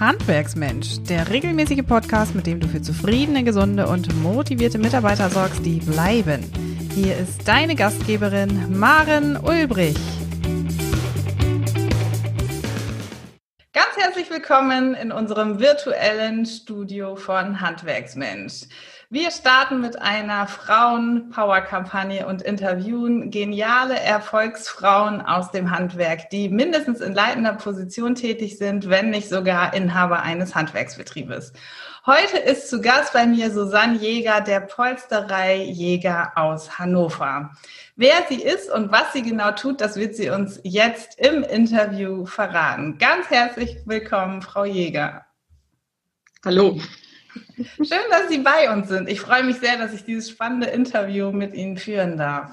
Handwerksmensch, 0.00 1.02
der 1.10 1.28
regelmäßige 1.28 1.82
Podcast, 1.86 2.34
mit 2.34 2.46
dem 2.46 2.58
du 2.58 2.66
für 2.66 2.80
zufriedene, 2.80 3.44
gesunde 3.44 3.86
und 3.86 4.08
motivierte 4.22 4.78
Mitarbeiter 4.78 5.28
sorgst, 5.28 5.62
die 5.62 5.78
bleiben. 5.78 6.42
Hier 6.94 7.18
ist 7.18 7.46
deine 7.46 7.74
Gastgeberin 7.74 8.78
Maren 8.78 9.36
Ulbrich. 9.36 9.98
Ganz 13.74 13.94
herzlich 13.98 14.30
willkommen 14.30 14.94
in 14.94 15.12
unserem 15.12 15.60
virtuellen 15.60 16.46
Studio 16.46 17.14
von 17.14 17.60
Handwerksmensch. 17.60 18.68
Wir 19.12 19.32
starten 19.32 19.80
mit 19.80 20.00
einer 20.00 20.46
Frauen-Power-Kampagne 20.46 22.28
und 22.28 22.42
interviewen 22.42 23.32
geniale 23.32 23.98
Erfolgsfrauen 23.98 25.20
aus 25.20 25.50
dem 25.50 25.72
Handwerk, 25.72 26.30
die 26.30 26.48
mindestens 26.48 27.00
in 27.00 27.12
leitender 27.12 27.54
Position 27.54 28.14
tätig 28.14 28.56
sind, 28.56 28.88
wenn 28.88 29.10
nicht 29.10 29.28
sogar 29.28 29.74
Inhaber 29.74 30.22
eines 30.22 30.54
Handwerksbetriebes. 30.54 31.52
Heute 32.06 32.38
ist 32.38 32.70
zu 32.70 32.80
Gast 32.80 33.12
bei 33.12 33.26
mir 33.26 33.50
Susanne 33.50 33.96
Jäger, 33.96 34.42
der 34.42 34.60
Polsterei 34.60 35.56
Jäger 35.56 36.30
aus 36.36 36.78
Hannover. 36.78 37.50
Wer 37.96 38.14
sie 38.28 38.40
ist 38.40 38.70
und 38.70 38.92
was 38.92 39.12
sie 39.12 39.22
genau 39.22 39.50
tut, 39.50 39.80
das 39.80 39.96
wird 39.96 40.14
sie 40.14 40.30
uns 40.30 40.60
jetzt 40.62 41.18
im 41.18 41.42
Interview 41.42 42.26
verraten. 42.26 42.96
Ganz 42.98 43.28
herzlich 43.28 43.76
willkommen, 43.86 44.40
Frau 44.40 44.64
Jäger. 44.64 45.26
Hallo. 46.44 46.78
Schön, 47.56 48.10
dass 48.10 48.28
Sie 48.28 48.38
bei 48.38 48.72
uns 48.72 48.88
sind. 48.88 49.08
Ich 49.08 49.20
freue 49.20 49.44
mich 49.44 49.56
sehr, 49.56 49.78
dass 49.78 49.92
ich 49.92 50.04
dieses 50.04 50.30
spannende 50.30 50.68
Interview 50.68 51.30
mit 51.32 51.54
Ihnen 51.54 51.76
führen 51.76 52.16
darf. 52.16 52.52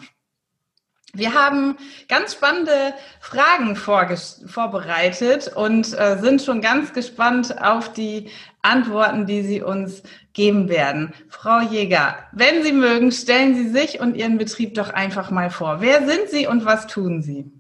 Wir 1.14 1.34
haben 1.34 1.78
ganz 2.10 2.34
spannende 2.34 2.94
Fragen 3.20 3.76
vorbereitet 3.76 5.52
und 5.56 5.98
äh, 5.98 6.20
sind 6.20 6.42
schon 6.42 6.62
ganz 6.62 6.94
gespannt 6.94 7.60
auf 7.62 7.92
die 7.94 8.30
Antworten, 8.62 9.26
die 9.26 9.42
Sie 9.42 9.62
uns 9.62 10.04
geben 10.34 10.70
werden. 10.70 11.14
Frau 11.30 11.62
Jäger, 11.62 12.18
wenn 12.34 12.62
Sie 12.62 12.74
mögen, 12.74 13.12
stellen 13.12 13.56
Sie 13.56 13.70
sich 13.70 14.00
und 14.00 14.16
Ihren 14.16 14.38
Betrieb 14.38 14.76
doch 14.76 14.90
einfach 14.90 15.32
mal 15.32 15.50
vor. 15.50 15.78
Wer 15.80 16.06
sind 16.06 16.30
Sie 16.30 16.46
und 16.46 16.66
was 16.66 16.86
tun 16.88 17.22
Sie? 17.22 17.52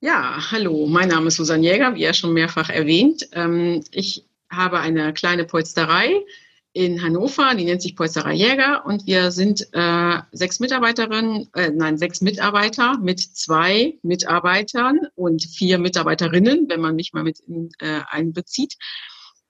Ja, 0.00 0.36
hallo, 0.50 0.86
mein 0.86 1.08
Name 1.08 1.28
ist 1.28 1.36
Susanne 1.36 1.62
Jäger, 1.62 1.94
wie 1.94 2.02
ja 2.02 2.12
schon 2.12 2.32
mehrfach 2.32 2.70
erwähnt. 2.70 3.28
Ähm, 3.32 3.84
ich 3.90 4.26
habe 4.56 4.80
eine 4.80 5.12
kleine 5.12 5.44
Polsterei 5.44 6.24
in 6.74 7.00
Hannover, 7.00 7.54
die 7.54 7.64
nennt 7.64 7.82
sich 7.82 7.94
Polsterei 7.94 8.34
Jäger 8.34 8.84
und 8.84 9.06
wir 9.06 9.30
sind 9.30 9.68
äh, 9.72 10.18
sechs 10.32 10.58
Mitarbeiterinnen, 10.58 11.48
äh, 11.54 11.70
nein, 11.70 11.96
sechs 11.98 12.20
Mitarbeiter 12.20 12.98
mit 12.98 13.20
zwei 13.20 13.96
Mitarbeitern 14.02 14.98
und 15.14 15.44
vier 15.44 15.78
Mitarbeiterinnen, 15.78 16.68
wenn 16.68 16.80
man 16.80 16.96
mich 16.96 17.12
mal 17.12 17.22
mit 17.22 17.38
in, 17.40 17.70
äh, 17.78 18.00
einbezieht. 18.08 18.74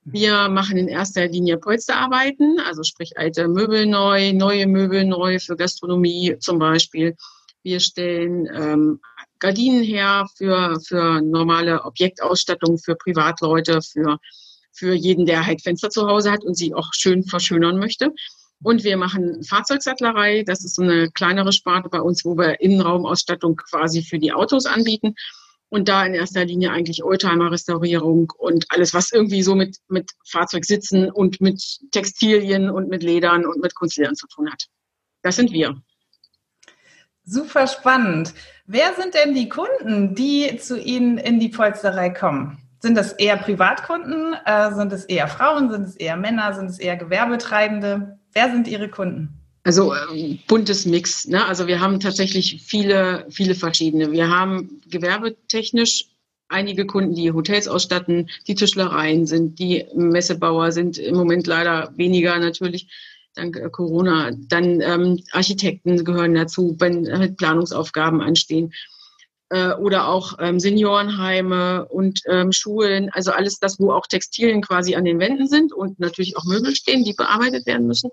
Wir 0.04 0.50
machen 0.50 0.76
in 0.76 0.86
erster 0.86 1.26
Linie 1.26 1.56
Polsterarbeiten, 1.56 2.60
also 2.60 2.82
sprich 2.82 3.16
alte 3.16 3.48
Möbel 3.48 3.86
neu, 3.86 4.34
neue 4.34 4.66
Möbel 4.66 5.06
neu 5.06 5.38
für 5.38 5.56
Gastronomie 5.56 6.36
zum 6.40 6.58
Beispiel. 6.58 7.16
Wir 7.62 7.80
stellen 7.80 8.46
ähm, 8.54 9.00
Gardinen 9.38 9.82
her 9.82 10.26
für, 10.36 10.78
für 10.86 11.22
normale 11.22 11.84
Objektausstattung, 11.84 12.76
für 12.76 12.96
Privatleute, 12.96 13.80
für 13.80 14.18
für 14.74 14.94
jeden, 14.94 15.24
der 15.26 15.46
halt 15.46 15.62
Fenster 15.62 15.90
zu 15.90 16.06
Hause 16.06 16.32
hat 16.32 16.44
und 16.44 16.54
sie 16.54 16.74
auch 16.74 16.90
schön 16.92 17.22
verschönern 17.24 17.78
möchte. 17.78 18.12
Und 18.62 18.82
wir 18.82 18.96
machen 18.96 19.42
Fahrzeugsattlerei. 19.44 20.42
Das 20.42 20.64
ist 20.64 20.76
so 20.76 20.82
eine 20.82 21.10
kleinere 21.10 21.52
Sparte 21.52 21.88
bei 21.88 22.00
uns, 22.00 22.24
wo 22.24 22.36
wir 22.36 22.60
Innenraumausstattung 22.60 23.56
quasi 23.56 24.02
für 24.02 24.18
die 24.18 24.32
Autos 24.32 24.66
anbieten. 24.66 25.14
Und 25.68 25.88
da 25.88 26.06
in 26.06 26.14
erster 26.14 26.44
Linie 26.44 26.70
eigentlich 26.70 27.04
Oldtimer-Restaurierung 27.04 28.32
und 28.38 28.64
alles, 28.68 28.94
was 28.94 29.12
irgendwie 29.12 29.42
so 29.42 29.54
mit, 29.54 29.78
mit 29.88 30.12
Fahrzeugsitzen 30.26 31.10
und 31.10 31.40
mit 31.40 31.62
Textilien 31.90 32.70
und 32.70 32.88
mit 32.88 33.02
Ledern 33.02 33.44
und 33.44 33.60
mit 33.60 33.74
Kunstledern 33.74 34.14
zu 34.14 34.26
tun 34.28 34.50
hat. 34.50 34.66
Das 35.22 35.36
sind 35.36 35.52
wir. 35.52 35.76
Super 37.24 37.66
spannend. 37.66 38.34
Wer 38.66 38.94
sind 38.94 39.14
denn 39.14 39.34
die 39.34 39.48
Kunden, 39.48 40.14
die 40.14 40.56
zu 40.58 40.78
Ihnen 40.78 41.18
in 41.18 41.40
die 41.40 41.48
Polsterei 41.48 42.10
kommen? 42.10 42.63
Sind 42.84 42.98
das 42.98 43.12
eher 43.14 43.38
Privatkunden? 43.38 44.36
Äh, 44.44 44.74
sind 44.74 44.92
es 44.92 45.06
eher 45.06 45.26
Frauen? 45.26 45.70
Sind 45.70 45.84
es 45.84 45.96
eher 45.96 46.18
Männer? 46.18 46.52
Sind 46.52 46.68
es 46.68 46.78
eher 46.78 46.98
Gewerbetreibende? 46.98 48.18
Wer 48.34 48.52
sind 48.52 48.68
Ihre 48.68 48.90
Kunden? 48.90 49.30
Also 49.62 49.94
ähm, 49.94 50.38
buntes 50.46 50.84
Mix. 50.84 51.26
Ne? 51.26 51.42
Also 51.46 51.66
wir 51.66 51.80
haben 51.80 51.98
tatsächlich 51.98 52.62
viele, 52.62 53.24
viele 53.30 53.54
verschiedene. 53.54 54.12
Wir 54.12 54.28
haben 54.28 54.82
gewerbetechnisch 54.90 56.10
einige 56.50 56.84
Kunden, 56.84 57.14
die 57.14 57.32
Hotels 57.32 57.68
ausstatten, 57.68 58.28
die 58.46 58.54
Tischlereien 58.54 59.24
sind, 59.24 59.58
die 59.58 59.86
Messebauer 59.94 60.70
sind 60.70 60.98
im 60.98 61.16
Moment 61.16 61.46
leider 61.46 61.90
weniger 61.96 62.38
natürlich 62.38 62.88
dank 63.34 63.56
äh, 63.56 63.70
Corona. 63.70 64.30
Dann 64.48 64.82
ähm, 64.82 65.20
Architekten 65.32 66.04
gehören 66.04 66.34
dazu, 66.34 66.76
wenn 66.78 67.10
halt 67.10 67.38
Planungsaufgaben 67.38 68.20
anstehen 68.20 68.74
äh, 69.54 69.72
oder 69.74 70.08
auch 70.08 70.32
ähm, 70.40 70.58
Seniorenheime 70.58 71.86
und 71.86 72.20
ähm, 72.26 72.50
Schulen, 72.50 73.08
also 73.12 73.30
alles 73.30 73.60
das, 73.60 73.78
wo 73.78 73.92
auch 73.92 74.08
Textilien 74.08 74.62
quasi 74.62 74.96
an 74.96 75.04
den 75.04 75.20
Wänden 75.20 75.46
sind 75.46 75.72
und 75.72 76.00
natürlich 76.00 76.36
auch 76.36 76.44
Möbel 76.44 76.74
stehen, 76.74 77.04
die 77.04 77.12
bearbeitet 77.12 77.64
werden 77.64 77.86
müssen. 77.86 78.10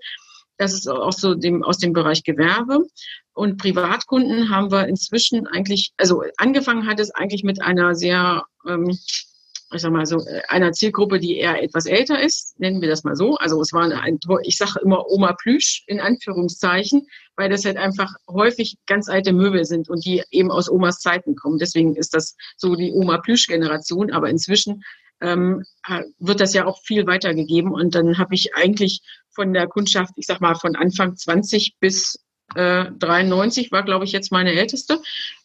Das 0.56 0.72
ist 0.72 0.86
auch 0.86 1.12
so 1.12 1.34
dem, 1.34 1.64
aus 1.64 1.78
dem 1.78 1.92
Bereich 1.92 2.22
Gewerbe. 2.22 2.86
Und 3.34 3.56
Privatkunden 3.56 4.50
haben 4.50 4.70
wir 4.70 4.86
inzwischen 4.86 5.48
eigentlich, 5.48 5.90
also 5.96 6.22
angefangen 6.36 6.86
hat 6.86 7.00
es 7.00 7.10
eigentlich 7.10 7.42
mit 7.42 7.60
einer 7.60 7.96
sehr 7.96 8.44
ähm, 8.68 8.96
ich 9.74 9.82
sag 9.82 9.92
mal 9.92 10.06
so, 10.06 10.18
äh, 10.18 10.42
einer 10.48 10.72
Zielgruppe, 10.72 11.18
die 11.18 11.36
eher 11.36 11.62
etwas 11.62 11.86
älter 11.86 12.20
ist, 12.20 12.58
nennen 12.58 12.80
wir 12.80 12.88
das 12.88 13.04
mal 13.04 13.16
so. 13.16 13.36
Also 13.36 13.60
es 13.60 13.72
war 13.72 13.82
ein, 13.82 14.18
ich 14.42 14.56
sage 14.56 14.80
immer 14.82 15.08
Oma 15.08 15.32
Plüsch 15.32 15.84
in 15.86 16.00
Anführungszeichen, 16.00 17.06
weil 17.36 17.50
das 17.50 17.64
halt 17.64 17.76
einfach 17.76 18.14
häufig 18.28 18.76
ganz 18.86 19.08
alte 19.08 19.32
Möbel 19.32 19.64
sind 19.64 19.88
und 19.88 20.04
die 20.04 20.22
eben 20.30 20.50
aus 20.50 20.70
Omas 20.70 20.98
Zeiten 20.98 21.36
kommen. 21.36 21.58
Deswegen 21.58 21.96
ist 21.96 22.14
das 22.14 22.36
so 22.56 22.74
die 22.74 22.92
Oma 22.92 23.18
Plüsch-Generation. 23.18 24.12
Aber 24.12 24.28
inzwischen 24.28 24.82
ähm, 25.20 25.64
wird 26.18 26.40
das 26.40 26.54
ja 26.54 26.66
auch 26.66 26.80
viel 26.82 27.06
weitergegeben. 27.06 27.72
Und 27.72 27.94
dann 27.94 28.18
habe 28.18 28.34
ich 28.34 28.54
eigentlich 28.54 29.00
von 29.30 29.52
der 29.52 29.66
Kundschaft, 29.66 30.12
ich 30.16 30.26
sag 30.26 30.40
mal 30.40 30.54
von 30.54 30.76
Anfang 30.76 31.16
20 31.16 31.76
bis 31.80 32.18
äh, 32.54 32.86
93 32.98 33.72
war, 33.72 33.82
glaube 33.82 34.04
ich, 34.04 34.12
jetzt 34.12 34.32
meine 34.32 34.52
älteste. 34.52 35.00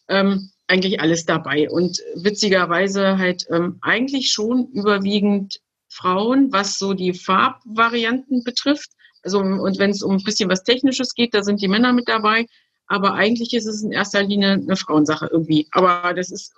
Ähm, 0.08 0.50
eigentlich 0.68 1.00
alles 1.00 1.24
dabei. 1.24 1.68
Und 1.68 2.00
witzigerweise 2.14 3.18
halt 3.18 3.46
ähm, 3.50 3.78
eigentlich 3.80 4.30
schon 4.30 4.68
überwiegend 4.72 5.60
Frauen, 5.88 6.52
was 6.52 6.78
so 6.78 6.94
die 6.94 7.14
Farbvarianten 7.14 8.44
betrifft. 8.44 8.90
Also 9.22 9.40
und 9.40 9.78
wenn 9.78 9.90
es 9.90 10.02
um 10.02 10.16
ein 10.16 10.22
bisschen 10.22 10.48
was 10.48 10.62
Technisches 10.62 11.14
geht, 11.14 11.34
da 11.34 11.42
sind 11.42 11.60
die 11.60 11.68
Männer 11.68 11.92
mit 11.92 12.08
dabei. 12.08 12.46
Aber 12.86 13.14
eigentlich 13.14 13.52
ist 13.52 13.66
es 13.66 13.82
in 13.82 13.92
erster 13.92 14.22
Linie 14.22 14.52
eine 14.52 14.76
Frauensache 14.76 15.28
irgendwie. 15.30 15.68
Aber 15.72 16.14
das 16.14 16.30
ist, 16.30 16.54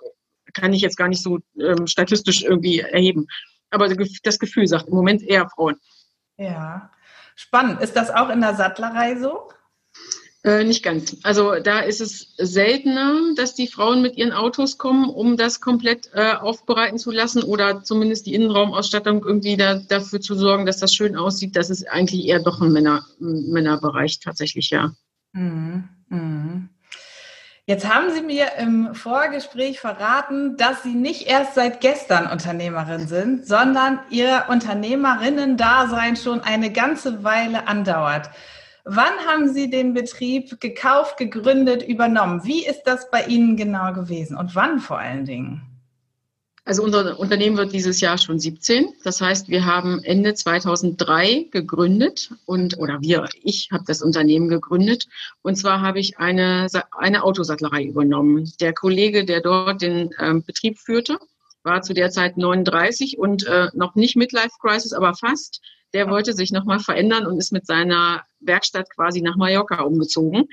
kann 0.53 0.73
ich 0.73 0.81
jetzt 0.81 0.97
gar 0.97 1.07
nicht 1.07 1.23
so 1.23 1.39
ähm, 1.59 1.87
statistisch 1.87 2.43
irgendwie 2.43 2.79
erheben. 2.79 3.27
Aber 3.69 3.87
das 3.87 4.39
Gefühl 4.39 4.67
sagt 4.67 4.87
im 4.87 4.95
Moment 4.95 5.23
eher 5.23 5.49
Frauen. 5.49 5.77
Ja, 6.37 6.91
spannend. 7.35 7.81
Ist 7.81 7.95
das 7.95 8.09
auch 8.09 8.29
in 8.29 8.41
der 8.41 8.55
Sattlerei 8.55 9.15
so? 9.15 9.49
Äh, 10.43 10.63
nicht 10.63 10.83
ganz. 10.83 11.17
Also 11.21 11.59
da 11.59 11.81
ist 11.81 12.01
es 12.01 12.33
seltener, 12.37 13.35
dass 13.35 13.53
die 13.53 13.67
Frauen 13.67 14.01
mit 14.01 14.17
ihren 14.17 14.31
Autos 14.31 14.79
kommen, 14.79 15.07
um 15.07 15.37
das 15.37 15.61
komplett 15.61 16.09
äh, 16.15 16.33
aufbereiten 16.33 16.97
zu 16.97 17.11
lassen 17.11 17.43
oder 17.43 17.83
zumindest 17.83 18.25
die 18.25 18.33
Innenraumausstattung 18.33 19.23
irgendwie 19.23 19.55
da, 19.55 19.75
dafür 19.75 20.19
zu 20.19 20.33
sorgen, 20.33 20.65
dass 20.65 20.79
das 20.79 20.95
schön 20.95 21.15
aussieht. 21.15 21.55
Das 21.55 21.69
ist 21.69 21.87
eigentlich 21.87 22.25
eher 22.25 22.39
doch 22.39 22.59
ein 22.59 22.71
Männer, 22.71 23.05
Männerbereich 23.19 24.19
tatsächlich, 24.19 24.71
ja. 24.71 24.91
Mhm. 25.33 25.87
Mhm. 26.09 26.69
Jetzt 27.67 27.87
haben 27.87 28.11
Sie 28.11 28.23
mir 28.23 28.47
im 28.57 28.95
Vorgespräch 28.95 29.79
verraten, 29.79 30.57
dass 30.57 30.81
Sie 30.81 30.95
nicht 30.95 31.27
erst 31.27 31.53
seit 31.53 31.79
gestern 31.79 32.25
Unternehmerin 32.25 33.07
sind, 33.07 33.45
sondern 33.45 33.99
Ihr 34.09 34.45
Unternehmerinnen-Dasein 34.49 36.15
schon 36.15 36.41
eine 36.41 36.71
ganze 36.71 37.23
Weile 37.23 37.67
andauert. 37.67 38.31
Wann 38.83 39.13
haben 39.27 39.53
Sie 39.53 39.69
den 39.69 39.93
Betrieb 39.93 40.59
gekauft, 40.59 41.17
gegründet, 41.17 41.83
übernommen? 41.83 42.43
Wie 42.43 42.65
ist 42.65 42.83
das 42.83 43.09
bei 43.11 43.25
Ihnen 43.25 43.55
genau 43.55 43.93
gewesen 43.93 44.37
und 44.37 44.55
wann 44.55 44.79
vor 44.79 44.97
allen 44.97 45.25
Dingen? 45.25 45.61
Also 46.63 46.83
unser 46.83 47.19
Unternehmen 47.19 47.57
wird 47.57 47.73
dieses 47.73 48.01
Jahr 48.01 48.19
schon 48.19 48.39
17. 48.39 48.93
Das 49.03 49.19
heißt, 49.19 49.49
wir 49.49 49.65
haben 49.65 50.03
Ende 50.03 50.35
2003 50.35 51.47
gegründet 51.51 52.31
und 52.45 52.77
oder 52.77 53.01
wir, 53.01 53.27
ich 53.41 53.69
habe 53.71 53.83
das 53.87 54.03
Unternehmen 54.03 54.47
gegründet. 54.47 55.07
Und 55.41 55.55
zwar 55.55 55.81
habe 55.81 55.99
ich 55.99 56.19
eine, 56.19 56.67
eine 56.91 57.23
Autosattlerei 57.23 57.83
übernommen. 57.83 58.51
Der 58.59 58.73
Kollege, 58.73 59.25
der 59.25 59.41
dort 59.41 59.81
den 59.81 60.11
äh, 60.19 60.35
Betrieb 60.45 60.77
führte, 60.77 61.17
war 61.63 61.81
zu 61.81 61.93
der 61.93 62.11
Zeit 62.11 62.37
39 62.37 63.17
und 63.17 63.45
äh, 63.47 63.69
noch 63.73 63.95
nicht 63.95 64.15
Midlife 64.15 64.51
Crisis, 64.59 64.93
aber 64.93 65.15
fast 65.15 65.61
der 65.93 66.09
wollte 66.09 66.33
sich 66.33 66.51
nochmal 66.51 66.79
verändern 66.79 67.25
und 67.25 67.37
ist 67.37 67.51
mit 67.51 67.65
seiner 67.65 68.23
Werkstatt 68.39 68.89
quasi 68.89 69.21
nach 69.21 69.35
Mallorca 69.35 69.81
umgezogen. 69.81 70.47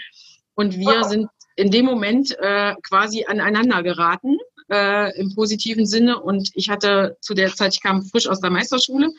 Und 0.55 0.77
wir 0.77 1.05
sind 1.05 1.29
in 1.57 1.71
dem 1.71 1.85
Moment 1.87 2.37
äh, 2.39 2.75
quasi 2.83 3.25
aneinander 3.25 3.83
geraten. 3.83 4.39
äh, 4.71 5.19
im 5.19 5.35
positiven 5.35 5.87
Sinne. 5.87 6.21
Und 6.21 6.51
ich 6.55 6.69
hatte 6.69 7.17
zu 7.21 7.35
der 7.35 7.55
Zeit, 7.55 7.75
ich 7.75 7.83
kam 7.83 8.05
frisch 8.05 8.29
aus 8.29 8.41
der 8.41 8.51
Meisterschule, 8.51 9.11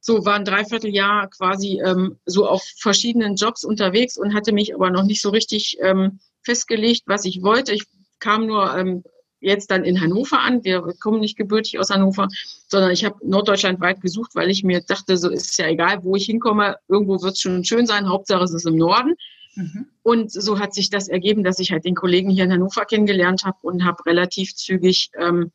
so 0.00 0.24
war 0.26 0.34
ein 0.34 0.44
Dreivierteljahr 0.44 1.30
quasi 1.30 1.80
ähm, 1.82 2.18
so 2.26 2.46
auf 2.46 2.62
verschiedenen 2.78 3.36
Jobs 3.36 3.64
unterwegs 3.64 4.18
und 4.18 4.34
hatte 4.34 4.52
mich 4.52 4.74
aber 4.74 4.90
noch 4.90 5.04
nicht 5.04 5.22
so 5.22 5.30
richtig 5.30 5.78
ähm, 5.80 6.20
festgelegt, 6.42 7.04
was 7.06 7.24
ich 7.24 7.42
wollte. 7.42 7.72
Ich 7.72 7.84
kam 8.18 8.46
nur 8.46 8.76
ähm, 8.76 9.02
jetzt 9.44 9.70
dann 9.70 9.84
in 9.84 10.00
Hannover 10.00 10.40
an. 10.40 10.64
Wir 10.64 10.82
kommen 11.00 11.20
nicht 11.20 11.36
gebürtig 11.36 11.78
aus 11.78 11.90
Hannover, 11.90 12.28
sondern 12.68 12.90
ich 12.90 13.04
habe 13.04 13.16
norddeutschlandweit 13.22 14.00
gesucht, 14.00 14.34
weil 14.34 14.50
ich 14.50 14.64
mir 14.64 14.80
dachte, 14.80 15.16
so 15.16 15.30
ist 15.30 15.50
es 15.50 15.56
ja 15.56 15.68
egal, 15.68 16.02
wo 16.02 16.16
ich 16.16 16.26
hinkomme, 16.26 16.76
irgendwo 16.88 17.22
wird 17.22 17.34
es 17.34 17.40
schon 17.40 17.64
schön 17.64 17.86
sein, 17.86 18.08
Hauptsache 18.08 18.44
es 18.44 18.54
ist 18.54 18.66
im 18.66 18.76
Norden. 18.76 19.14
Mhm. 19.54 19.86
Und 20.02 20.32
so 20.32 20.58
hat 20.58 20.74
sich 20.74 20.90
das 20.90 21.08
ergeben, 21.08 21.44
dass 21.44 21.58
ich 21.58 21.72
halt 21.72 21.84
den 21.84 21.94
Kollegen 21.94 22.30
hier 22.30 22.44
in 22.44 22.52
Hannover 22.52 22.84
kennengelernt 22.84 23.44
habe 23.44 23.58
und 23.62 23.84
habe 23.84 24.04
relativ 24.06 24.54
zügig 24.54 25.10
ähm, 25.18 25.52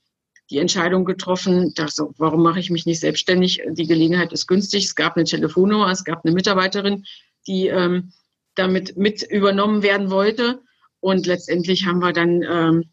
die 0.50 0.58
Entscheidung 0.58 1.06
getroffen, 1.06 1.74
dass, 1.76 1.96
so, 1.96 2.14
warum 2.18 2.42
mache 2.42 2.60
ich 2.60 2.72
mich 2.72 2.86
nicht 2.86 3.00
selbstständig? 3.00 3.62
Die 3.72 3.88
Gelegenheit 3.88 4.34
ist 4.34 4.48
günstig. 4.48 4.86
Es 4.86 4.96
gab 4.96 5.16
eine 5.16 5.26
Telefonnummer, 5.26 5.92
es 5.92 6.04
gab 6.04 6.26
eine 6.26 6.34
Mitarbeiterin, 6.34 7.06
die 7.48 7.68
ähm, 7.68 8.12
damit 8.56 8.98
mit 8.98 9.22
übernommen 9.22 9.84
werden 9.84 10.10
wollte. 10.10 10.62
Und 11.02 11.28
letztendlich 11.28 11.86
haben 11.86 12.00
wir 12.00 12.14
dann 12.14 12.42
ähm, 12.42 12.90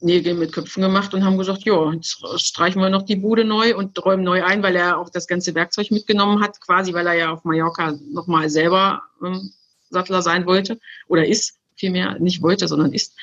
Nägel 0.00 0.34
mit 0.34 0.52
Köpfen 0.52 0.82
gemacht 0.82 1.14
und 1.14 1.24
haben 1.24 1.38
gesagt, 1.38 1.64
ja, 1.64 1.92
jetzt 1.92 2.22
streichen 2.36 2.80
wir 2.80 2.90
noch 2.90 3.02
die 3.02 3.16
Bude 3.16 3.44
neu 3.44 3.76
und 3.76 4.02
räumen 4.04 4.24
neu 4.24 4.44
ein, 4.44 4.62
weil 4.62 4.76
er 4.76 4.98
auch 4.98 5.10
das 5.10 5.26
ganze 5.26 5.54
Werkzeug 5.54 5.90
mitgenommen 5.90 6.42
hat, 6.42 6.60
quasi 6.60 6.92
weil 6.92 7.06
er 7.06 7.14
ja 7.14 7.32
auf 7.32 7.44
Mallorca 7.44 7.94
nochmal 8.10 8.50
selber 8.50 9.02
ähm, 9.24 9.52
Sattler 9.90 10.22
sein 10.22 10.46
wollte 10.46 10.78
oder 11.08 11.26
ist, 11.26 11.58
vielmehr 11.76 12.18
nicht 12.18 12.42
wollte, 12.42 12.68
sondern 12.68 12.92
ist. 12.92 13.16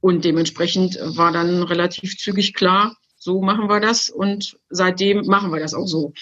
Und 0.00 0.24
dementsprechend 0.24 0.98
war 1.00 1.32
dann 1.32 1.62
relativ 1.62 2.16
zügig 2.16 2.54
klar, 2.54 2.96
so 3.16 3.40
machen 3.40 3.68
wir 3.68 3.80
das 3.80 4.10
und 4.10 4.58
seitdem 4.68 5.26
machen 5.26 5.52
wir 5.52 5.60
das 5.60 5.74
auch 5.74 5.86
so. 5.86 6.12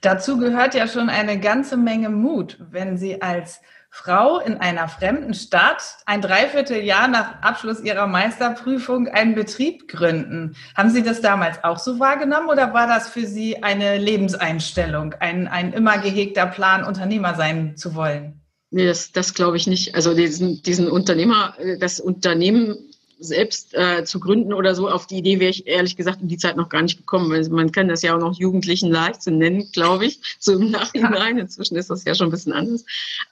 Dazu 0.00 0.38
gehört 0.38 0.74
ja 0.74 0.86
schon 0.86 1.08
eine 1.08 1.38
ganze 1.40 1.76
Menge 1.76 2.10
Mut, 2.10 2.58
wenn 2.70 2.96
Sie 2.96 3.20
als 3.20 3.60
Frau 3.92 4.38
in 4.38 4.58
einer 4.58 4.88
fremden 4.88 5.34
Stadt 5.34 5.82
ein 6.06 6.22
Dreivierteljahr 6.22 7.08
nach 7.08 7.42
Abschluss 7.42 7.80
ihrer 7.80 8.06
Meisterprüfung 8.06 9.08
einen 9.08 9.34
Betrieb 9.34 9.88
gründen. 9.88 10.54
Haben 10.76 10.90
Sie 10.90 11.02
das 11.02 11.20
damals 11.20 11.62
auch 11.64 11.78
so 11.78 11.98
wahrgenommen 11.98 12.48
oder 12.48 12.72
war 12.72 12.86
das 12.86 13.08
für 13.08 13.26
Sie 13.26 13.62
eine 13.62 13.98
Lebenseinstellung, 13.98 15.14
ein, 15.18 15.48
ein 15.48 15.72
immer 15.72 15.98
gehegter 15.98 16.46
Plan, 16.46 16.84
Unternehmer 16.84 17.34
sein 17.34 17.76
zu 17.76 17.96
wollen? 17.96 18.40
Nee, 18.70 18.86
das, 18.86 19.10
das 19.10 19.34
glaube 19.34 19.56
ich 19.56 19.66
nicht. 19.66 19.96
Also 19.96 20.14
diesen, 20.14 20.62
diesen 20.62 20.88
Unternehmer, 20.88 21.54
äh, 21.58 21.76
das 21.76 21.98
Unternehmen 21.98 22.89
selbst 23.20 23.74
äh, 23.74 24.04
zu 24.04 24.18
gründen 24.18 24.52
oder 24.52 24.74
so, 24.74 24.88
auf 24.88 25.06
die 25.06 25.18
Idee 25.18 25.38
wäre 25.38 25.50
ich 25.50 25.66
ehrlich 25.66 25.96
gesagt 25.96 26.22
in 26.22 26.28
die 26.28 26.38
Zeit 26.38 26.56
noch 26.56 26.70
gar 26.70 26.82
nicht 26.82 26.96
gekommen. 26.96 27.30
Also 27.32 27.52
man 27.52 27.70
kann 27.70 27.88
das 27.88 28.02
ja 28.02 28.16
auch 28.16 28.20
noch 28.20 28.38
jugendlichen 28.38 28.90
Leichtsinn 28.90 29.38
nennen, 29.38 29.70
glaube 29.72 30.06
ich, 30.06 30.20
so 30.38 30.54
im 30.54 30.70
Nachhinein. 30.70 31.38
Inzwischen 31.38 31.76
ist 31.76 31.90
das 31.90 32.04
ja 32.04 32.14
schon 32.14 32.28
ein 32.28 32.32
bisschen 32.32 32.52
anders. 32.52 32.84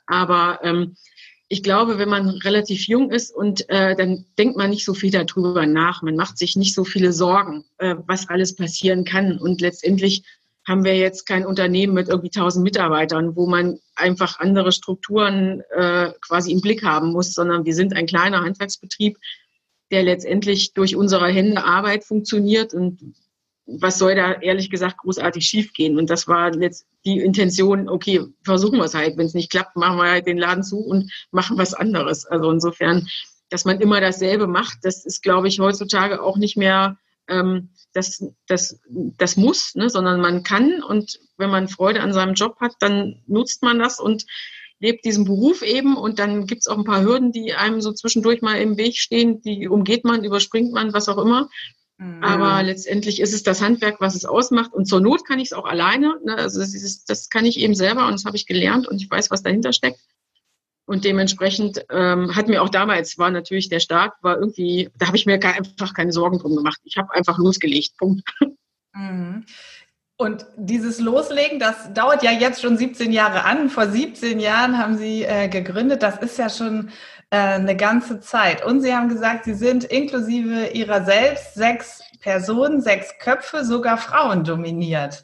Aber 0.07 0.61
ähm, 0.63 0.97
ich 1.49 1.63
glaube, 1.63 1.99
wenn 1.99 2.11
man 2.11 2.29
relativ 2.29 2.87
jung 2.87 3.11
ist 3.11 3.35
und 3.35 3.69
äh, 3.71 3.97
dann 3.97 4.27
denkt 4.39 4.57
man 4.57 4.71
nicht 4.71 4.85
so 4.85 4.93
viel 4.93 5.11
darüber 5.11 5.67
nach. 5.67 6.03
Man 6.03 6.17
macht 6.17 6.37
sich 6.37 6.57
nicht 6.57 6.75
so 6.75 6.85
viele 6.85 7.13
Sorgen, 7.13 7.65
äh, 7.79 7.97
was 8.07 8.29
alles 8.29 8.55
passieren 8.55 9.05
kann. 9.05 9.39
Und 9.39 9.63
letztendlich 9.63 10.23
haben 10.67 10.85
wir 10.85 10.95
jetzt 10.95 11.25
kein 11.25 11.47
Unternehmen 11.47 11.95
mit 11.95 12.09
irgendwie 12.09 12.29
tausend 12.29 12.63
Mitarbeitern, 12.63 13.35
wo 13.35 13.47
man 13.47 13.81
einfach 13.95 14.39
andere 14.39 14.71
Strukturen 14.71 15.63
äh, 15.71 16.13
quasi 16.21 16.53
im 16.53 16.61
Blick 16.61 16.85
haben 16.85 17.13
muss, 17.13 17.33
sondern 17.33 17.65
wir 17.65 17.75
sind 17.75 17.97
ein 17.97 18.07
kleiner 18.07 18.43
Handwerksbetrieb, 18.43 19.17
der 19.91 20.03
letztendlich 20.03 20.73
durch 20.75 20.97
unsere 20.97 21.29
Hände 21.29 21.65
Arbeit 21.65 22.05
funktioniert 22.05 22.75
und 22.75 23.15
was 23.69 23.99
soll 23.99 24.15
da 24.15 24.33
ehrlich 24.33 24.71
gesagt 24.71 24.99
großartig 24.99 25.45
schiefgehen? 25.45 25.99
Und 25.99 26.09
das 26.09 26.27
war 26.27 26.55
jetzt 26.57 26.87
die 27.05 27.19
Intention, 27.19 27.89
okay, 27.89 28.23
versuchen 28.43 28.79
wir 28.79 28.85
es 28.85 28.95
halt. 28.95 29.19
Wenn 29.19 29.27
es 29.27 29.35
nicht 29.35 29.51
klappt, 29.51 29.77
machen 29.77 29.99
wir 29.99 30.11
halt 30.11 30.27
den 30.27 30.39
Laden 30.39 30.63
zu 30.63 30.79
und 30.79 31.13
machen 31.31 31.59
was 31.59 31.75
anderes. 31.75 32.25
Also 32.25 32.51
insofern, 32.51 33.07
dass 33.51 33.67
man 33.67 33.81
immer 33.81 34.01
dasselbe 34.01 34.47
macht, 34.47 34.79
das 34.83 35.05
ist, 35.05 35.23
glaube 35.23 35.49
ich, 35.49 35.61
heutzutage 35.61 36.23
auch 36.23 36.39
nicht 36.39 36.57
mehr 36.57 36.97
ähm, 37.29 37.69
das, 37.93 38.25
das, 38.47 38.81
das 38.89 39.37
muss, 39.37 39.75
ne? 39.75 39.91
sondern 39.91 40.21
man 40.21 40.43
kann 40.43 40.83
und 40.83 41.21
wenn 41.37 41.51
man 41.51 41.69
Freude 41.69 42.01
an 42.01 42.13
seinem 42.13 42.35
Job 42.35 42.57
hat, 42.61 42.73
dann 42.81 43.23
nutzt 43.27 43.63
man 43.63 43.79
das 43.79 44.01
und 44.01 44.25
lebt 44.81 45.05
diesen 45.05 45.25
Beruf 45.25 45.63
eben 45.63 45.97
und 45.97 46.19
dann 46.19 46.47
gibt 46.47 46.61
es 46.61 46.69
auch 46.69 46.79
ein 46.79 46.85
paar 46.85 47.03
Hürden, 47.03 47.33
die 47.33 47.55
einem 47.55 47.81
so 47.81 47.93
zwischendurch 47.93 48.43
mal 48.43 48.61
im 48.61 48.77
Weg 48.77 48.97
stehen, 48.97 49.41
die 49.41 49.69
umgeht 49.69 50.05
man, 50.05 50.25
überspringt 50.25 50.73
man, 50.73 50.93
was 50.93 51.09
auch 51.09 51.19
immer. 51.19 51.49
Mhm. 51.99 52.23
Aber 52.23 52.63
letztendlich 52.63 53.21
ist 53.21 53.35
es 53.35 53.43
das 53.43 53.61
Handwerk, 53.61 54.01
was 54.01 54.15
es 54.15 54.25
ausmacht. 54.25 54.73
Und 54.73 54.87
zur 54.87 55.01
Not 55.01 55.27
kann 55.27 55.41
ich 55.41 55.49
es 55.49 55.53
auch 55.53 55.65
alleine. 55.67 56.19
Ne? 56.25 56.37
Also 56.37 56.61
das, 56.61 56.75
ist, 56.75 57.11
das 57.11 57.29
kann 57.29 57.45
ich 57.45 57.59
eben 57.59 57.75
selber 57.75 58.07
und 58.07 58.13
das 58.13 58.25
habe 58.25 58.37
ich 58.37 58.47
gelernt 58.47 58.87
und 58.87 59.03
ich 59.03 59.11
weiß, 59.11 59.31
was 59.31 59.43
dahinter 59.43 59.73
steckt. 59.73 60.01
Und 60.87 61.05
dementsprechend 61.05 61.85
ähm, 61.91 62.35
hat 62.35 62.49
mir 62.49 62.63
auch 62.63 62.71
damals, 62.71 63.19
war 63.19 63.31
natürlich 63.31 63.69
der 63.69 63.81
Start, 63.81 64.15
war 64.23 64.39
irgendwie, 64.39 64.89
da 64.97 65.09
habe 65.09 65.19
ich 65.19 65.27
mir 65.27 65.39
gar, 65.39 65.55
einfach 65.55 65.93
keine 65.93 66.13
Sorgen 66.13 66.39
drum 66.39 66.57
gemacht. 66.57 66.81
Ich 66.85 66.97
habe 66.97 67.13
einfach 67.13 67.37
losgelegt. 67.37 67.97
Punkt. 67.99 68.23
Mhm. 68.95 69.45
Und 70.21 70.47
dieses 70.57 70.99
Loslegen, 70.99 71.61
das 71.61 71.93
dauert 71.95 72.25
ja 72.25 72.33
jetzt 72.33 72.61
schon 72.61 72.77
17 72.77 73.13
Jahre 73.13 73.45
an. 73.45 73.71
Vor 73.71 73.87
17 73.87 74.41
Jahren 74.41 74.77
haben 74.77 74.99
Sie 74.99 75.23
äh, 75.23 75.47
gegründet. 75.47 76.03
Das 76.03 76.19
ist 76.19 76.37
ja 76.39 76.51
schon 76.51 76.91
äh, 77.31 77.37
eine 77.37 77.77
ganze 77.77 78.19
Zeit. 78.19 78.65
Und 78.65 78.81
Sie 78.81 78.93
haben 78.93 79.09
gesagt, 79.09 79.45
Sie 79.45 79.55
sind 79.55 79.85
inklusive 79.85 80.71
Ihrer 80.71 81.05
selbst 81.05 81.55
sechs 81.55 82.03
Personen, 82.21 82.83
sechs 82.83 83.17
Köpfe, 83.21 83.65
sogar 83.65 83.97
Frauen 83.97 84.43
dominiert. 84.43 85.23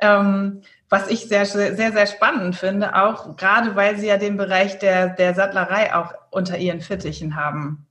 Ähm, 0.00 0.62
was 0.88 1.08
ich 1.08 1.28
sehr, 1.28 1.44
sehr, 1.44 1.76
sehr 1.76 2.06
spannend 2.06 2.56
finde, 2.56 2.94
auch 2.94 3.36
gerade 3.36 3.76
weil 3.76 3.98
Sie 3.98 4.06
ja 4.06 4.16
den 4.16 4.38
Bereich 4.38 4.78
der, 4.78 5.10
der 5.10 5.34
Sattlerei 5.34 5.94
auch 5.94 6.14
unter 6.30 6.56
Ihren 6.56 6.80
Fittichen 6.80 7.36
haben. 7.36 7.86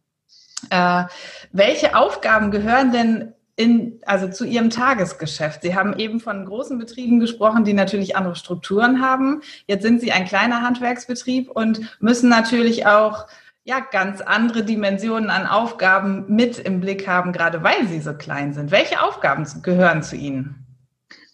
Äh, 0.71 1.03
welche 1.51 1.95
Aufgaben 1.95 2.49
gehören 2.49 2.91
denn 2.91 3.35
in, 3.59 3.99
also 4.05 4.29
zu 4.29 4.45
Ihrem 4.45 4.69
Tagesgeschäft. 4.69 5.63
Sie 5.63 5.75
haben 5.75 5.99
eben 5.99 6.21
von 6.21 6.45
großen 6.45 6.79
Betrieben 6.79 7.19
gesprochen, 7.19 7.65
die 7.65 7.73
natürlich 7.73 8.15
andere 8.15 8.37
Strukturen 8.37 9.01
haben. 9.01 9.41
Jetzt 9.67 9.81
sind 9.83 9.99
Sie 9.99 10.13
ein 10.13 10.23
kleiner 10.23 10.61
Handwerksbetrieb 10.61 11.51
und 11.51 11.81
müssen 11.99 12.29
natürlich 12.29 12.85
auch 12.85 13.27
ja, 13.65 13.81
ganz 13.81 14.21
andere 14.21 14.63
Dimensionen 14.63 15.29
an 15.29 15.45
Aufgaben 15.45 16.23
mit 16.29 16.57
im 16.57 16.79
Blick 16.79 17.05
haben, 17.05 17.33
gerade 17.33 17.61
weil 17.61 17.85
Sie 17.89 17.99
so 17.99 18.13
klein 18.13 18.53
sind. 18.53 18.71
Welche 18.71 19.03
Aufgaben 19.03 19.45
gehören 19.61 20.03
zu 20.03 20.15
Ihnen? 20.15 20.65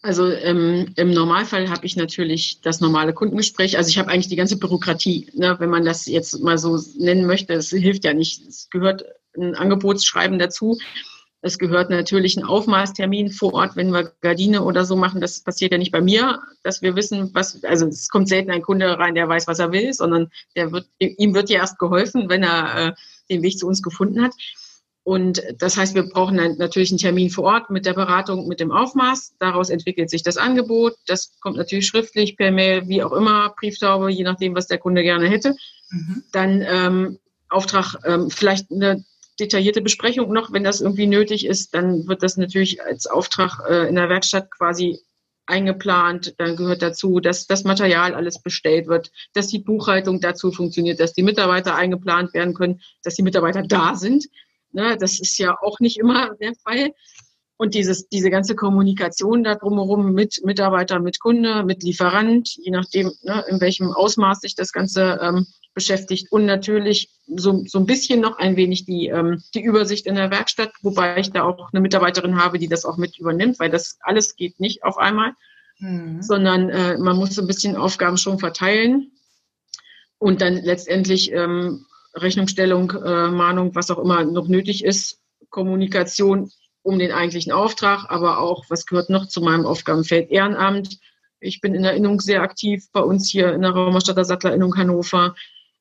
Also 0.02 0.32
ähm, 0.32 0.94
im 0.96 1.12
Normalfall 1.12 1.70
habe 1.70 1.86
ich 1.86 1.96
natürlich 1.96 2.60
das 2.62 2.82
normale 2.82 3.14
Kundengespräch. 3.14 3.78
Also 3.78 3.92
ich 3.92 4.00
habe 4.00 4.10
eigentlich 4.10 4.30
die 4.30 4.36
ganze 4.36 4.58
Bürokratie, 4.58 5.30
ne, 5.36 5.58
wenn 5.60 5.70
man 5.70 5.86
das 5.86 6.08
jetzt 6.08 6.42
mal 6.42 6.58
so 6.58 6.80
nennen 6.98 7.28
möchte. 7.28 7.54
Es 7.54 7.70
hilft 7.70 8.04
ja 8.04 8.16
nicht. 8.16 8.48
Es 8.48 8.68
gehört 8.72 9.06
ein 9.38 9.54
Angebotsschreiben 9.54 10.40
dazu. 10.40 10.80
Es 11.46 11.60
gehört 11.60 11.92
natürlich 11.92 12.38
ein 12.38 12.44
Aufmaßtermin 12.44 13.30
vor 13.30 13.54
Ort, 13.54 13.76
wenn 13.76 13.92
wir 13.92 14.12
Gardine 14.22 14.64
oder 14.64 14.84
so 14.84 14.96
machen. 14.96 15.22
Das 15.22 15.42
passiert 15.42 15.72
ja 15.74 15.78
nicht 15.78 15.92
bei 15.92 16.02
mir, 16.02 16.42
dass 16.64 16.82
wir 16.82 16.96
wissen, 16.96 17.30
was, 17.36 17.64
also 17.64 17.86
es 17.86 18.10
kommt 18.10 18.30
selten 18.30 18.50
ein 18.50 18.64
Kunde 18.64 18.98
rein, 18.98 19.14
der 19.14 19.30
weiß, 19.30 19.46
was 19.46 19.60
er 19.60 19.72
will, 19.72 19.94
sondern 19.94 20.32
der 20.56 20.72
wird, 20.72 20.88
ihm 20.98 21.36
wird 21.36 21.52
ja 21.52 21.60
erst 21.60 21.78
geholfen, 21.78 22.30
wenn 22.30 22.42
er 22.42 22.88
äh, 22.88 22.94
den 23.30 23.44
Weg 23.44 23.60
zu 23.60 23.68
uns 23.68 23.84
gefunden 23.84 24.24
hat. 24.24 24.34
Und 25.04 25.44
das 25.60 25.78
heißt, 25.78 25.94
wir 25.94 26.10
brauchen 26.10 26.38
natürlich 26.58 26.90
einen 26.90 26.98
Termin 26.98 27.30
vor 27.30 27.44
Ort 27.44 27.70
mit 27.70 27.86
der 27.86 27.94
Beratung, 27.94 28.48
mit 28.48 28.60
dem 28.60 28.72
Aufmaß. 28.72 29.36
Daraus 29.38 29.70
entwickelt 29.70 30.10
sich 30.10 30.24
das 30.24 30.38
Angebot. 30.38 30.96
Das 31.06 31.40
kommt 31.42 31.58
natürlich 31.58 31.86
schriftlich, 31.86 32.38
per 32.38 32.50
Mail, 32.50 32.88
wie 32.88 33.04
auch 33.04 33.12
immer, 33.12 33.54
Brieftaube, 33.60 34.10
je 34.10 34.24
nachdem, 34.24 34.56
was 34.56 34.66
der 34.66 34.80
Kunde 34.80 35.04
gerne 35.04 35.30
hätte. 35.30 35.54
Mhm. 35.92 36.24
Dann 36.32 36.66
ähm, 36.68 37.20
Auftrag, 37.50 37.98
ähm, 38.04 38.32
vielleicht 38.32 38.72
eine 38.72 39.06
detaillierte 39.40 39.82
Besprechung 39.82 40.32
noch, 40.32 40.54
wenn 40.54 40.64
das 40.64 40.82
irgendwie 40.82 41.08
nötig 41.08 41.46
ist, 41.46 41.74
dann 41.74 42.08
wird 42.08 42.24
das 42.24 42.38
natürlich 42.38 42.82
als 42.82 43.08
Auftrag 43.08 43.60
äh, 43.70 43.88
in 43.88 43.96
der 43.96 44.10
Werkstatt 44.10 44.52
quasi 44.52 45.00
eingeplant. 45.46 46.36
Dann 46.38 46.56
gehört 46.56 46.82
dazu, 46.82 47.20
dass 47.20 47.48
das 47.48 47.64
Material 47.64 48.16
alles 48.16 48.42
bestellt 48.42 48.88
wird, 48.88 49.12
dass 49.34 49.48
die 49.48 49.60
Buchhaltung 49.60 50.22
dazu 50.22 50.52
funktioniert, 50.52 51.00
dass 51.00 51.14
die 51.14 51.24
Mitarbeiter 51.24 51.76
eingeplant 51.76 52.34
werden 52.34 52.54
können, 52.54 52.82
dass 53.04 53.16
die 53.16 53.24
Mitarbeiter 53.24 53.64
da 53.64 53.96
sind. 53.96 54.28
Ne, 54.72 54.98
das 54.98 55.20
ist 55.20 55.38
ja 55.38 55.56
auch 55.62 55.80
nicht 55.80 55.98
immer 55.98 56.36
der 56.36 56.54
Fall. 56.56 56.92
Und 57.58 57.74
dieses, 57.74 58.10
diese 58.10 58.30
ganze 58.30 58.56
Kommunikation 58.56 59.44
da 59.44 59.56
drumherum 59.56 60.12
mit 60.12 60.42
Mitarbeiter, 60.44 61.00
mit 61.00 61.22
Kunde, 61.22 61.64
mit 61.64 61.84
Lieferant, 61.84 62.58
je 62.58 62.72
nachdem, 62.72 63.14
ne, 63.24 63.46
in 63.50 63.62
welchem 63.62 63.94
Ausmaß 63.94 64.42
sich 64.42 64.56
das 64.56 64.74
Ganze 64.74 65.20
ähm, 65.22 65.48
beschäftigt 65.76 66.32
und 66.32 66.46
natürlich 66.46 67.12
so, 67.28 67.64
so 67.68 67.78
ein 67.78 67.86
bisschen 67.86 68.22
noch 68.22 68.38
ein 68.38 68.56
wenig 68.56 68.86
die, 68.86 69.10
ähm, 69.10 69.44
die 69.54 69.62
Übersicht 69.62 70.08
in 70.08 70.16
der 70.16 70.32
Werkstatt, 70.32 70.72
wobei 70.82 71.18
ich 71.20 71.32
da 71.32 71.44
auch 71.44 71.72
eine 71.72 71.82
Mitarbeiterin 71.82 72.42
habe, 72.42 72.58
die 72.58 72.70
das 72.70 72.86
auch 72.86 72.98
mit 72.98 73.20
übernimmt, 73.20 73.60
weil 73.60 73.70
das 73.70 74.00
alles 74.02 74.36
geht 74.36 74.60
nicht 74.60 74.84
auf 74.84 74.98
einmal, 74.98 75.34
mhm. 75.80 76.22
sondern 76.22 76.70
äh, 76.70 76.98
man 76.98 77.18
muss 77.18 77.36
so 77.36 77.42
ein 77.42 77.48
bisschen 77.48 77.76
Aufgaben 77.76 78.18
schon 78.18 78.40
verteilen 78.40 79.12
und 80.18 80.42
dann 80.42 80.56
letztendlich 80.56 81.32
ähm, 81.34 81.86
Rechnungsstellung, 82.16 82.92
äh, 82.92 83.28
Mahnung, 83.28 83.76
was 83.76 83.92
auch 83.92 84.00
immer 84.00 84.24
noch 84.24 84.48
nötig 84.48 84.84
ist, 84.84 85.20
Kommunikation 85.50 86.52
um 86.84 87.00
den 87.00 87.12
eigentlichen 87.12 87.52
Auftrag, 87.52 88.06
aber 88.10 88.40
auch, 88.40 88.66
was 88.70 88.86
gehört 88.86 89.10
noch 89.10 89.28
zu 89.28 89.42
meinem 89.42 89.66
Aufgabenfeld 89.66 90.30
Ehrenamt. 90.30 91.00
Ich 91.40 91.60
bin 91.60 91.76
in 91.76 91.84
der 91.84 91.96
Innung 91.96 92.22
sehr 92.22 92.42
aktiv 92.44 92.86
bei 92.94 93.02
uns 93.02 93.30
hier 93.30 93.54
in 93.54 93.62
der 93.62 93.72
Raumerstadter 93.72 94.24
Sattlerinnung 94.24 94.78
Hannover 94.78 95.36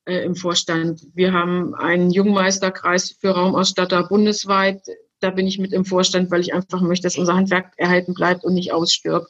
äh, 0.06 0.24
im 0.24 0.34
Vorstand. 0.36 1.02
Wir 1.14 1.32
haben 1.32 1.74
einen 1.74 2.10
Jungmeisterkreis 2.10 3.16
für 3.20 3.30
Raumausstatter 3.30 4.04
bundesweit. 4.04 4.82
Da 5.20 5.30
bin 5.30 5.46
ich 5.46 5.58
mit 5.58 5.72
im 5.72 5.84
Vorstand, 5.84 6.30
weil 6.30 6.40
ich 6.40 6.54
einfach 6.54 6.80
möchte, 6.80 7.04
dass 7.04 7.18
unser 7.18 7.34
Handwerk 7.34 7.72
erhalten 7.76 8.14
bleibt 8.14 8.44
und 8.44 8.54
nicht 8.54 8.72
ausstirbt. 8.72 9.28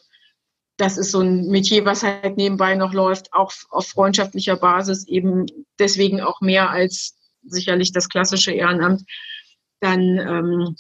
Das 0.77 0.99
ist 0.99 1.13
so 1.13 1.21
ein 1.21 1.47
Metier, 1.49 1.85
was 1.85 2.03
halt 2.03 2.37
nebenbei 2.37 2.75
noch 2.75 2.93
läuft, 2.93 3.33
auch 3.33 3.53
auf 3.71 3.87
freundschaftlicher 3.87 4.57
Basis, 4.57 5.07
eben 5.07 5.47
deswegen 5.79 6.21
auch 6.21 6.41
mehr 6.41 6.71
als 6.71 7.15
sicherlich 7.45 7.93
das 7.93 8.09
klassische 8.09 8.51
Ehrenamt. 8.51 9.05
Dann 9.81 10.01
ähm, 10.19 10.77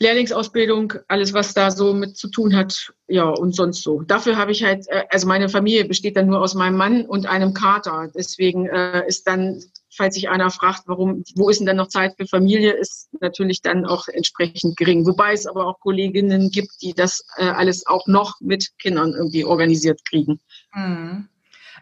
Lehrlingsausbildung, 0.00 0.94
alles, 1.08 1.32
was 1.32 1.54
da 1.54 1.70
so 1.70 1.94
mit 1.94 2.16
zu 2.16 2.28
tun 2.28 2.56
hat, 2.56 2.92
ja, 3.06 3.28
und 3.28 3.54
sonst 3.54 3.82
so. 3.82 4.02
Dafür 4.02 4.36
habe 4.36 4.52
ich 4.52 4.64
halt, 4.64 4.86
äh, 4.88 5.04
also 5.10 5.26
meine 5.28 5.48
Familie 5.48 5.84
besteht 5.84 6.16
dann 6.16 6.26
nur 6.26 6.40
aus 6.40 6.54
meinem 6.54 6.76
Mann 6.76 7.06
und 7.06 7.26
einem 7.26 7.54
Kater. 7.54 8.10
Deswegen 8.14 8.66
äh, 8.66 9.06
ist 9.06 9.26
dann, 9.28 9.62
falls 9.94 10.14
sich 10.16 10.28
einer 10.28 10.50
fragt, 10.50 10.82
warum, 10.86 11.22
wo 11.36 11.48
ist 11.48 11.58
denn 11.58 11.66
dann 11.66 11.76
noch 11.76 11.88
Zeit 11.88 12.14
für 12.16 12.26
Familie, 12.26 12.72
ist 12.72 13.08
natürlich 13.20 13.62
dann 13.62 13.86
auch 13.86 14.08
entsprechend 14.08 14.76
gering. 14.76 15.06
Wobei 15.06 15.32
es 15.32 15.46
aber 15.46 15.66
auch 15.66 15.78
Kolleginnen 15.80 16.50
gibt, 16.50 16.72
die 16.82 16.92
das 16.92 17.24
äh, 17.36 17.44
alles 17.44 17.86
auch 17.86 18.06
noch 18.08 18.40
mit 18.40 18.70
Kindern 18.78 19.12
irgendwie 19.12 19.44
organisiert 19.44 20.00
kriegen. 20.08 20.40
Mhm. 20.74 21.28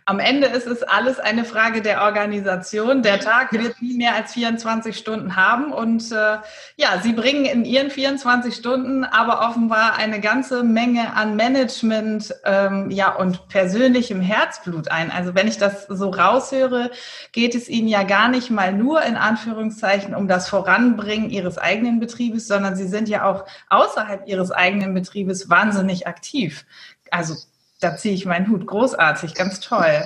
Am 0.04 0.18
Ende 0.18 0.48
ist 0.48 0.66
es 0.66 0.82
alles 0.82 1.20
eine 1.20 1.44
Frage 1.44 1.80
der 1.80 2.02
Organisation. 2.02 3.02
Der 3.02 3.20
Tag 3.20 3.52
wird 3.52 3.80
nie 3.80 3.96
mehr 3.96 4.16
als 4.16 4.32
24 4.32 4.96
Stunden 4.96 5.36
haben. 5.36 5.72
Und 5.72 6.10
äh, 6.10 6.38
ja, 6.76 7.00
Sie 7.02 7.12
bringen 7.12 7.44
in 7.44 7.64
Ihren 7.64 7.90
24 7.90 8.54
Stunden 8.54 9.04
aber 9.04 9.48
offenbar 9.48 9.96
eine 9.96 10.20
ganze 10.20 10.64
Menge 10.64 11.14
an 11.14 11.36
Management 11.36 12.34
ähm, 12.44 12.90
ja, 12.90 13.14
und 13.14 13.48
persönlichem 13.48 14.20
Herzblut 14.20 14.88
ein. 14.88 15.12
Also 15.12 15.34
wenn 15.36 15.46
ich 15.46 15.58
das 15.58 15.86
so 15.86 16.10
raushöre, 16.10 16.90
geht 17.30 17.54
es 17.54 17.68
Ihnen 17.68 17.88
ja 17.88 18.02
gar 18.02 18.28
nicht 18.28 18.50
mal 18.50 18.72
nur 18.72 19.02
in 19.02 19.16
Anführungszeichen 19.16 20.16
um 20.16 20.26
das 20.26 20.48
Voranbringen 20.48 21.30
Ihres 21.30 21.58
eigenen 21.58 22.00
Betriebes, 22.00 22.48
sondern 22.48 22.74
Sie 22.74 22.88
sind 22.88 23.08
ja 23.08 23.24
auch 23.24 23.44
außerhalb 23.70 24.26
Ihres 24.26 24.50
eigenen 24.50 24.94
Betriebes 24.94 25.48
wahnsinnig 25.48 26.08
aktiv. 26.08 26.64
Also 27.10 27.36
da 27.82 27.96
ziehe 27.96 28.14
ich 28.14 28.26
meinen 28.26 28.48
Hut. 28.48 28.66
Großartig, 28.66 29.34
ganz 29.34 29.60
toll. 29.60 30.02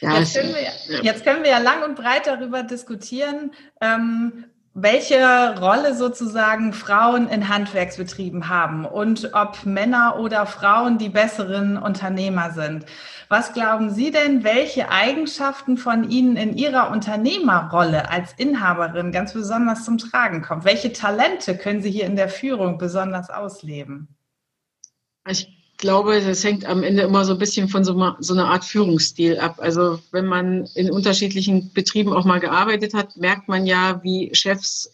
Jetzt, 0.00 0.34
können 0.34 0.54
wir, 0.54 1.02
jetzt 1.02 1.24
können 1.24 1.42
wir 1.42 1.50
ja 1.50 1.58
lang 1.58 1.82
und 1.82 1.96
breit 1.96 2.26
darüber 2.26 2.62
diskutieren, 2.62 3.52
ähm, 3.80 4.44
welche 4.74 5.56
Rolle 5.60 5.94
sozusagen 5.94 6.72
Frauen 6.72 7.28
in 7.28 7.48
Handwerksbetrieben 7.48 8.48
haben 8.48 8.84
und 8.84 9.30
ob 9.32 9.64
Männer 9.64 10.18
oder 10.18 10.46
Frauen 10.46 10.98
die 10.98 11.08
besseren 11.08 11.78
Unternehmer 11.78 12.50
sind. 12.50 12.84
Was 13.28 13.52
glauben 13.52 13.90
Sie 13.90 14.10
denn, 14.10 14.42
welche 14.42 14.90
Eigenschaften 14.90 15.76
von 15.76 16.10
Ihnen 16.10 16.36
in 16.36 16.56
Ihrer 16.56 16.90
Unternehmerrolle 16.90 18.10
als 18.10 18.32
Inhaberin 18.32 19.12
ganz 19.12 19.32
besonders 19.32 19.84
zum 19.84 19.96
Tragen 19.96 20.42
kommen? 20.42 20.64
Welche 20.64 20.92
Talente 20.92 21.56
können 21.56 21.80
Sie 21.80 21.90
hier 21.90 22.06
in 22.06 22.16
der 22.16 22.28
Führung 22.28 22.76
besonders 22.76 23.30
ausleben? 23.30 24.08
Ich 25.26 25.53
glaube, 25.78 26.20
das 26.20 26.44
hängt 26.44 26.64
am 26.64 26.82
Ende 26.82 27.02
immer 27.02 27.24
so 27.24 27.32
ein 27.32 27.38
bisschen 27.38 27.68
von 27.68 27.84
so, 27.84 28.14
so 28.18 28.34
einer 28.34 28.48
Art 28.48 28.64
Führungsstil 28.64 29.38
ab. 29.38 29.56
Also 29.58 30.00
wenn 30.10 30.26
man 30.26 30.66
in 30.74 30.90
unterschiedlichen 30.90 31.72
Betrieben 31.72 32.12
auch 32.12 32.24
mal 32.24 32.40
gearbeitet 32.40 32.94
hat, 32.94 33.16
merkt 33.16 33.48
man 33.48 33.66
ja, 33.66 34.02
wie 34.02 34.30
Chefs 34.34 34.90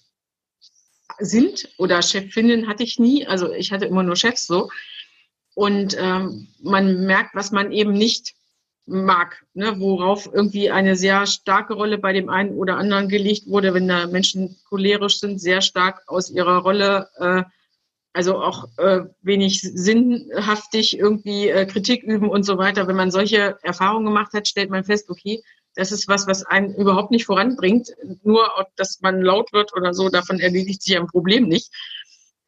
sind 1.19 1.69
oder 1.77 2.03
Chefinnen 2.03 2.67
hatte 2.67 2.83
ich 2.83 2.99
nie. 2.99 3.27
Also 3.27 3.53
ich 3.53 3.73
hatte 3.73 3.87
immer 3.87 4.03
nur 4.03 4.17
Chefs 4.17 4.47
so. 4.47 4.71
Und 5.55 5.97
ähm, 5.99 6.49
man 6.63 7.05
merkt, 7.05 7.35
was 7.35 7.51
man 7.51 7.73
eben 7.73 7.93
nicht 7.93 8.35
mag, 8.87 9.45
ne, 9.55 9.79
worauf 9.79 10.29
irgendwie 10.33 10.71
eine 10.71 10.97
sehr 10.97 11.27
starke 11.27 11.75
Rolle 11.75 11.99
bei 11.99 12.13
dem 12.13 12.29
einen 12.29 12.55
oder 12.55 12.77
anderen 12.77 13.09
gelegt 13.09 13.47
wurde, 13.47 13.75
wenn 13.75 13.87
da 13.87 14.07
Menschen 14.07 14.57
cholerisch 14.69 15.21
sind, 15.21 15.41
sehr 15.41 15.61
stark 15.61 16.03
aus 16.07 16.31
ihrer 16.31 16.59
Rolle 16.59 17.09
äh, 17.19 17.43
also 18.13 18.43
auch 18.43 18.67
äh, 18.79 19.03
wenig 19.23 19.61
sinnhaftig 19.61 20.99
irgendwie 20.99 21.49
äh, 21.49 21.67
Kritik 21.67 22.03
üben 22.03 22.29
und 22.29 22.43
so 22.43 22.59
weiter. 22.59 22.89
Wenn 22.89 22.97
man 22.97 23.11
solche 23.11 23.59
Erfahrungen 23.63 24.07
gemacht 24.07 24.33
hat, 24.33 24.49
stellt 24.49 24.71
man 24.71 24.85
fest, 24.85 25.09
okay, 25.11 25.43
das 25.77 25.93
ist 25.93 26.09
was, 26.09 26.27
was 26.27 26.45
einen 26.45 26.75
überhaupt 26.75 27.13
nicht 27.13 27.27
voranbringt. 27.27 27.91
Nur, 28.25 28.51
dass 28.77 29.01
man 29.01 29.23
laut 29.23 29.53
wird 29.53 29.73
oder 29.75 29.95
so, 29.95 30.09
davon 30.09 30.41
erledigt 30.41 30.83
sich 30.83 30.97
ein 30.97 31.07
Problem 31.07 31.47
nicht. 31.47 31.71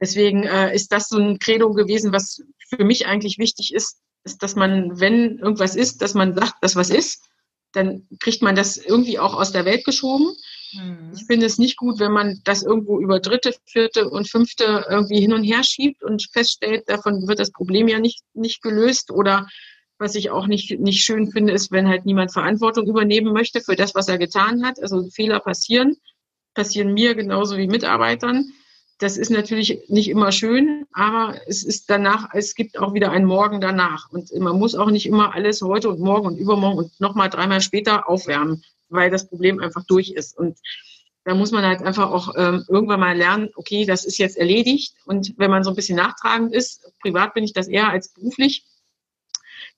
Deswegen 0.00 0.42
äh, 0.42 0.74
ist 0.74 0.90
das 0.90 1.08
so 1.08 1.18
ein 1.18 1.38
Credo 1.38 1.72
gewesen, 1.72 2.12
was 2.12 2.42
für 2.68 2.84
mich 2.84 3.06
eigentlich 3.06 3.38
wichtig 3.38 3.72
ist, 3.72 4.00
ist, 4.24 4.42
dass 4.42 4.56
man, 4.56 4.98
wenn 5.00 5.38
irgendwas 5.38 5.76
ist, 5.76 6.02
dass 6.02 6.14
man 6.14 6.34
sagt, 6.34 6.54
dass 6.60 6.74
was 6.74 6.90
ist, 6.90 7.28
dann 7.72 8.06
kriegt 8.18 8.42
man 8.42 8.56
das 8.56 8.76
irgendwie 8.76 9.18
auch 9.18 9.34
aus 9.34 9.52
der 9.52 9.64
Welt 9.64 9.84
geschoben. 9.84 10.34
Mhm. 10.72 11.12
Ich 11.14 11.24
finde 11.26 11.46
es 11.46 11.58
nicht 11.58 11.76
gut, 11.76 11.98
wenn 11.98 12.12
man 12.12 12.40
das 12.44 12.62
irgendwo 12.62 13.00
über 13.00 13.20
dritte, 13.20 13.54
vierte 13.66 14.08
und 14.08 14.28
fünfte 14.28 14.86
irgendwie 14.88 15.20
hin 15.20 15.32
und 15.32 15.44
her 15.44 15.62
schiebt 15.62 16.02
und 16.02 16.26
feststellt, 16.32 16.88
davon 16.88 17.26
wird 17.28 17.38
das 17.38 17.52
Problem 17.52 17.88
ja 17.88 17.98
nicht, 17.98 18.22
nicht 18.34 18.62
gelöst. 18.62 19.10
Oder 19.10 19.46
was 19.98 20.14
ich 20.14 20.30
auch 20.30 20.46
nicht, 20.46 20.78
nicht 20.80 21.04
schön 21.04 21.30
finde, 21.30 21.52
ist, 21.52 21.70
wenn 21.70 21.88
halt 21.88 22.06
niemand 22.06 22.32
Verantwortung 22.32 22.86
übernehmen 22.86 23.32
möchte 23.32 23.60
für 23.60 23.76
das, 23.76 23.94
was 23.94 24.08
er 24.08 24.18
getan 24.18 24.64
hat. 24.64 24.80
Also 24.80 25.08
Fehler 25.10 25.40
passieren, 25.40 25.96
passieren 26.54 26.92
mir 26.92 27.14
genauso 27.14 27.56
wie 27.56 27.66
Mitarbeitern. 27.66 28.52
Das 29.02 29.16
ist 29.16 29.30
natürlich 29.30 29.88
nicht 29.88 30.08
immer 30.08 30.30
schön, 30.30 30.86
aber 30.92 31.40
es 31.46 31.64
ist 31.64 31.90
danach, 31.90 32.28
es 32.32 32.54
gibt 32.54 32.78
auch 32.78 32.94
wieder 32.94 33.10
einen 33.10 33.24
Morgen 33.24 33.60
danach. 33.60 34.10
Und 34.10 34.32
man 34.38 34.58
muss 34.58 34.74
auch 34.74 34.90
nicht 34.90 35.06
immer 35.06 35.34
alles 35.34 35.60
heute 35.62 35.88
und 35.88 36.00
morgen 36.00 36.26
und 36.26 36.38
übermorgen 36.38 36.78
und 36.78 37.00
nochmal 37.00 37.28
dreimal 37.28 37.60
später 37.60 38.08
aufwärmen 38.08 38.62
weil 38.92 39.10
das 39.10 39.26
Problem 39.28 39.58
einfach 39.58 39.84
durch 39.84 40.10
ist. 40.10 40.36
Und 40.38 40.58
da 41.24 41.34
muss 41.34 41.50
man 41.50 41.64
halt 41.64 41.82
einfach 41.82 42.10
auch 42.10 42.34
ähm, 42.36 42.64
irgendwann 42.68 43.00
mal 43.00 43.16
lernen, 43.16 43.50
okay, 43.54 43.86
das 43.86 44.04
ist 44.04 44.18
jetzt 44.18 44.36
erledigt. 44.36 44.94
Und 45.04 45.34
wenn 45.38 45.50
man 45.50 45.64
so 45.64 45.70
ein 45.70 45.76
bisschen 45.76 45.96
nachtragend 45.96 46.54
ist, 46.54 46.92
privat 47.00 47.34
bin 47.34 47.44
ich 47.44 47.52
das 47.52 47.68
eher 47.68 47.88
als 47.88 48.12
beruflich, 48.12 48.64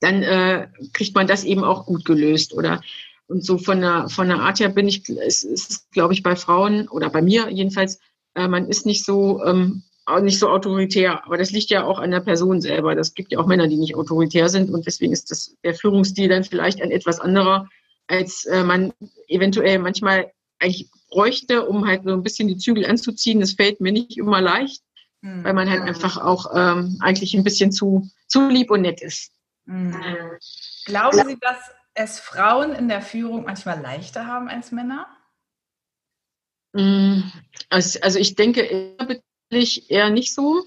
dann 0.00 0.23
äh, 0.23 0.69
kriegt 0.93 1.14
man 1.14 1.26
das 1.26 1.45
eben 1.45 1.64
auch 1.64 1.87
gut 1.87 2.04
gelöst. 2.04 2.52
Oder 2.54 2.83
und 3.26 3.45
so 3.45 3.57
von 3.59 3.81
der, 3.81 4.09
von 4.09 4.28
der 4.28 4.40
Art 4.40 4.61
her 4.61 4.69
bin 4.69 4.88
ich, 4.88 5.09
ist, 5.09 5.45
ist 5.45 5.90
glaube 5.93 6.12
ich, 6.12 6.23
bei 6.23 6.37
Frauen 6.37 6.88
oder 6.88 7.09
bei 7.09 7.23
mir 7.23 7.50
jedenfalls, 7.50 8.00
äh, 8.34 8.48
man 8.48 8.68
ist 8.68 8.86
nicht 8.86 9.04
so, 9.04 9.42
ähm, 9.44 9.82
nicht 10.20 10.38
so 10.38 10.48
autoritär. 10.48 11.24
Aber 11.24 11.38
das 11.38 11.50
liegt 11.50 11.70
ja 11.70 11.84
auch 11.84 11.98
an 11.98 12.10
der 12.10 12.20
Person 12.20 12.60
selber. 12.60 12.94
Das 12.94 13.14
gibt 13.14 13.32
ja 13.32 13.38
auch 13.38 13.46
Männer, 13.46 13.68
die 13.68 13.76
nicht 13.76 13.96
autoritär 13.96 14.48
sind. 14.48 14.70
Und 14.70 14.86
deswegen 14.86 15.12
ist 15.12 15.30
das, 15.30 15.56
der 15.64 15.74
Führungsstil 15.74 16.28
dann 16.28 16.44
vielleicht 16.44 16.82
ein 16.82 16.90
etwas 16.90 17.20
anderer 17.20 17.68
als 18.06 18.44
äh, 18.44 18.62
man 18.62 18.92
eventuell 19.28 19.78
manchmal 19.78 20.30
eigentlich 20.58 20.90
bräuchte, 21.10 21.66
um 21.66 21.86
halt 21.86 22.04
so 22.04 22.12
ein 22.12 22.22
bisschen 22.22 22.48
die 22.48 22.58
Zügel 22.58 22.86
anzuziehen. 22.86 23.40
Das 23.40 23.52
fällt 23.52 23.80
mir 23.80 23.92
nicht 23.92 24.18
immer 24.18 24.40
leicht, 24.40 24.82
mhm. 25.20 25.44
weil 25.44 25.54
man 25.54 25.70
halt 25.70 25.82
einfach 25.82 26.18
auch 26.18 26.52
ähm, 26.54 26.98
eigentlich 27.00 27.34
ein 27.34 27.44
bisschen 27.44 27.72
zu, 27.72 28.08
zu 28.26 28.48
lieb 28.48 28.70
und 28.70 28.82
nett 28.82 29.00
ist. 29.00 29.32
Mhm. 29.66 29.96
Glauben 30.84 31.26
Sie, 31.26 31.38
dass 31.40 31.58
es 31.94 32.20
Frauen 32.20 32.72
in 32.72 32.88
der 32.88 33.00
Führung 33.00 33.44
manchmal 33.44 33.80
leichter 33.80 34.26
haben 34.26 34.48
als 34.48 34.72
Männer? 34.72 35.06
Mm, 36.75 37.23
also, 37.71 38.19
ich 38.19 38.35
denke 38.35 38.62
eher 39.88 40.11
nicht 40.11 40.35
so 40.35 40.64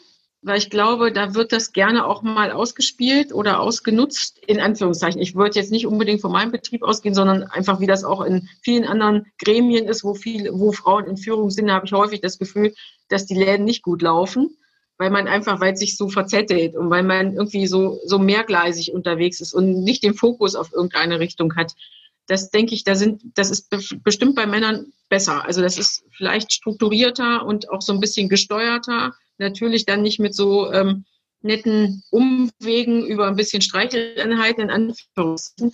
weil 0.48 0.60
ich 0.60 0.70
glaube, 0.70 1.12
da 1.12 1.34
wird 1.34 1.52
das 1.52 1.74
gerne 1.74 2.06
auch 2.06 2.22
mal 2.22 2.52
ausgespielt 2.52 3.34
oder 3.34 3.60
ausgenutzt, 3.60 4.40
in 4.46 4.60
Anführungszeichen. 4.60 5.22
Ich 5.22 5.36
würde 5.36 5.60
jetzt 5.60 5.72
nicht 5.72 5.88
unbedingt 5.88 6.22
von 6.22 6.32
meinem 6.32 6.52
Betrieb 6.52 6.84
ausgehen, 6.84 7.16
sondern 7.16 7.44
einfach, 7.44 7.80
wie 7.80 7.88
das 7.88 8.04
auch 8.04 8.22
in 8.22 8.48
vielen 8.62 8.86
anderen 8.86 9.26
Gremien 9.44 9.88
ist, 9.88 10.04
wo, 10.04 10.14
viel, 10.14 10.50
wo 10.54 10.72
Frauen 10.72 11.06
in 11.06 11.18
Führung 11.18 11.50
sind, 11.50 11.72
habe 11.72 11.86
ich 11.86 11.92
häufig 11.92 12.22
das 12.22 12.38
Gefühl, 12.38 12.74
dass 13.10 13.26
die 13.26 13.36
Läden 13.36 13.66
nicht 13.66 13.84
gut 13.84 14.02
laufen, 14.02 14.56
weil 14.98 15.10
man 15.10 15.28
einfach, 15.28 15.60
weil 15.60 15.74
es 15.74 15.80
sich 15.80 15.98
so 15.98 16.08
verzettelt 16.08 16.76
und 16.76 16.90
weil 16.90 17.04
man 17.04 17.34
irgendwie 17.34 17.68
so, 17.68 18.00
so 18.06 18.20
mehrgleisig 18.20 18.94
unterwegs 18.94 19.42
ist 19.42 19.54
und 19.54 19.84
nicht 19.84 20.04
den 20.04 20.14
Fokus 20.14 20.56
auf 20.56 20.72
irgendeine 20.72 21.20
Richtung 21.20 21.56
hat. 21.56 21.74
Das 22.27 22.51
denke 22.51 22.75
ich, 22.75 22.84
da 22.84 22.96
sind, 22.96 23.22
das 23.36 23.50
ist 23.50 23.69
bestimmt 24.03 24.36
bei 24.36 24.46
Männern 24.46 24.91
besser. 25.10 25.46
Also 25.46 25.62
das 25.62 25.77
ist 25.77 26.03
vielleicht 26.15 26.51
strukturierter 26.51 27.46
und 27.46 27.69
auch 27.69 27.81
so 27.81 27.93
ein 27.93 28.00
bisschen 28.00 28.29
gesteuerter 28.29 29.13
natürlich 29.38 29.86
dann 29.86 30.01
nicht 30.01 30.19
mit 30.19 30.36
so 30.36 30.72
ähm, 30.72 31.05
netten 31.41 32.03
Umwegen 32.10 33.05
über 33.05 33.27
ein 33.27 33.36
bisschen 33.36 33.62
Streicheleinheiten 33.62 34.63
in 34.63 34.69
Anführungszeichen, 34.69 35.74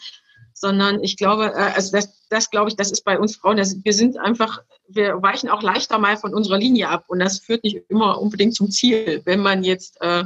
sondern 0.54 1.04
ich 1.04 1.18
glaube, 1.18 1.48
äh, 1.48 1.72
also 1.76 1.92
das, 1.92 2.28
das 2.30 2.50
glaube 2.50 2.70
ich, 2.70 2.76
das 2.76 2.92
ist 2.92 3.04
bei 3.04 3.20
uns 3.20 3.36
Frauen, 3.36 3.58
das, 3.58 3.84
wir 3.84 3.94
sind 3.94 4.18
einfach, 4.18 4.62
wir 4.88 5.22
weichen 5.22 5.50
auch 5.50 5.62
leichter 5.62 5.98
mal 5.98 6.18
von 6.18 6.34
unserer 6.34 6.58
Linie 6.58 6.90
ab 6.90 7.06
und 7.08 7.20
das 7.20 7.40
führt 7.40 7.64
nicht 7.64 7.78
immer 7.90 8.22
unbedingt 8.22 8.56
zum 8.56 8.70
Ziel. 8.70 9.22
Wenn 9.26 9.40
man 9.40 9.64
jetzt 9.64 10.00
äh, 10.02 10.26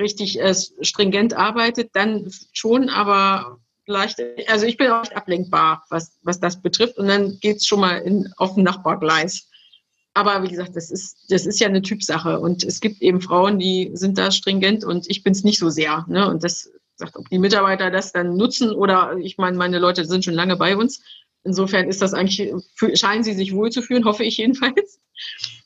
richtig 0.00 0.40
äh, 0.40 0.54
stringent 0.54 1.34
arbeitet, 1.34 1.90
dann 1.94 2.30
schon, 2.52 2.88
aber 2.88 3.58
vielleicht, 3.86 4.20
also 4.48 4.66
ich 4.66 4.76
bin 4.76 4.90
auch 4.90 5.10
ablenkbar, 5.12 5.84
was, 5.88 6.18
was 6.22 6.38
das 6.40 6.60
betrifft 6.60 6.98
und 6.98 7.08
dann 7.08 7.38
geht 7.40 7.58
es 7.58 7.66
schon 7.66 7.80
mal 7.80 7.98
in, 7.98 8.30
auf 8.36 8.56
ein 8.56 8.64
Nachbargleis. 8.64 9.48
aber 10.12 10.42
wie 10.42 10.48
gesagt, 10.48 10.76
das 10.76 10.90
ist, 10.90 11.16
das 11.30 11.46
ist 11.46 11.60
ja 11.60 11.68
eine 11.68 11.82
Typsache. 11.82 12.40
Und 12.40 12.64
es 12.64 12.80
gibt 12.80 13.00
eben 13.00 13.20
Frauen, 13.20 13.58
die 13.58 13.90
sind 13.94 14.18
da 14.18 14.30
stringent 14.30 14.84
und 14.84 15.08
ich 15.08 15.22
bin 15.22 15.32
es 15.32 15.44
nicht 15.44 15.58
so 15.58 15.70
sehr. 15.70 16.04
Ne? 16.08 16.28
Und 16.28 16.42
das 16.42 16.70
sagt, 16.96 17.16
ob 17.16 17.28
die 17.28 17.38
Mitarbeiter 17.38 17.90
das 17.90 18.12
dann 18.12 18.36
nutzen 18.36 18.72
oder 18.72 19.16
ich 19.18 19.38
meine, 19.38 19.56
meine 19.56 19.78
Leute 19.78 20.04
sind 20.04 20.24
schon 20.24 20.34
lange 20.34 20.56
bei 20.56 20.76
uns. 20.76 21.02
Insofern 21.44 21.88
ist 21.88 22.02
das 22.02 22.12
eigentlich, 22.12 22.52
scheinen 22.94 23.22
sie 23.22 23.34
sich 23.34 23.54
wohlzufühlen, 23.54 24.04
hoffe 24.04 24.24
ich 24.24 24.38
jedenfalls. 24.38 25.00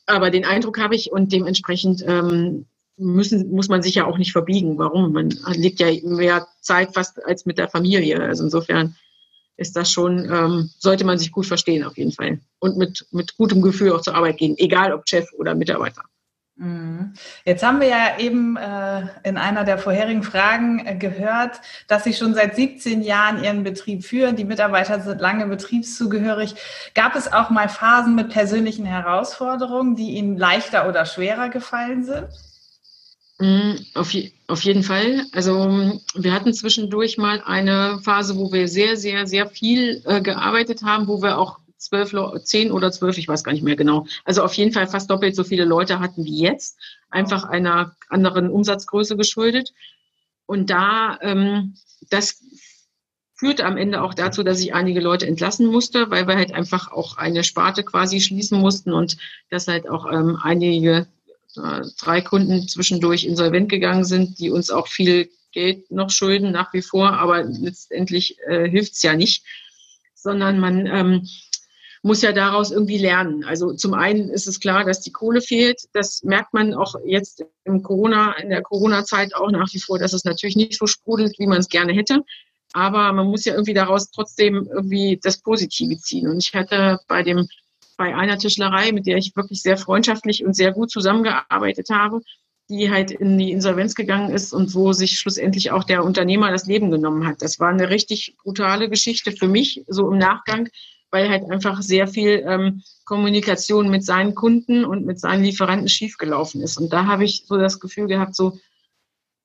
Aber 0.05 0.29
den 0.29 0.45
Eindruck 0.45 0.79
habe 0.79 0.95
ich 0.95 1.11
und 1.11 1.31
dementsprechend 1.31 2.03
ähm, 2.05 2.65
müssen, 3.01 3.51
muss 3.51 3.69
man 3.69 3.81
sich 3.81 3.95
ja 3.95 4.05
auch 4.05 4.17
nicht 4.17 4.31
verbiegen. 4.31 4.77
Warum? 4.77 5.11
Man 5.11 5.29
legt 5.53 5.79
ja 5.79 5.87
mehr 6.03 6.47
Zeit 6.61 6.93
fast 6.93 7.23
als 7.25 7.45
mit 7.45 7.57
der 7.57 7.69
Familie. 7.69 8.21
Also 8.21 8.43
insofern 8.43 8.95
ist 9.57 9.75
das 9.75 9.91
schon, 9.91 10.25
ähm, 10.31 10.69
sollte 10.79 11.05
man 11.05 11.17
sich 11.17 11.31
gut 11.31 11.45
verstehen 11.45 11.83
auf 11.83 11.97
jeden 11.97 12.11
Fall. 12.11 12.39
Und 12.59 12.77
mit, 12.77 13.05
mit 13.11 13.37
gutem 13.37 13.61
Gefühl 13.61 13.91
auch 13.91 14.01
zur 14.01 14.15
Arbeit 14.15 14.37
gehen, 14.37 14.55
egal 14.57 14.93
ob 14.93 15.07
Chef 15.07 15.31
oder 15.33 15.55
Mitarbeiter. 15.55 16.03
Mhm. 16.55 17.13
Jetzt 17.43 17.63
haben 17.63 17.79
wir 17.79 17.87
ja 17.87 18.19
eben 18.19 18.55
äh, 18.57 19.07
in 19.23 19.37
einer 19.37 19.63
der 19.63 19.77
vorherigen 19.77 20.21
Fragen 20.21 20.85
äh, 20.85 20.95
gehört, 20.95 21.61
dass 21.87 22.03
Sie 22.03 22.13
schon 22.13 22.35
seit 22.35 22.55
17 22.55 23.01
Jahren 23.01 23.43
Ihren 23.43 23.63
Betrieb 23.63 24.03
führen. 24.03 24.35
Die 24.35 24.45
Mitarbeiter 24.45 24.99
sind 24.99 25.21
lange 25.21 25.47
betriebszugehörig. 25.47 26.55
Gab 26.93 27.15
es 27.15 27.31
auch 27.31 27.49
mal 27.49 27.69
Phasen 27.69 28.15
mit 28.15 28.29
persönlichen 28.29 28.85
Herausforderungen, 28.85 29.95
die 29.95 30.11
Ihnen 30.11 30.37
leichter 30.37 30.87
oder 30.87 31.05
schwerer 31.05 31.49
gefallen 31.49 32.03
sind? 32.03 32.27
Mhm, 33.41 33.79
auf, 33.95 34.15
auf 34.47 34.63
jeden 34.63 34.83
Fall. 34.83 35.25
Also 35.31 35.99
wir 36.13 36.31
hatten 36.31 36.53
zwischendurch 36.53 37.17
mal 37.17 37.41
eine 37.43 37.99
Phase, 38.03 38.37
wo 38.37 38.51
wir 38.51 38.67
sehr, 38.67 38.97
sehr, 38.97 39.25
sehr 39.25 39.47
viel 39.47 40.03
äh, 40.05 40.21
gearbeitet 40.21 40.83
haben, 40.83 41.07
wo 41.07 41.23
wir 41.23 41.39
auch 41.39 41.57
zwölf, 41.75 42.13
zehn 42.43 42.71
oder 42.71 42.91
zwölf, 42.91 43.17
ich 43.17 43.27
weiß 43.27 43.43
gar 43.43 43.53
nicht 43.53 43.63
mehr 43.63 43.75
genau. 43.75 44.05
Also 44.25 44.43
auf 44.43 44.53
jeden 44.53 44.71
Fall 44.71 44.85
fast 44.85 45.09
doppelt 45.09 45.35
so 45.35 45.43
viele 45.43 45.65
Leute 45.65 45.99
hatten 45.99 46.23
wie 46.23 46.37
jetzt, 46.37 46.77
einfach 47.09 47.43
einer 47.43 47.95
anderen 48.09 48.47
Umsatzgröße 48.47 49.17
geschuldet. 49.17 49.73
Und 50.45 50.69
da, 50.69 51.17
ähm, 51.23 51.73
das 52.11 52.43
führte 53.33 53.65
am 53.65 53.75
Ende 53.75 54.03
auch 54.03 54.13
dazu, 54.13 54.43
dass 54.43 54.59
ich 54.59 54.75
einige 54.75 54.99
Leute 54.99 55.25
entlassen 55.25 55.65
musste, 55.65 56.11
weil 56.11 56.27
wir 56.27 56.35
halt 56.35 56.53
einfach 56.53 56.91
auch 56.91 57.17
eine 57.17 57.43
Sparte 57.43 57.83
quasi 57.83 58.21
schließen 58.21 58.59
mussten 58.59 58.93
und 58.93 59.17
dass 59.49 59.67
halt 59.67 59.89
auch 59.89 60.05
ähm, 60.11 60.37
einige 60.39 61.07
drei 61.53 62.21
Kunden 62.21 62.67
zwischendurch 62.67 63.25
insolvent 63.25 63.69
gegangen 63.69 64.05
sind, 64.05 64.39
die 64.39 64.49
uns 64.49 64.69
auch 64.69 64.87
viel 64.87 65.29
Geld 65.51 65.91
noch 65.91 66.09
schulden 66.09 66.51
nach 66.51 66.73
wie 66.73 66.81
vor, 66.81 67.13
aber 67.13 67.43
letztendlich 67.43 68.37
äh, 68.47 68.69
hilft 68.69 68.93
es 68.93 69.01
ja 69.01 69.15
nicht, 69.15 69.43
sondern 70.15 70.59
man 70.59 70.85
ähm, 70.85 71.27
muss 72.03 72.21
ja 72.21 72.31
daraus 72.31 72.71
irgendwie 72.71 72.97
lernen. 72.97 73.43
Also 73.43 73.73
zum 73.73 73.93
einen 73.93 74.29
ist 74.29 74.47
es 74.47 74.59
klar, 74.59 74.85
dass 74.85 75.01
die 75.01 75.11
Kohle 75.11 75.41
fehlt. 75.41 75.81
Das 75.93 76.23
merkt 76.23 76.53
man 76.53 76.73
auch 76.73 76.95
jetzt 77.05 77.43
im 77.63 77.83
Corona, 77.83 78.33
in 78.33 78.49
der 78.49 78.63
Corona-Zeit 78.63 79.35
auch 79.35 79.51
nach 79.51 79.71
wie 79.73 79.79
vor, 79.79 79.99
dass 79.99 80.13
es 80.13 80.23
natürlich 80.23 80.55
nicht 80.55 80.77
so 80.77 80.87
sprudelt, 80.87 81.37
wie 81.37 81.47
man 81.47 81.59
es 81.59 81.69
gerne 81.69 81.93
hätte. 81.93 82.21
Aber 82.73 83.11
man 83.11 83.27
muss 83.27 83.45
ja 83.45 83.53
irgendwie 83.53 83.73
daraus 83.73 84.09
trotzdem 84.11 84.67
irgendwie 84.73 85.19
das 85.21 85.41
Positive 85.41 85.97
ziehen. 85.97 86.27
Und 86.27 86.39
ich 86.39 86.53
hatte 86.53 86.99
bei 87.07 87.21
dem 87.21 87.47
bei 87.97 88.15
einer 88.15 88.37
Tischlerei, 88.37 88.91
mit 88.91 89.07
der 89.07 89.17
ich 89.17 89.35
wirklich 89.35 89.61
sehr 89.61 89.77
freundschaftlich 89.77 90.45
und 90.45 90.55
sehr 90.55 90.71
gut 90.71 90.91
zusammengearbeitet 90.91 91.89
habe, 91.89 92.21
die 92.69 92.89
halt 92.89 93.11
in 93.11 93.37
die 93.37 93.51
Insolvenz 93.51 93.95
gegangen 93.95 94.31
ist 94.31 94.53
und 94.53 94.73
wo 94.73 94.93
sich 94.93 95.19
schlussendlich 95.19 95.71
auch 95.71 95.83
der 95.83 96.03
Unternehmer 96.03 96.51
das 96.51 96.65
Leben 96.65 96.89
genommen 96.89 97.27
hat. 97.27 97.41
Das 97.41 97.59
war 97.59 97.69
eine 97.69 97.89
richtig 97.89 98.35
brutale 98.41 98.89
Geschichte 98.89 99.33
für 99.33 99.47
mich, 99.47 99.83
so 99.87 100.09
im 100.09 100.17
Nachgang, 100.17 100.69
weil 101.11 101.29
halt 101.29 101.43
einfach 101.51 101.81
sehr 101.81 102.07
viel 102.07 102.43
ähm, 102.47 102.81
Kommunikation 103.03 103.89
mit 103.89 104.05
seinen 104.05 104.35
Kunden 104.35 104.85
und 104.85 105.05
mit 105.05 105.19
seinen 105.19 105.43
Lieferanten 105.43 105.89
schiefgelaufen 105.89 106.61
ist. 106.61 106.77
Und 106.77 106.93
da 106.93 107.05
habe 107.05 107.25
ich 107.25 107.43
so 107.45 107.57
das 107.57 107.81
Gefühl 107.81 108.07
gehabt, 108.07 108.35
so, 108.35 108.57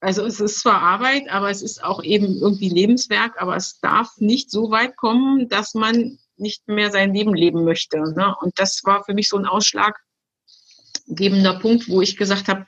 also 0.01 0.25
es 0.25 0.38
ist 0.38 0.61
zwar 0.61 0.81
Arbeit, 0.81 1.29
aber 1.29 1.51
es 1.51 1.62
ist 1.62 1.83
auch 1.83 2.05
eben 2.05 2.37
irgendwie 2.37 2.68
Lebenswerk, 2.68 3.42
aber 3.42 3.57
es 3.57 3.81
darf 3.81 4.18
nicht 4.18 4.53
so 4.53 4.70
weit 4.70 4.97
kommen, 4.97 5.49
dass 5.49 5.75
man 5.75 6.18
nicht 6.38 6.66
mehr 6.68 6.90
sein 6.90 7.14
Leben 7.14 7.35
leben 7.35 7.64
möchte. 7.64 7.99
Ne? 7.99 8.35
Und 8.40 8.59
das 8.59 8.83
war 8.85 9.05
für 9.05 9.14
mich 9.14 9.29
so 9.29 9.37
ein 9.37 9.46
ausschlaggebender 9.46 11.59
Punkt, 11.61 11.88
wo 11.88 12.03
ich 12.03 12.16
gesagt 12.16 12.49
habe, 12.49 12.66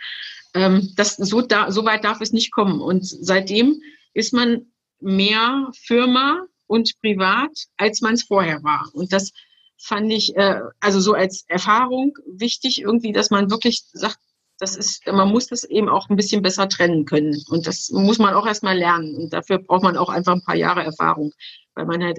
ähm, 0.55 0.93
das, 0.97 1.17
so, 1.17 1.41
da, 1.41 1.71
so 1.71 1.85
weit 1.85 2.05
darf 2.05 2.21
es 2.21 2.33
nicht 2.33 2.53
kommen. 2.53 2.81
Und 2.81 3.07
seitdem 3.07 3.81
ist 4.15 4.33
man 4.33 4.73
mehr 5.01 5.71
Firma 5.85 6.45
und 6.67 6.99
privat, 7.01 7.51
als 7.77 8.01
man 8.01 8.15
es 8.15 8.25
vorher 8.25 8.63
war. 8.63 8.89
Und 8.93 9.13
das 9.13 9.33
fand 9.77 10.13
ich 10.13 10.37
äh, 10.37 10.61
also 10.81 11.01
so 11.01 11.15
als 11.15 11.45
Erfahrung 11.49 12.17
wichtig, 12.27 12.81
irgendwie, 12.81 13.13
dass 13.13 13.31
man 13.31 13.51
wirklich 13.51 13.85
sagt, 13.93 14.19
das 14.59 14.77
ist, 14.77 15.07
man 15.07 15.29
muss 15.29 15.47
das 15.47 15.63
eben 15.63 15.89
auch 15.89 16.09
ein 16.09 16.17
bisschen 16.17 16.43
besser 16.43 16.69
trennen 16.69 17.05
können. 17.05 17.41
Und 17.49 17.67
das 17.67 17.91
muss 17.91 18.19
man 18.19 18.35
auch 18.35 18.47
erstmal 18.47 18.77
lernen. 18.77 19.17
Und 19.17 19.33
dafür 19.33 19.59
braucht 19.59 19.85
man 19.85 19.97
auch 19.97 20.09
einfach 20.09 20.35
ein 20.35 20.43
paar 20.43 20.57
Jahre 20.57 20.83
Erfahrung, 20.83 21.33
weil 21.75 21.87
man 21.87 22.03
halt 22.03 22.19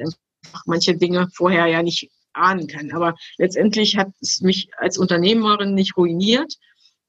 manche 0.66 0.96
Dinge 0.96 1.30
vorher 1.34 1.68
ja 1.68 1.84
nicht 1.84 2.10
ahnen 2.34 2.68
kann. 2.68 2.92
Aber 2.92 3.16
letztendlich 3.38 3.98
hat 3.98 4.10
es 4.22 4.42
mich 4.42 4.70
als 4.78 4.98
Unternehmerin 4.98 5.74
nicht 5.74 5.98
ruiniert. 5.98 6.56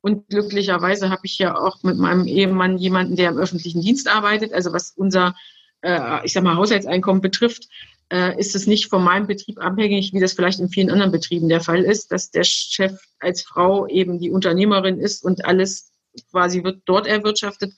Und 0.03 0.29
glücklicherweise 0.29 1.11
habe 1.11 1.23
ich 1.25 1.39
ja 1.39 1.57
auch 1.57 1.83
mit 1.83 1.99
meinem 1.99 2.27
Ehemann 2.27 2.79
jemanden, 2.79 3.17
der 3.17 3.31
im 3.31 3.39
öffentlichen 3.39 3.83
Dienst 3.83 4.09
arbeitet. 4.09 4.53
Also 4.55 4.73
was 4.73 4.93
unser, 4.97 5.35
äh, 5.83 6.25
ich 6.25 6.33
sag 6.33 6.43
mal, 6.43 6.57
Haushaltseinkommen 6.57 7.21
betrifft, 7.21 7.69
äh, 8.11 8.39
ist 8.39 8.57
es 8.57 8.67
nicht 8.67 8.89
von 8.89 9.05
meinem 9.05 9.27
Betrieb 9.27 9.59
abhängig, 9.59 10.13
wie 10.13 10.21
das 10.21 10.33
vielleicht 10.33 10.59
in 10.59 10.71
vielen 10.71 10.91
anderen 10.91 11.13
Betrieben 11.13 11.49
der 11.49 11.61
Fall 11.61 11.83
ist, 11.83 12.11
dass 12.13 12.31
der 12.31 12.45
Chef 12.45 12.99
als 13.19 13.43
Frau 13.43 13.87
eben 13.87 14.19
die 14.19 14.31
Unternehmerin 14.31 14.99
ist 14.99 15.23
und 15.23 15.45
alles 15.45 15.93
quasi 16.31 16.65
wird 16.65 16.83
dort 16.87 17.07
erwirtschaftet, 17.07 17.73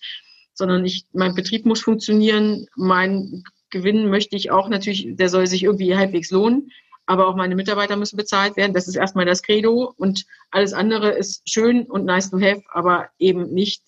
sondern 0.55 0.85
ich, 0.85 1.07
mein 1.13 1.35
Betrieb 1.35 1.67
muss 1.67 1.83
funktionieren, 1.83 2.67
mein 2.77 3.43
Gewinn 3.73 4.09
möchte 4.09 4.37
ich 4.37 4.53
auch 4.53 4.69
natürlich, 4.69 5.17
der 5.17 5.29
soll 5.29 5.49
sich 5.49 5.65
irgendwie 5.65 5.97
halbwegs 5.97 6.31
lohnen. 6.31 6.71
Aber 7.07 7.27
auch 7.27 7.35
meine 7.35 7.57
Mitarbeiter 7.57 7.97
müssen 7.97 8.17
bezahlt 8.17 8.57
werden. 8.57 8.75
Das 8.75 8.87
ist 8.87 8.95
erstmal 8.95 9.27
das 9.27 9.43
Credo. 9.43 9.93
Und 9.97 10.25
alles 10.53 10.73
andere 10.73 11.11
ist 11.11 11.43
schön 11.51 11.83
und 11.87 12.05
nice 12.05 12.31
to 12.31 12.41
have, 12.41 12.63
aber 12.73 13.09
eben 13.19 13.53
nicht 13.53 13.83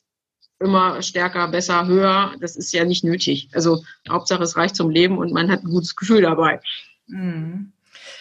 immer 0.59 1.01
stärker, 1.01 1.47
besser, 1.47 1.87
höher. 1.87 2.35
Das 2.41 2.57
ist 2.57 2.73
ja 2.73 2.85
nicht 2.85 3.05
nötig. 3.05 3.51
Also 3.53 3.85
Hauptsache 4.09 4.43
es 4.43 4.57
reicht 4.57 4.75
zum 4.75 4.91
Leben 4.91 5.19
und 5.19 5.33
man 5.33 5.49
hat 5.49 5.63
ein 5.63 5.71
gutes 5.71 5.95
Gefühl 5.95 6.23
dabei. 6.23 6.61
Mhm. 7.07 7.74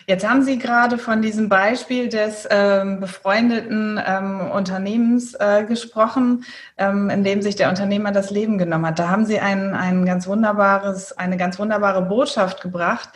Jetzt 0.06 0.28
haben 0.28 0.44
Sie 0.44 0.60
gerade 0.60 0.98
von 0.98 1.22
diesem 1.22 1.48
Beispiel 1.48 2.10
des 2.10 2.48
ähm, 2.50 3.00
befreundeten 3.00 4.00
ähm, 4.06 4.52
Unternehmens 4.52 5.34
äh, 5.34 5.64
gesprochen, 5.66 6.44
ähm, 6.78 7.10
in 7.10 7.24
dem 7.24 7.42
sich 7.42 7.56
der 7.56 7.70
Unternehmer 7.70 8.12
das 8.12 8.30
Leben 8.30 8.58
genommen 8.58 8.86
hat. 8.88 9.00
Da 9.00 9.10
haben 9.10 9.26
Sie 9.26 9.40
ein, 9.40 9.74
ein 9.74 10.06
ganz 10.06 10.28
wunderbares, 10.28 11.18
eine 11.18 11.38
ganz 11.38 11.58
wunderbare 11.58 12.02
Botschaft 12.02 12.62
gebracht, 12.62 13.10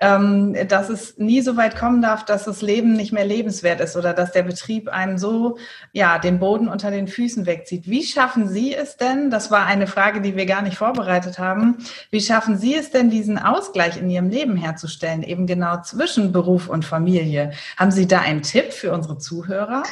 ähm, 0.00 0.56
dass 0.66 0.88
es 0.88 1.16
nie 1.16 1.42
so 1.42 1.56
weit 1.56 1.76
kommen 1.76 2.02
darf, 2.02 2.24
dass 2.24 2.44
das 2.44 2.60
Leben 2.60 2.94
nicht 2.94 3.12
mehr 3.12 3.24
lebenswert 3.24 3.80
ist 3.80 3.96
oder 3.96 4.12
dass 4.12 4.32
der 4.32 4.42
Betrieb 4.42 4.88
einem 4.88 5.18
so 5.18 5.58
ja 5.92 6.18
den 6.18 6.40
Boden 6.40 6.66
unter 6.66 6.90
den 6.90 7.06
Füßen 7.06 7.46
wegzieht. 7.46 7.88
Wie 7.88 8.02
schaffen 8.02 8.48
Sie 8.48 8.74
es 8.74 8.96
denn? 8.96 9.30
Das 9.30 9.52
war 9.52 9.66
eine 9.66 9.86
Frage, 9.86 10.20
die 10.20 10.34
wir 10.34 10.46
gar 10.46 10.62
nicht 10.62 10.76
vorbereitet 10.76 11.38
haben. 11.38 11.78
Wie 12.10 12.20
schaffen 12.20 12.58
Sie 12.58 12.74
es 12.74 12.90
denn, 12.90 13.10
diesen 13.10 13.38
Ausgleich 13.38 13.96
in 13.96 14.10
Ihrem 14.10 14.28
Leben 14.28 14.56
herzustellen, 14.56 15.22
eben 15.22 15.46
genau 15.46 15.80
zwischen 15.82 16.31
Beruf 16.32 16.68
und 16.68 16.84
Familie? 16.84 17.52
Haben 17.76 17.90
Sie 17.90 18.06
da 18.06 18.20
einen 18.20 18.42
Tipp 18.42 18.72
für 18.72 18.92
unsere 18.92 19.18
Zuhörer? 19.18 19.82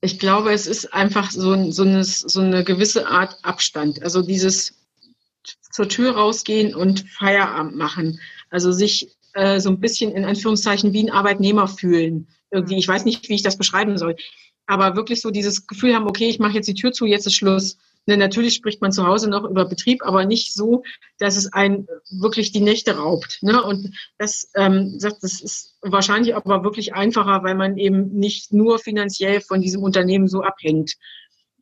Ich 0.00 0.18
glaube, 0.18 0.52
es 0.52 0.66
ist 0.66 0.94
einfach 0.94 1.30
so, 1.30 1.70
so, 1.70 1.82
eine, 1.82 2.04
so 2.04 2.40
eine 2.40 2.64
gewisse 2.64 3.06
Art 3.06 3.36
Abstand. 3.42 4.02
Also 4.02 4.22
dieses 4.22 4.74
zur 5.72 5.88
Tür 5.88 6.12
rausgehen 6.16 6.74
und 6.74 7.08
Feierabend 7.10 7.76
machen. 7.76 8.20
Also 8.50 8.72
sich 8.72 9.16
äh, 9.34 9.60
so 9.60 9.70
ein 9.70 9.80
bisschen 9.80 10.12
in 10.12 10.24
Anführungszeichen 10.24 10.92
wie 10.92 11.04
ein 11.04 11.10
Arbeitnehmer 11.10 11.68
fühlen. 11.68 12.28
Irgendwie, 12.50 12.78
ich 12.78 12.88
weiß 12.88 13.04
nicht, 13.04 13.28
wie 13.28 13.34
ich 13.34 13.42
das 13.42 13.56
beschreiben 13.56 13.96
soll. 13.96 14.16
Aber 14.66 14.96
wirklich 14.96 15.20
so 15.20 15.30
dieses 15.30 15.66
Gefühl 15.66 15.94
haben, 15.94 16.06
okay, 16.06 16.28
ich 16.28 16.38
mache 16.38 16.54
jetzt 16.54 16.66
die 16.66 16.74
Tür 16.74 16.92
zu, 16.92 17.06
jetzt 17.06 17.26
ist 17.26 17.34
Schluss. 17.34 17.78
Ne, 18.06 18.16
natürlich 18.16 18.54
spricht 18.54 18.80
man 18.80 18.92
zu 18.92 19.06
Hause 19.06 19.28
noch 19.28 19.44
über 19.44 19.66
Betrieb, 19.66 20.02
aber 20.02 20.24
nicht 20.24 20.54
so, 20.54 20.82
dass 21.18 21.36
es 21.36 21.52
einen 21.52 21.86
wirklich 22.10 22.50
die 22.50 22.60
Nächte 22.60 22.96
raubt. 22.96 23.38
Ne? 23.42 23.62
Und 23.62 23.94
das, 24.18 24.50
ähm, 24.54 24.98
das 25.00 25.22
ist 25.22 25.76
wahrscheinlich 25.82 26.34
aber 26.34 26.64
wirklich 26.64 26.94
einfacher, 26.94 27.42
weil 27.44 27.54
man 27.54 27.76
eben 27.76 28.10
nicht 28.10 28.52
nur 28.52 28.78
finanziell 28.78 29.40
von 29.40 29.60
diesem 29.60 29.82
Unternehmen 29.82 30.28
so 30.28 30.42
abhängt. 30.42 30.94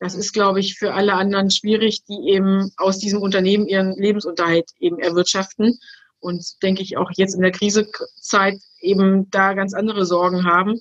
Das 0.01 0.15
ist, 0.15 0.33
glaube 0.33 0.61
ich, 0.61 0.79
für 0.79 0.95
alle 0.95 1.15
anderen 1.15 1.51
schwierig, 1.51 2.05
die 2.05 2.31
eben 2.31 2.71
aus 2.77 2.99
diesem 2.99 3.21
Unternehmen 3.21 3.67
ihren 3.67 3.97
Lebensunterhalt 3.97 4.71
eben 4.79 5.01
erwirtschaften 5.01 5.79
und 6.21 6.63
denke 6.63 6.83
ich 6.83 6.97
auch 6.97 7.11
jetzt 7.17 7.35
in 7.35 7.43
der 7.43 7.53
Krisezeit 7.53 8.59
eben 8.81 9.29
da 9.31 9.55
ganz 9.55 9.75
andere 9.75 10.07
Sorgen 10.07 10.45
haben. 10.45 10.81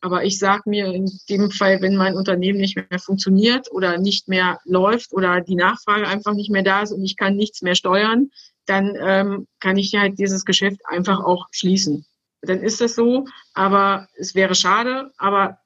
Aber 0.00 0.24
ich 0.24 0.38
sage 0.38 0.62
mir 0.66 0.86
in 0.86 1.10
dem 1.28 1.50
Fall, 1.50 1.82
wenn 1.82 1.96
mein 1.96 2.14
Unternehmen 2.14 2.58
nicht 2.58 2.76
mehr 2.76 2.98
funktioniert 2.98 3.70
oder 3.70 3.98
nicht 3.98 4.28
mehr 4.28 4.58
läuft 4.64 5.12
oder 5.12 5.40
die 5.40 5.54
Nachfrage 5.54 6.08
einfach 6.08 6.32
nicht 6.32 6.50
mehr 6.50 6.62
da 6.62 6.82
ist 6.82 6.92
und 6.92 7.04
ich 7.04 7.16
kann 7.16 7.36
nichts 7.36 7.60
mehr 7.60 7.74
steuern, 7.74 8.30
dann 8.66 8.96
ähm, 9.00 9.46
kann 9.58 9.76
ich 9.76 9.94
halt 9.94 10.18
dieses 10.18 10.44
Geschäft 10.44 10.80
einfach 10.86 11.20
auch 11.20 11.48
schließen. 11.50 12.06
dann 12.42 12.62
ist 12.62 12.80
das 12.80 12.94
so. 12.94 13.26
Aber 13.52 14.08
es 14.16 14.34
wäre 14.34 14.54
schade, 14.54 15.10
aber 15.18 15.58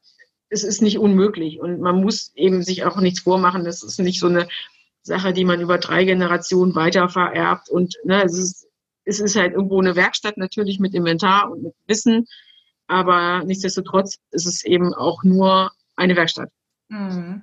es 0.48 0.64
ist 0.64 0.82
nicht 0.82 0.98
unmöglich. 0.98 1.60
Und 1.60 1.80
man 1.80 2.00
muss 2.00 2.32
eben 2.34 2.62
sich 2.62 2.84
auch 2.84 2.96
nichts 2.96 3.20
vormachen. 3.20 3.64
Das 3.64 3.82
ist 3.82 4.00
nicht 4.00 4.20
so 4.20 4.26
eine 4.26 4.48
Sache, 5.02 5.32
die 5.32 5.44
man 5.44 5.60
über 5.60 5.78
drei 5.78 6.04
Generationen 6.04 6.74
weiter 6.74 7.08
vererbt. 7.08 7.68
Und 7.68 7.96
ne, 8.04 8.24
es, 8.24 8.38
ist, 8.38 8.66
es 9.04 9.20
ist 9.20 9.36
halt 9.36 9.52
irgendwo 9.52 9.80
eine 9.80 9.96
Werkstatt 9.96 10.38
natürlich 10.38 10.80
mit 10.80 10.94
Inventar 10.94 11.50
und 11.50 11.62
mit 11.62 11.74
Wissen. 11.86 12.26
Aber 12.86 13.42
nichtsdestotrotz 13.44 14.18
ist 14.30 14.46
es 14.46 14.64
eben 14.64 14.94
auch 14.94 15.22
nur 15.24 15.72
eine 15.96 16.16
Werkstatt. 16.16 16.50
Mhm. 16.88 17.42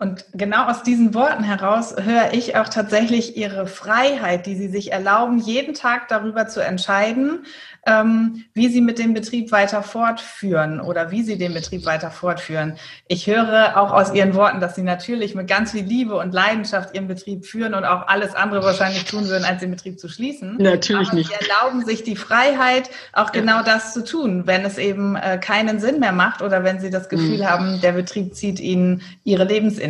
Und 0.00 0.24
genau 0.32 0.64
aus 0.64 0.82
diesen 0.82 1.12
Worten 1.12 1.44
heraus 1.44 1.94
höre 2.02 2.32
ich 2.32 2.56
auch 2.56 2.70
tatsächlich 2.70 3.36
Ihre 3.36 3.66
Freiheit, 3.66 4.46
die 4.46 4.56
Sie 4.56 4.68
sich 4.68 4.92
erlauben, 4.92 5.38
jeden 5.38 5.74
Tag 5.74 6.08
darüber 6.08 6.48
zu 6.48 6.64
entscheiden, 6.64 7.44
ähm, 7.84 8.44
wie 8.54 8.68
Sie 8.68 8.80
mit 8.80 8.98
dem 8.98 9.12
Betrieb 9.12 9.52
weiter 9.52 9.82
fortführen 9.82 10.80
oder 10.80 11.10
wie 11.10 11.22
Sie 11.22 11.36
den 11.36 11.52
Betrieb 11.52 11.84
weiter 11.84 12.10
fortführen. 12.10 12.76
Ich 13.08 13.26
höre 13.26 13.76
auch 13.76 13.92
aus 13.92 14.14
Ihren 14.14 14.34
Worten, 14.34 14.60
dass 14.60 14.74
Sie 14.74 14.82
natürlich 14.82 15.34
mit 15.34 15.48
ganz 15.48 15.72
viel 15.72 15.84
Liebe 15.84 16.16
und 16.16 16.32
Leidenschaft 16.32 16.94
Ihren 16.94 17.06
Betrieb 17.06 17.44
führen 17.44 17.74
und 17.74 17.84
auch 17.84 18.08
alles 18.08 18.34
andere 18.34 18.64
wahrscheinlich 18.64 19.04
tun 19.04 19.28
würden, 19.28 19.44
als 19.44 19.60
den 19.60 19.70
Betrieb 19.70 20.00
zu 20.00 20.08
schließen. 20.08 20.56
Natürlich 20.56 21.08
Aber 21.08 21.16
nicht. 21.16 21.28
Sie 21.28 21.46
erlauben 21.46 21.84
sich 21.84 22.04
die 22.04 22.16
Freiheit, 22.16 22.88
auch 23.12 23.32
genau 23.32 23.58
ja. 23.58 23.64
das 23.64 23.92
zu 23.92 24.02
tun, 24.02 24.46
wenn 24.46 24.64
es 24.64 24.78
eben 24.78 25.16
äh, 25.16 25.36
keinen 25.36 25.78
Sinn 25.78 26.00
mehr 26.00 26.12
macht 26.12 26.40
oder 26.40 26.64
wenn 26.64 26.80
Sie 26.80 26.88
das 26.88 27.10
Gefühl 27.10 27.40
mhm. 27.40 27.46
haben, 27.46 27.80
der 27.82 27.92
Betrieb 27.92 28.34
zieht 28.34 28.60
Ihnen 28.60 29.02
Ihre 29.24 29.44
Lebensenergie. 29.44 29.89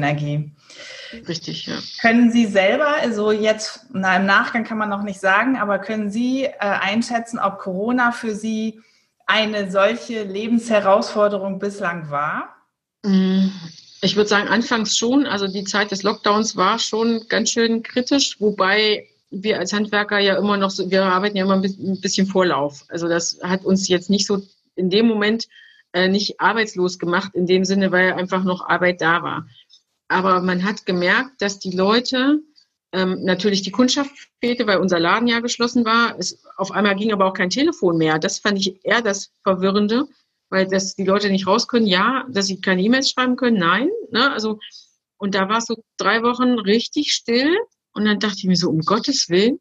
Richtig, 1.27 1.67
ja. 1.67 1.79
Können 2.01 2.31
Sie 2.31 2.47
selber, 2.47 2.97
also 3.01 3.33
jetzt, 3.33 3.87
na, 3.93 4.17
im 4.17 4.27
Nachgang 4.27 4.65
kann 4.65 4.79
man 4.79 4.89
noch 4.89 5.03
nicht 5.03 5.21
sagen, 5.21 5.57
aber 5.57 5.79
können 5.79 6.11
Sie 6.11 6.45
äh, 6.45 6.57
einschätzen, 6.59 7.39
ob 7.39 7.59
Corona 7.59 8.13
für 8.13 8.35
Sie 8.35 8.81
eine 9.27 9.71
solche 9.71 10.23
Lebensherausforderung 10.23 11.59
bislang 11.59 12.11
war? 12.11 12.57
Mm, 13.03 13.49
ich 14.03 14.17
würde 14.17 14.29
sagen, 14.29 14.49
anfangs 14.49 14.97
schon. 14.97 15.27
Also 15.27 15.47
die 15.47 15.65
Zeit 15.65 15.91
des 15.91 16.03
Lockdowns 16.03 16.57
war 16.57 16.79
schon 16.79 17.27
ganz 17.29 17.51
schön 17.51 17.83
kritisch, 17.83 18.41
wobei 18.41 19.07
wir 19.31 19.59
als 19.59 19.73
Handwerker 19.73 20.19
ja 20.19 20.37
immer 20.37 20.57
noch 20.57 20.71
so, 20.71 20.91
wir 20.91 21.05
arbeiten 21.05 21.37
ja 21.37 21.45
immer 21.45 21.57
ein 21.57 22.01
bisschen 22.01 22.27
Vorlauf. 22.27 22.85
Also 22.89 23.09
das 23.09 23.39
hat 23.43 23.65
uns 23.65 23.89
jetzt 23.89 24.11
nicht 24.11 24.27
so 24.27 24.43
in 24.75 24.91
dem 24.91 25.07
Moment 25.07 25.47
äh, 25.93 26.09
nicht 26.09 26.41
arbeitslos 26.41 26.99
gemacht, 26.99 27.35
in 27.35 27.47
dem 27.47 27.65
Sinne, 27.65 27.93
weil 27.93 28.13
einfach 28.13 28.45
noch 28.45 28.69
Arbeit 28.69 29.01
da 29.01 29.23
war. 29.23 29.47
Aber 30.11 30.41
man 30.41 30.65
hat 30.65 30.87
gemerkt, 30.87 31.41
dass 31.41 31.61
die 31.61 31.71
Leute, 31.71 32.41
ähm, 32.93 33.23
natürlich 33.23 33.63
die 33.63 33.71
Kundschaft 33.71 34.11
fehlte, 34.41 34.67
weil 34.67 34.79
unser 34.79 34.99
Laden 34.99 35.29
ja 35.29 35.39
geschlossen 35.39 35.85
war. 35.85 36.19
Es, 36.19 36.43
auf 36.57 36.73
einmal 36.73 36.97
ging 36.97 37.13
aber 37.13 37.27
auch 37.27 37.33
kein 37.33 37.49
Telefon 37.49 37.97
mehr. 37.97 38.19
Das 38.19 38.41
fand 38.41 38.59
ich 38.59 38.85
eher 38.85 39.03
das 39.03 39.33
Verwirrende, 39.45 40.09
weil 40.49 40.67
dass 40.67 40.97
die 40.97 41.05
Leute 41.05 41.31
nicht 41.31 41.47
raus 41.47 41.69
können, 41.69 41.87
ja, 41.87 42.27
dass 42.29 42.49
sie 42.49 42.61
keine 42.61 42.83
E-Mails 42.83 43.11
schreiben 43.11 43.37
können, 43.37 43.59
nein. 43.59 43.89
Ne? 44.11 44.33
Also, 44.33 44.59
und 45.17 45.37
da 45.37 45.49
war 45.49 45.59
es 45.59 45.67
so 45.67 45.77
drei 45.97 46.25
Wochen 46.25 46.59
richtig 46.59 47.13
still. 47.13 47.57
Und 47.93 48.05
dann 48.05 48.19
dachte 48.19 48.39
ich 48.39 48.45
mir 48.47 48.57
so, 48.57 48.69
um 48.69 48.81
Gottes 48.81 49.29
Willen, 49.29 49.61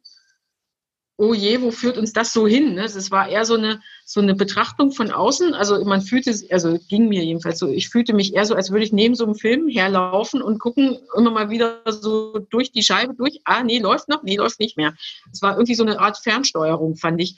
oh 1.20 1.34
je, 1.34 1.62
wo 1.62 1.70
führt 1.70 1.98
uns 1.98 2.14
das 2.14 2.32
so 2.32 2.48
hin? 2.48 2.76
Ne? 2.76 2.86
Es 2.86 3.12
war 3.12 3.28
eher 3.28 3.44
so 3.44 3.56
eine, 3.56 3.82
so 4.06 4.22
eine 4.22 4.36
Betrachtung 4.36 4.94
von 4.94 5.12
außen. 5.12 5.54
Also 5.54 5.84
man 5.84 6.02
fühlte, 6.02 6.34
also 6.50 6.80
ging 6.88 7.10
mir 7.10 7.24
jedenfalls 7.26 7.60
so, 7.60 7.68
ich 7.68 7.90
fühlte 7.90 8.14
mich 8.14 8.34
eher 8.34 8.46
so, 8.46 8.56
als 8.56 8.72
würde 8.72 8.86
ich 8.86 8.94
neben 8.94 9.16
so 9.16 9.26
einem 9.26 9.36
Film 9.36 9.68
herlaufen 9.68 10.42
und 10.42 10.60
gucken 10.60 10.98
immer 11.16 11.30
mal 11.30 11.50
wieder 11.50 11.82
so 11.86 12.40
durch 12.50 12.72
die 12.72 12.84
Scheibe 12.84 13.16
durch. 13.16 13.42
Ah, 13.44 13.64
nee, 13.64 13.80
läuft 13.80 14.08
noch, 14.08 14.24
nee, 14.24 14.38
läuft 14.38 14.62
nicht 14.62 14.78
mehr. 14.78 14.94
Es 15.32 15.42
war 15.42 15.56
irgendwie 15.56 15.76
so 15.76 15.84
eine 15.84 16.00
Art 16.00 16.18
Fernsteuerung, 16.18 16.96
fand 16.96 17.22
ich. 17.22 17.36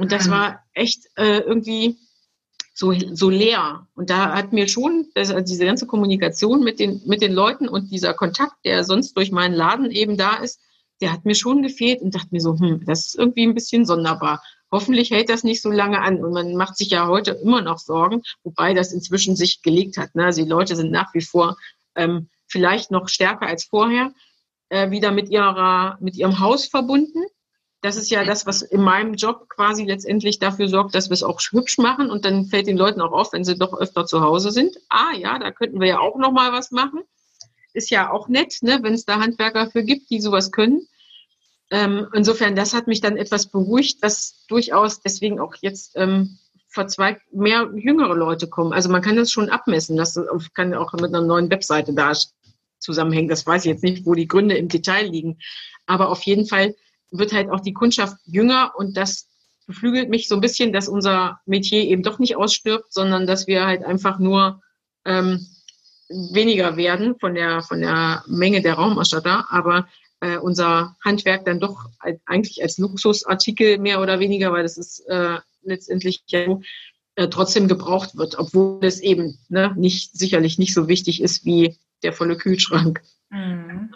Und 0.00 0.10
das 0.10 0.26
mhm. 0.26 0.30
war 0.30 0.64
echt 0.72 1.04
äh, 1.16 1.40
irgendwie 1.40 1.98
so, 2.72 2.94
so 3.12 3.28
leer. 3.28 3.86
Und 3.94 4.08
da 4.08 4.34
hat 4.34 4.54
mir 4.54 4.68
schon 4.68 5.06
also 5.14 5.38
diese 5.40 5.66
ganze 5.66 5.86
Kommunikation 5.86 6.64
mit 6.64 6.80
den, 6.80 7.02
mit 7.04 7.20
den 7.20 7.34
Leuten 7.34 7.68
und 7.68 7.90
dieser 7.90 8.14
Kontakt, 8.14 8.54
der 8.64 8.84
sonst 8.84 9.18
durch 9.18 9.32
meinen 9.32 9.54
Laden 9.54 9.90
eben 9.90 10.16
da 10.16 10.36
ist, 10.36 10.60
der 11.00 11.12
hat 11.12 11.24
mir 11.24 11.34
schon 11.34 11.62
gefehlt 11.62 12.00
und 12.00 12.14
dachte 12.14 12.28
mir 12.30 12.40
so, 12.40 12.58
hm, 12.58 12.84
das 12.84 13.06
ist 13.06 13.18
irgendwie 13.18 13.46
ein 13.46 13.54
bisschen 13.54 13.84
sonderbar. 13.84 14.42
Hoffentlich 14.70 15.10
hält 15.10 15.28
das 15.28 15.44
nicht 15.44 15.62
so 15.62 15.70
lange 15.70 16.00
an. 16.00 16.22
Und 16.22 16.32
man 16.32 16.54
macht 16.54 16.76
sich 16.76 16.90
ja 16.90 17.06
heute 17.06 17.32
immer 17.32 17.62
noch 17.62 17.78
Sorgen, 17.78 18.22
wobei 18.42 18.74
das 18.74 18.92
inzwischen 18.92 19.36
sich 19.36 19.62
gelegt 19.62 19.96
hat. 19.96 20.14
Ne? 20.14 20.24
Also 20.24 20.42
die 20.42 20.48
Leute 20.48 20.76
sind 20.76 20.90
nach 20.90 21.14
wie 21.14 21.22
vor 21.22 21.56
ähm, 21.94 22.28
vielleicht 22.46 22.90
noch 22.90 23.08
stärker 23.08 23.46
als 23.46 23.64
vorher 23.64 24.12
äh, 24.68 24.90
wieder 24.90 25.10
mit 25.10 25.30
ihrer, 25.30 25.96
mit 26.00 26.16
ihrem 26.16 26.40
Haus 26.40 26.66
verbunden. 26.66 27.24
Das 27.80 27.96
ist 27.96 28.10
ja 28.10 28.24
das, 28.24 28.44
was 28.44 28.62
in 28.62 28.82
meinem 28.82 29.14
Job 29.14 29.48
quasi 29.48 29.84
letztendlich 29.84 30.40
dafür 30.40 30.68
sorgt, 30.68 30.94
dass 30.94 31.10
wir 31.10 31.14
es 31.14 31.22
auch 31.22 31.40
hübsch 31.40 31.78
machen. 31.78 32.10
Und 32.10 32.24
dann 32.24 32.46
fällt 32.46 32.66
den 32.66 32.76
Leuten 32.76 33.00
auch 33.00 33.12
auf, 33.12 33.32
wenn 33.32 33.44
sie 33.44 33.56
doch 33.56 33.72
öfter 33.72 34.04
zu 34.04 34.20
Hause 34.20 34.50
sind. 34.50 34.76
Ah 34.88 35.14
ja, 35.16 35.38
da 35.38 35.52
könnten 35.52 35.80
wir 35.80 35.86
ja 35.86 36.00
auch 36.00 36.18
noch 36.18 36.32
mal 36.32 36.52
was 36.52 36.72
machen 36.72 37.04
ist 37.78 37.90
ja 37.90 38.10
auch 38.10 38.28
nett, 38.28 38.58
ne, 38.60 38.80
wenn 38.82 38.94
es 38.94 39.06
da 39.06 39.20
Handwerker 39.20 39.70
für 39.70 39.82
gibt, 39.82 40.10
die 40.10 40.20
sowas 40.20 40.52
können. 40.52 40.86
Ähm, 41.70 42.06
insofern, 42.12 42.56
das 42.56 42.74
hat 42.74 42.86
mich 42.86 43.00
dann 43.00 43.16
etwas 43.16 43.46
beruhigt, 43.46 44.02
dass 44.02 44.44
durchaus 44.48 45.00
deswegen 45.00 45.40
auch 45.40 45.54
jetzt 45.60 45.92
ähm, 45.96 46.38
verzweigt 46.68 47.22
mehr 47.32 47.70
jüngere 47.74 48.14
Leute 48.14 48.48
kommen. 48.48 48.72
Also 48.72 48.88
man 48.88 49.02
kann 49.02 49.16
das 49.16 49.32
schon 49.32 49.48
abmessen. 49.48 49.96
Das 49.96 50.18
kann 50.54 50.74
auch 50.74 50.92
mit 50.94 51.14
einer 51.14 51.22
neuen 51.22 51.50
Webseite 51.50 51.94
da 51.94 52.12
zusammenhängen. 52.78 53.28
Das 53.28 53.46
weiß 53.46 53.64
ich 53.64 53.70
jetzt 53.70 53.84
nicht, 53.84 54.06
wo 54.06 54.14
die 54.14 54.28
Gründe 54.28 54.56
im 54.56 54.68
Detail 54.68 55.06
liegen. 55.06 55.38
Aber 55.86 56.10
auf 56.10 56.22
jeden 56.22 56.46
Fall 56.46 56.74
wird 57.10 57.32
halt 57.32 57.50
auch 57.50 57.60
die 57.60 57.72
Kundschaft 57.72 58.16
jünger 58.26 58.72
und 58.76 58.96
das 58.96 59.28
beflügelt 59.66 60.08
mich 60.08 60.28
so 60.28 60.34
ein 60.34 60.40
bisschen, 60.40 60.72
dass 60.72 60.88
unser 60.88 61.40
Metier 61.46 61.82
eben 61.82 62.02
doch 62.02 62.18
nicht 62.18 62.36
ausstirbt, 62.36 62.92
sondern 62.92 63.26
dass 63.26 63.46
wir 63.46 63.66
halt 63.66 63.84
einfach 63.84 64.18
nur 64.18 64.62
ähm, 65.04 65.46
weniger 66.08 66.76
werden 66.76 67.18
von 67.18 67.34
der, 67.34 67.62
von 67.62 67.80
der 67.80 68.24
Menge 68.26 68.62
der 68.62 68.74
Raumausstatter, 68.74 69.46
aber 69.50 69.88
äh, 70.20 70.38
unser 70.38 70.96
Handwerk 71.04 71.44
dann 71.44 71.60
doch 71.60 71.86
eigentlich 72.26 72.62
als 72.62 72.78
Luxusartikel 72.78 73.78
mehr 73.78 74.00
oder 74.00 74.18
weniger, 74.18 74.52
weil 74.52 74.62
das 74.62 74.76
ist 74.78 75.00
äh, 75.08 75.38
letztendlich 75.62 76.22
ja 76.26 76.58
äh, 77.14 77.28
trotzdem 77.28 77.68
gebraucht 77.68 78.16
wird, 78.16 78.38
obwohl 78.38 78.84
es 78.84 79.00
eben 79.00 79.38
ne, 79.48 79.74
nicht 79.76 80.16
sicherlich 80.16 80.58
nicht 80.58 80.74
so 80.74 80.88
wichtig 80.88 81.22
ist 81.22 81.44
wie 81.44 81.76
der 82.02 82.12
volle 82.12 82.36
Kühlschrank. 82.36 83.02
Mhm. 83.30 83.90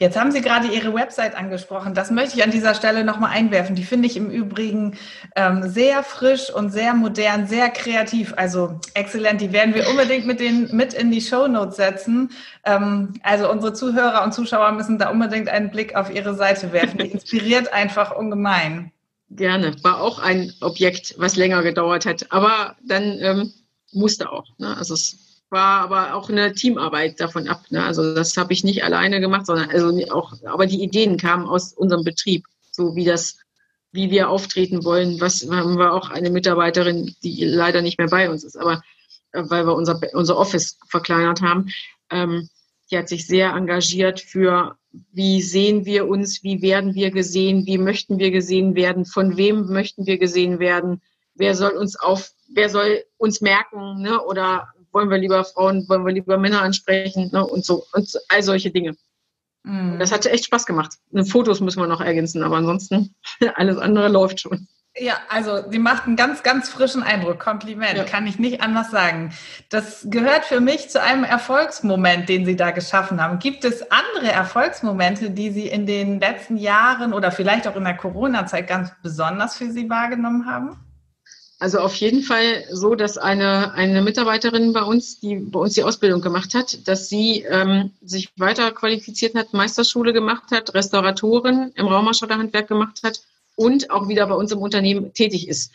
Jetzt 0.00 0.18
haben 0.18 0.32
Sie 0.32 0.40
gerade 0.40 0.66
Ihre 0.68 0.94
Website 0.94 1.36
angesprochen. 1.36 1.92
Das 1.92 2.10
möchte 2.10 2.38
ich 2.38 2.42
an 2.42 2.50
dieser 2.50 2.74
Stelle 2.74 3.04
nochmal 3.04 3.32
einwerfen. 3.32 3.76
Die 3.76 3.84
finde 3.84 4.06
ich 4.06 4.16
im 4.16 4.30
Übrigen 4.30 4.96
ähm, 5.36 5.68
sehr 5.68 6.02
frisch 6.02 6.50
und 6.50 6.70
sehr 6.70 6.94
modern, 6.94 7.46
sehr 7.46 7.68
kreativ. 7.68 8.32
Also 8.34 8.80
exzellent. 8.94 9.42
Die 9.42 9.52
werden 9.52 9.74
wir 9.74 9.86
unbedingt 9.90 10.26
mit, 10.26 10.40
den, 10.40 10.74
mit 10.74 10.94
in 10.94 11.10
die 11.10 11.20
Show 11.20 11.48
Notes 11.48 11.76
setzen. 11.76 12.30
Ähm, 12.64 13.12
also 13.22 13.50
unsere 13.50 13.74
Zuhörer 13.74 14.24
und 14.24 14.32
Zuschauer 14.32 14.72
müssen 14.72 14.98
da 14.98 15.10
unbedingt 15.10 15.50
einen 15.50 15.70
Blick 15.70 15.94
auf 15.94 16.10
Ihre 16.10 16.34
Seite 16.34 16.72
werfen. 16.72 16.96
Die 16.96 17.08
inspiriert 17.12 17.70
einfach 17.74 18.16
ungemein. 18.16 18.92
Gerne. 19.28 19.76
War 19.82 20.00
auch 20.00 20.18
ein 20.18 20.54
Objekt, 20.62 21.14
was 21.18 21.36
länger 21.36 21.62
gedauert 21.62 22.06
hat. 22.06 22.32
Aber 22.32 22.74
dann 22.82 23.18
ähm, 23.20 23.52
musste 23.92 24.32
auch. 24.32 24.46
Ne? 24.56 24.74
Also 24.78 24.94
es 24.94 25.29
war 25.50 25.82
aber 25.82 26.14
auch 26.14 26.28
eine 26.30 26.54
Teamarbeit 26.54 27.20
davon 27.20 27.48
ab. 27.48 27.64
Ne? 27.70 27.82
Also 27.82 28.14
das 28.14 28.36
habe 28.36 28.52
ich 28.52 28.64
nicht 28.64 28.84
alleine 28.84 29.20
gemacht, 29.20 29.46
sondern 29.46 29.70
also 29.70 29.90
auch, 30.10 30.34
aber 30.44 30.66
die 30.66 30.82
Ideen 30.82 31.16
kamen 31.16 31.46
aus 31.46 31.72
unserem 31.72 32.04
Betrieb, 32.04 32.44
so 32.70 32.94
wie 32.94 33.04
das, 33.04 33.38
wie 33.92 34.10
wir 34.10 34.30
auftreten 34.30 34.84
wollen. 34.84 35.20
Was 35.20 35.46
haben 35.50 35.76
wir 35.76 35.92
auch 35.92 36.10
eine 36.10 36.30
Mitarbeiterin, 36.30 37.14
die 37.22 37.44
leider 37.44 37.82
nicht 37.82 37.98
mehr 37.98 38.08
bei 38.08 38.30
uns 38.30 38.44
ist, 38.44 38.56
aber 38.56 38.82
äh, 39.32 39.42
weil 39.46 39.66
wir 39.66 39.74
unser 39.74 40.00
unser 40.12 40.36
Office 40.36 40.78
verkleinert 40.88 41.40
haben. 41.42 41.70
Ähm, 42.10 42.48
die 42.90 42.98
hat 42.98 43.08
sich 43.08 43.26
sehr 43.26 43.52
engagiert 43.52 44.20
für, 44.20 44.76
wie 45.12 45.42
sehen 45.42 45.84
wir 45.84 46.08
uns, 46.08 46.42
wie 46.42 46.62
werden 46.62 46.94
wir 46.94 47.10
gesehen, 47.10 47.66
wie 47.66 47.78
möchten 47.78 48.18
wir 48.18 48.30
gesehen 48.32 48.74
werden, 48.74 49.04
von 49.04 49.36
wem 49.36 49.66
möchten 49.66 50.06
wir 50.06 50.18
gesehen 50.18 50.58
werden, 50.58 51.00
wer 51.34 51.54
soll 51.54 51.70
uns 51.72 51.94
auf, 51.96 52.32
wer 52.52 52.68
soll 52.68 53.04
uns 53.16 53.40
merken, 53.40 54.02
ne? 54.02 54.20
oder 54.24 54.68
wollen 54.92 55.10
wir 55.10 55.18
lieber 55.18 55.44
Frauen, 55.44 55.88
wollen 55.88 56.04
wir 56.04 56.12
lieber 56.12 56.38
Männer 56.38 56.62
ansprechen 56.62 57.30
ne? 57.32 57.46
und 57.46 57.64
so 57.64 57.84
und 57.92 58.10
all 58.28 58.42
solche 58.42 58.70
Dinge. 58.70 58.94
Mhm. 59.62 59.98
Das 59.98 60.12
hatte 60.12 60.30
echt 60.30 60.46
Spaß 60.46 60.66
gemacht. 60.66 60.94
Fotos 61.28 61.60
müssen 61.60 61.80
wir 61.80 61.86
noch 61.86 62.00
ergänzen, 62.00 62.42
aber 62.42 62.56
ansonsten 62.56 63.14
alles 63.54 63.78
andere 63.78 64.08
läuft 64.08 64.40
schon. 64.40 64.68
Ja, 64.98 65.14
also 65.28 65.70
sie 65.70 65.78
macht 65.78 66.06
einen 66.06 66.16
ganz, 66.16 66.42
ganz 66.42 66.68
frischen 66.68 67.04
Eindruck. 67.04 67.38
Kompliment, 67.38 67.96
ja. 67.96 68.04
kann 68.04 68.26
ich 68.26 68.40
nicht 68.40 68.60
anders 68.60 68.90
sagen. 68.90 69.32
Das 69.68 70.06
gehört 70.10 70.44
für 70.44 70.60
mich 70.60 70.90
zu 70.90 71.00
einem 71.00 71.22
Erfolgsmoment, 71.22 72.28
den 72.28 72.44
Sie 72.44 72.56
da 72.56 72.72
geschaffen 72.72 73.22
haben. 73.22 73.38
Gibt 73.38 73.64
es 73.64 73.88
andere 73.92 74.32
Erfolgsmomente, 74.32 75.30
die 75.30 75.52
Sie 75.52 75.68
in 75.68 75.86
den 75.86 76.18
letzten 76.18 76.56
Jahren 76.56 77.12
oder 77.12 77.30
vielleicht 77.30 77.68
auch 77.68 77.76
in 77.76 77.84
der 77.84 77.96
Corona-Zeit 77.96 78.66
ganz 78.66 78.90
besonders 79.00 79.56
für 79.56 79.70
Sie 79.70 79.88
wahrgenommen 79.88 80.46
haben? 80.46 80.76
Also 81.60 81.78
auf 81.80 81.94
jeden 81.96 82.22
Fall 82.22 82.64
so, 82.72 82.94
dass 82.94 83.18
eine, 83.18 83.74
eine 83.74 84.00
Mitarbeiterin 84.00 84.72
bei 84.72 84.82
uns, 84.82 85.20
die 85.20 85.36
bei 85.36 85.60
uns 85.60 85.74
die 85.74 85.82
Ausbildung 85.82 86.22
gemacht 86.22 86.54
hat, 86.54 86.88
dass 86.88 87.10
sie 87.10 87.42
ähm, 87.42 87.90
sich 88.00 88.30
weiter 88.38 88.72
qualifiziert 88.72 89.34
hat, 89.34 89.52
Meisterschule 89.52 90.14
gemacht 90.14 90.44
hat, 90.52 90.72
Restauratorin 90.72 91.72
im 91.74 91.86
Raumausstatterhandwerk 91.86 92.66
gemacht 92.66 93.00
hat 93.02 93.20
und 93.56 93.90
auch 93.90 94.08
wieder 94.08 94.26
bei 94.26 94.34
uns 94.34 94.52
im 94.52 94.60
Unternehmen 94.60 95.12
tätig 95.12 95.48
ist. 95.48 95.70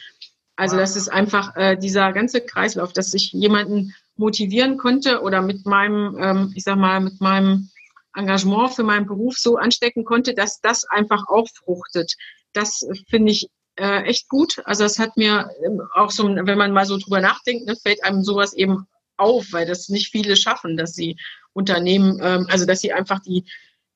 Also 0.55 0.75
das 0.75 0.95
ist 0.95 1.07
einfach 1.07 1.55
äh, 1.55 1.77
dieser 1.77 2.13
ganze 2.13 2.41
Kreislauf, 2.41 2.91
dass 2.91 3.13
ich 3.13 3.31
jemanden 3.31 3.93
motivieren 4.17 4.79
konnte 4.79 5.21
oder 5.21 5.43
mit 5.43 5.67
meinem, 5.67 6.17
ähm, 6.19 6.53
ich 6.55 6.63
sag 6.63 6.77
mal, 6.77 6.99
mit 6.99 7.21
meinem 7.21 7.69
Engagement 8.15 8.73
für 8.73 8.83
meinen 8.83 9.05
Beruf 9.05 9.37
so 9.37 9.57
anstecken 9.57 10.03
konnte, 10.03 10.33
dass 10.33 10.61
das 10.61 10.85
einfach 10.85 11.27
auch 11.27 11.47
fruchtet. 11.47 12.15
Das 12.53 12.87
finde 13.07 13.33
ich 13.33 13.49
äh, 13.77 14.03
echt 14.03 14.29
gut. 14.29 14.61
Also 14.65 14.83
es 14.83 14.99
hat 14.99 15.17
mir 15.17 15.49
ähm, 15.65 15.81
auch 15.93 16.11
so, 16.11 16.27
wenn 16.27 16.57
man 16.57 16.71
mal 16.71 16.85
so 16.85 16.97
drüber 16.97 17.21
nachdenkt, 17.21 17.65
ne, 17.65 17.75
fällt 17.75 18.03
einem 18.03 18.23
sowas 18.23 18.53
eben 18.53 18.87
auf, 19.17 19.47
weil 19.51 19.65
das 19.65 19.89
nicht 19.89 20.11
viele 20.11 20.35
schaffen, 20.35 20.77
dass 20.77 20.93
sie 20.93 21.17
Unternehmen, 21.53 22.19
ähm, 22.21 22.47
also 22.49 22.65
dass 22.65 22.81
sie 22.81 22.93
einfach 22.93 23.19
die, 23.19 23.45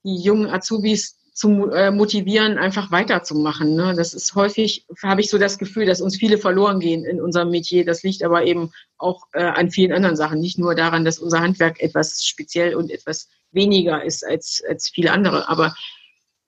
die 0.04 0.16
jungen 0.16 0.50
Azubis 0.50 1.18
zu 1.40 1.70
äh, 1.72 1.90
motivieren, 1.90 2.58
einfach 2.58 2.92
weiterzumachen. 2.92 3.74
Ne? 3.74 3.94
Das 3.96 4.14
ist 4.14 4.36
häufig, 4.36 4.86
habe 5.02 5.22
ich 5.22 5.30
so 5.30 5.38
das 5.38 5.58
Gefühl, 5.58 5.86
dass 5.86 6.02
uns 6.02 6.18
viele 6.18 6.38
verloren 6.38 6.82
gehen 6.82 7.06
in 7.06 7.22
unserem 7.22 7.50
Metier. 7.50 7.86
Das 7.86 8.04
liegt 8.04 8.24
aber 8.24 8.46
eben 8.46 8.72
auch 8.98 9.24
äh, 9.32 9.44
an 9.44 9.72
vielen 9.72 9.94
anderen 9.94 10.18
Sachen. 10.18 10.42
Nicht 10.42 10.60
nur 10.60 10.76
daran, 10.76 11.06
dass 11.06 11.18
unser 11.18 11.40
Handwerk 11.40 11.82
etwas 11.82 12.26
speziell 12.26 12.76
und 12.76 12.92
etwas 12.92 13.30
weniger 13.52 14.04
ist 14.04 14.26
als, 14.26 14.62
als 14.68 14.90
viele 14.90 15.14
andere. 15.14 15.48
Aber, 15.48 15.74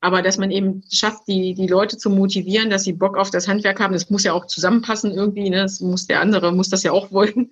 aber 0.02 0.22
dass 0.22 0.38
man 0.38 0.52
eben 0.52 0.84
schafft, 0.92 1.28
die, 1.28 1.54
die 1.54 1.68
Leute 1.68 1.98
zu 1.98 2.10
motivieren, 2.10 2.70
dass 2.70 2.84
sie 2.84 2.94
Bock 2.94 3.18
auf 3.18 3.30
das 3.30 3.48
Handwerk 3.48 3.80
haben, 3.80 3.94
das 3.94 4.10
muss 4.10 4.24
ja 4.24 4.34
auch 4.34 4.48
zusammenpassen 4.48 5.12
irgendwie. 5.12 5.50
Ne? 5.50 5.58
Das 5.58 5.80
muss 5.80 6.08
der 6.08 6.22
andere, 6.22 6.52
muss 6.52 6.70
das 6.70 6.84
ja 6.84 6.92
auch 6.92 7.12
wollen. 7.12 7.52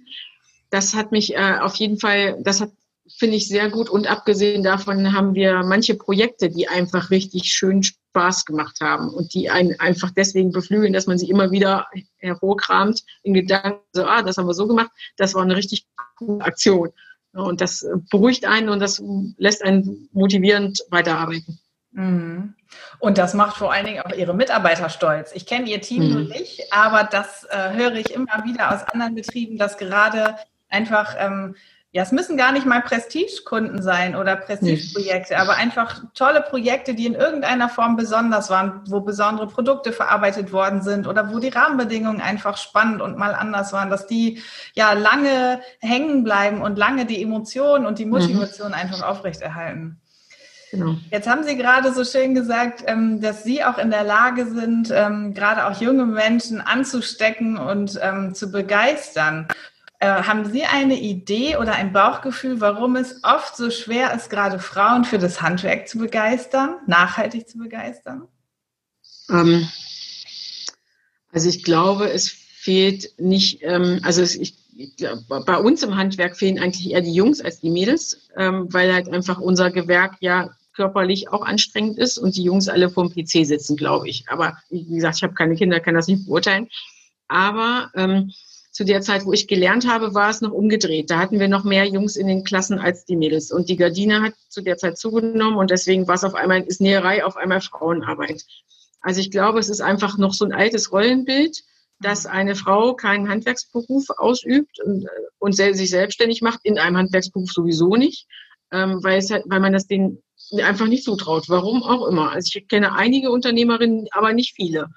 Das 0.71 0.93
hat 0.93 1.11
mich 1.11 1.35
äh, 1.35 1.57
auf 1.61 1.75
jeden 1.75 1.97
Fall, 1.97 2.37
das 2.43 2.61
hat 2.61 2.71
finde 3.17 3.37
ich 3.37 3.47
sehr 3.47 3.69
gut. 3.69 3.89
Und 3.89 4.07
abgesehen 4.07 4.63
davon 4.63 5.13
haben 5.13 5.33
wir 5.33 5.63
manche 5.63 5.95
Projekte, 5.95 6.49
die 6.49 6.67
einfach 6.67 7.09
richtig 7.09 7.45
schön 7.45 7.83
Spaß 7.83 8.45
gemacht 8.45 8.79
haben 8.81 9.09
und 9.09 9.33
die 9.33 9.49
einen 9.49 9.79
einfach 9.79 10.11
deswegen 10.11 10.51
beflügeln, 10.51 10.93
dass 10.93 11.07
man 11.07 11.17
sich 11.17 11.29
immer 11.29 11.51
wieder 11.51 11.87
hervorkramt 12.17 13.03
in 13.23 13.33
Gedanken, 13.33 13.79
so, 13.93 14.05
ah, 14.05 14.21
das 14.21 14.37
haben 14.37 14.47
wir 14.47 14.53
so 14.53 14.67
gemacht, 14.67 14.91
das 15.17 15.33
war 15.33 15.41
eine 15.41 15.55
richtig 15.55 15.87
coole 16.17 16.43
Aktion. 16.43 16.89
Und 17.33 17.61
das 17.61 17.85
beruhigt 18.09 18.45
einen 18.45 18.69
und 18.69 18.79
das 18.79 19.01
lässt 19.37 19.63
einen 19.63 20.09
motivierend 20.13 20.83
weiterarbeiten. 20.89 21.59
Mhm. 21.91 22.55
Und 22.99 23.17
das 23.17 23.33
macht 23.33 23.57
vor 23.57 23.73
allen 23.73 23.85
Dingen 23.85 24.01
auch 24.01 24.11
Ihre 24.11 24.35
Mitarbeiter 24.35 24.89
stolz. 24.89 25.31
Ich 25.33 25.45
kenne 25.45 25.67
Ihr 25.67 25.81
Team 25.81 26.03
mhm. 26.03 26.13
nur 26.13 26.21
nicht, 26.23 26.71
aber 26.71 27.03
das 27.03 27.45
äh, 27.45 27.73
höre 27.73 27.95
ich 27.95 28.13
immer 28.13 28.43
wieder 28.45 28.73
aus 28.73 28.83
anderen 28.83 29.15
Betrieben, 29.15 29.57
dass 29.57 29.77
gerade 29.77 30.35
einfach 30.69 31.15
ähm, 31.17 31.55
ja, 31.91 32.03
es 32.03 32.11
müssen 32.11 32.37
gar 32.37 32.51
nicht 32.51 32.67
mal 32.67 32.83
Prestigekunden 32.83 33.81
sein 33.81 34.15
oder 34.15 34.35
Prestigeprojekte, 34.35 35.39
aber 35.39 35.55
einfach 35.55 36.03
tolle 36.13 36.41
Projekte, 36.41 36.93
die 36.93 37.07
in 37.07 37.15
irgendeiner 37.15 37.67
Form 37.67 37.95
besonders 37.95 38.51
waren, 38.51 38.83
wo 38.85 39.01
besondere 39.01 39.47
Produkte 39.47 39.91
verarbeitet 39.91 40.51
worden 40.51 40.83
sind 40.83 41.07
oder 41.07 41.33
wo 41.33 41.39
die 41.39 41.47
Rahmenbedingungen 41.47 42.21
einfach 42.21 42.57
spannend 42.57 43.01
und 43.01 43.17
mal 43.17 43.33
anders 43.33 43.73
waren, 43.73 43.89
dass 43.89 44.05
die 44.05 44.39
ja 44.75 44.93
lange 44.93 45.61
hängen 45.79 46.23
bleiben 46.23 46.61
und 46.61 46.77
lange 46.77 47.07
die 47.07 47.23
Emotionen 47.23 47.87
und 47.87 47.97
die 47.97 48.05
mhm. 48.05 48.11
Motivation 48.11 48.67
mhm. 48.67 48.75
einfach 48.75 49.01
aufrechterhalten. 49.01 49.99
Genau. 50.71 50.97
Jetzt 51.09 51.27
haben 51.27 51.43
Sie 51.43 51.57
gerade 51.57 51.93
so 51.93 52.03
schön 52.03 52.35
gesagt, 52.35 52.83
ähm, 52.85 53.21
dass 53.21 53.43
Sie 53.43 53.63
auch 53.63 53.77
in 53.77 53.89
der 53.89 54.03
Lage 54.03 54.45
sind, 54.45 54.91
ähm, 54.91 55.33
gerade 55.33 55.65
auch 55.65 55.81
junge 55.81 56.05
Menschen 56.05 56.61
anzustecken 56.61 57.57
und 57.57 57.99
ähm, 58.01 58.35
zu 58.35 58.51
begeistern. 58.51 59.47
Äh, 59.99 60.07
haben 60.07 60.45
Sie 60.51 60.63
eine 60.63 60.99
Idee 60.99 61.57
oder 61.57 61.73
ein 61.73 61.91
Bauchgefühl, 61.91 62.61
warum 62.61 62.95
es 62.95 63.23
oft 63.23 63.57
so 63.57 63.71
schwer 63.71 64.13
ist, 64.13 64.29
gerade 64.29 64.59
Frauen 64.59 65.05
für 65.05 65.17
das 65.17 65.41
Handwerk 65.41 65.87
zu 65.87 65.97
begeistern, 65.97 66.75
nachhaltig 66.85 67.49
zu 67.49 67.57
begeistern? 67.57 68.27
Also 71.31 71.49
ich 71.49 71.63
glaube, 71.63 72.11
es 72.11 72.29
fehlt 72.29 73.19
nicht, 73.19 73.63
also 73.63 74.23
ich, 74.23 74.55
bei 75.27 75.57
uns 75.57 75.83
im 75.83 75.95
Handwerk 75.95 76.35
fehlen 76.35 76.57
eigentlich 76.57 76.89
eher 76.89 77.01
die 77.01 77.13
Jungs 77.13 77.39
als 77.39 77.59
die 77.59 77.69
Mädels, 77.69 78.29
weil 78.35 78.91
halt 78.91 79.07
einfach 79.09 79.39
unser 79.39 79.69
Gewerk 79.69 80.15
ja 80.21 80.49
körperlich 80.79 81.27
auch 81.27 81.41
anstrengend 81.41 81.97
ist 81.97 82.17
und 82.17 82.37
die 82.37 82.43
Jungs 82.43 82.69
alle 82.69 82.89
vorm 82.89 83.09
PC 83.09 83.45
sitzen, 83.45 83.75
glaube 83.75 84.07
ich. 84.07 84.23
Aber 84.29 84.57
wie 84.69 84.85
gesagt, 84.85 85.17
ich 85.17 85.23
habe 85.23 85.33
keine 85.33 85.55
Kinder, 85.55 85.81
kann 85.81 85.93
das 85.93 86.07
nicht 86.07 86.25
beurteilen. 86.25 86.69
Aber 87.27 87.91
ähm, 87.95 88.31
zu 88.71 88.85
der 88.85 89.01
Zeit, 89.01 89.25
wo 89.25 89.33
ich 89.33 89.49
gelernt 89.49 89.85
habe, 89.85 90.13
war 90.13 90.29
es 90.29 90.39
noch 90.39 90.53
umgedreht. 90.53 91.09
Da 91.09 91.19
hatten 91.19 91.37
wir 91.37 91.49
noch 91.49 91.65
mehr 91.65 91.83
Jungs 91.83 92.15
in 92.15 92.27
den 92.27 92.45
Klassen 92.45 92.79
als 92.79 93.03
die 93.03 93.17
Mädels. 93.17 93.51
Und 93.51 93.67
die 93.67 93.75
Gardine 93.75 94.21
hat 94.21 94.35
zu 94.47 94.61
der 94.61 94.77
Zeit 94.77 94.97
zugenommen 94.97 95.57
und 95.57 95.69
deswegen 95.69 96.07
war 96.07 96.15
es 96.15 96.23
auf 96.23 96.33
einmal, 96.33 96.61
ist 96.61 96.79
Näherei 96.79 97.25
auf 97.25 97.35
einmal 97.35 97.59
Frauenarbeit. 97.59 98.45
Also 99.01 99.19
ich 99.19 99.31
glaube, 99.31 99.59
es 99.59 99.67
ist 99.67 99.81
einfach 99.81 100.17
noch 100.17 100.33
so 100.33 100.45
ein 100.45 100.53
altes 100.53 100.93
Rollenbild, 100.93 101.61
dass 101.99 102.25
eine 102.25 102.55
Frau 102.55 102.93
keinen 102.93 103.27
Handwerksberuf 103.27 104.05
ausübt 104.11 104.79
und, 104.85 105.09
und 105.39 105.57
sich 105.57 105.89
selbstständig 105.89 106.41
macht, 106.41 106.61
in 106.63 106.79
einem 106.79 106.95
Handwerksberuf 106.95 107.51
sowieso 107.51 107.97
nicht, 107.97 108.27
ähm, 108.71 109.03
weil, 109.03 109.17
es 109.17 109.29
halt, 109.29 109.43
weil 109.47 109.59
man 109.59 109.73
das 109.73 109.87
einfach 110.57 110.87
nicht 110.87 111.03
zutraut. 111.03 111.49
Warum 111.49 111.83
auch 111.83 112.07
immer. 112.07 112.31
Also 112.31 112.51
ich 112.55 112.67
kenne 112.67 112.93
einige 112.93 113.31
Unternehmerinnen, 113.31 114.07
aber 114.11 114.33
nicht 114.33 114.55
viele. 114.55 114.87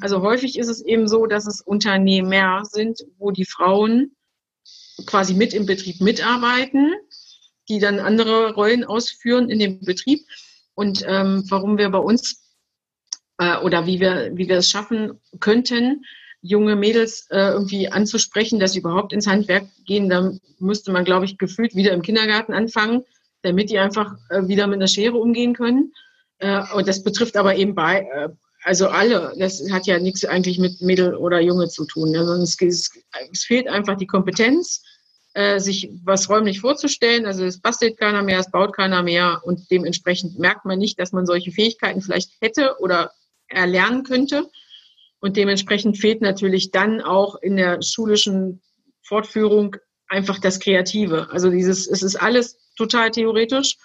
Also 0.00 0.22
häufig 0.22 0.58
ist 0.58 0.68
es 0.68 0.82
eben 0.82 1.08
so, 1.08 1.26
dass 1.26 1.46
es 1.46 1.60
Unternehmer 1.60 2.64
sind, 2.64 3.00
wo 3.18 3.30
die 3.30 3.44
Frauen 3.44 4.16
quasi 5.06 5.34
mit 5.34 5.54
im 5.54 5.66
Betrieb 5.66 6.00
mitarbeiten, 6.00 6.94
die 7.68 7.78
dann 7.78 8.00
andere 8.00 8.54
Rollen 8.54 8.84
ausführen 8.84 9.50
in 9.50 9.58
dem 9.58 9.80
Betrieb. 9.80 10.20
Und 10.74 11.04
ähm, 11.06 11.44
warum 11.48 11.78
wir 11.78 11.90
bei 11.90 11.98
uns 11.98 12.42
äh, 13.38 13.58
oder 13.58 13.86
wie 13.86 14.00
wir, 14.00 14.30
wie 14.34 14.48
wir 14.48 14.58
es 14.58 14.70
schaffen 14.70 15.20
könnten, 15.40 16.04
junge 16.40 16.74
Mädels 16.74 17.28
äh, 17.30 17.52
irgendwie 17.52 17.88
anzusprechen, 17.88 18.58
dass 18.58 18.72
sie 18.72 18.80
überhaupt 18.80 19.12
ins 19.12 19.26
Handwerk 19.26 19.68
gehen, 19.84 20.08
dann 20.08 20.40
müsste 20.58 20.90
man, 20.90 21.04
glaube 21.04 21.24
ich, 21.24 21.38
gefühlt 21.38 21.74
wieder 21.76 21.92
im 21.92 22.02
Kindergarten 22.02 22.52
anfangen, 22.52 23.04
damit 23.42 23.70
die 23.70 23.78
einfach 23.78 24.14
äh, 24.30 24.46
wieder 24.46 24.66
mit 24.66 24.76
einer 24.76 24.88
Schere 24.88 25.16
umgehen 25.16 25.54
können. 25.54 25.92
Äh, 26.38 26.62
und 26.74 26.88
das 26.88 27.02
betrifft 27.02 27.36
aber 27.36 27.56
eben 27.56 27.74
bei, 27.74 28.00
äh, 28.00 28.28
also 28.64 28.88
alle, 28.88 29.34
das 29.38 29.62
hat 29.70 29.86
ja 29.86 29.98
nichts 29.98 30.24
eigentlich 30.24 30.58
mit 30.58 30.80
Mädel 30.80 31.14
oder 31.14 31.40
Junge 31.40 31.68
zu 31.68 31.84
tun. 31.84 32.16
Also 32.16 32.34
es, 32.34 32.60
es, 32.60 32.90
es 33.32 33.44
fehlt 33.44 33.68
einfach 33.68 33.96
die 33.96 34.06
Kompetenz, 34.06 34.82
äh, 35.34 35.58
sich 35.58 35.90
was 36.04 36.28
räumlich 36.28 36.60
vorzustellen. 36.60 37.26
Also 37.26 37.44
es 37.44 37.60
bastelt 37.60 37.98
keiner 37.98 38.22
mehr, 38.22 38.38
es 38.38 38.50
baut 38.50 38.74
keiner 38.74 39.02
mehr 39.02 39.40
und 39.44 39.70
dementsprechend 39.70 40.38
merkt 40.38 40.64
man 40.64 40.78
nicht, 40.78 40.98
dass 40.98 41.12
man 41.12 41.26
solche 41.26 41.50
Fähigkeiten 41.50 42.02
vielleicht 42.02 42.30
hätte 42.40 42.76
oder 42.78 43.10
erlernen 43.48 44.04
könnte. 44.04 44.48
Und 45.20 45.36
dementsprechend 45.36 45.98
fehlt 45.98 46.20
natürlich 46.20 46.70
dann 46.70 47.00
auch 47.00 47.36
in 47.36 47.56
der 47.56 47.80
schulischen 47.82 48.60
Fortführung 49.02 49.76
einfach 50.08 50.38
das 50.38 50.60
Kreative. 50.60 51.28
Also 51.30 51.50
dieses, 51.50 51.86
es 51.86 52.02
ist 52.02 52.16
alles 52.16 52.58
total 52.82 53.10
theoretisch. 53.10 53.76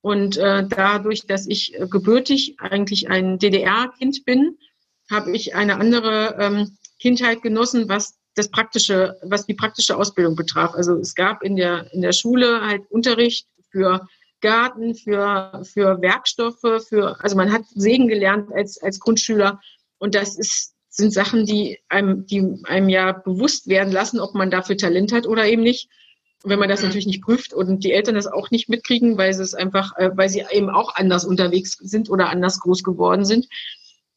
Und 0.00 0.36
äh, 0.36 0.66
dadurch, 0.68 1.26
dass 1.26 1.46
ich 1.46 1.78
äh, 1.78 1.86
gebürtig 1.86 2.56
eigentlich 2.58 3.08
ein 3.08 3.38
DDR-Kind 3.38 4.24
bin, 4.24 4.58
habe 5.10 5.30
ich 5.36 5.54
eine 5.54 5.76
andere 5.76 6.36
ähm, 6.40 6.76
Kindheit 6.98 7.42
genossen, 7.42 7.88
was 7.88 8.18
das 8.34 8.50
praktische, 8.50 9.16
was 9.22 9.46
die 9.46 9.54
praktische 9.54 9.96
Ausbildung 9.96 10.34
betraf. 10.34 10.74
Also 10.74 10.96
es 10.96 11.14
gab 11.14 11.42
in 11.42 11.56
der 11.56 11.92
in 11.92 12.00
der 12.00 12.12
Schule 12.12 12.62
halt 12.62 12.90
Unterricht 12.90 13.46
für 13.70 14.08
Garten, 14.40 14.94
für 14.94 15.62
für 15.64 16.00
Werkstoffe, 16.00 16.84
für 16.88 17.22
also 17.22 17.36
man 17.36 17.52
hat 17.52 17.62
Sägen 17.74 18.08
gelernt 18.08 18.50
als 18.52 18.82
als 18.82 18.98
Grundschüler. 18.98 19.60
Und 19.98 20.14
das 20.14 20.36
ist 20.36 20.74
sind 20.88 21.12
Sachen, 21.12 21.46
die 21.46 21.78
einem 21.88 22.26
die 22.26 22.60
einem 22.64 22.88
ja 22.88 23.12
bewusst 23.12 23.68
werden 23.68 23.92
lassen, 23.92 24.18
ob 24.18 24.34
man 24.34 24.50
dafür 24.50 24.76
Talent 24.76 25.12
hat 25.12 25.26
oder 25.26 25.46
eben 25.46 25.62
nicht 25.62 25.88
wenn 26.44 26.58
man 26.58 26.68
das 26.68 26.80
mhm. 26.80 26.86
natürlich 26.86 27.06
nicht 27.06 27.22
prüft 27.22 27.54
und 27.54 27.84
die 27.84 27.92
Eltern 27.92 28.14
das 28.14 28.26
auch 28.26 28.50
nicht 28.50 28.68
mitkriegen, 28.68 29.18
weil 29.18 29.32
sie 29.32 29.42
es 29.42 29.54
einfach, 29.54 29.96
äh, 29.96 30.10
weil 30.14 30.28
sie 30.28 30.44
eben 30.50 30.70
auch 30.70 30.94
anders 30.94 31.24
unterwegs 31.24 31.72
sind 31.80 32.10
oder 32.10 32.28
anders 32.30 32.60
groß 32.60 32.82
geworden 32.82 33.24
sind, 33.24 33.48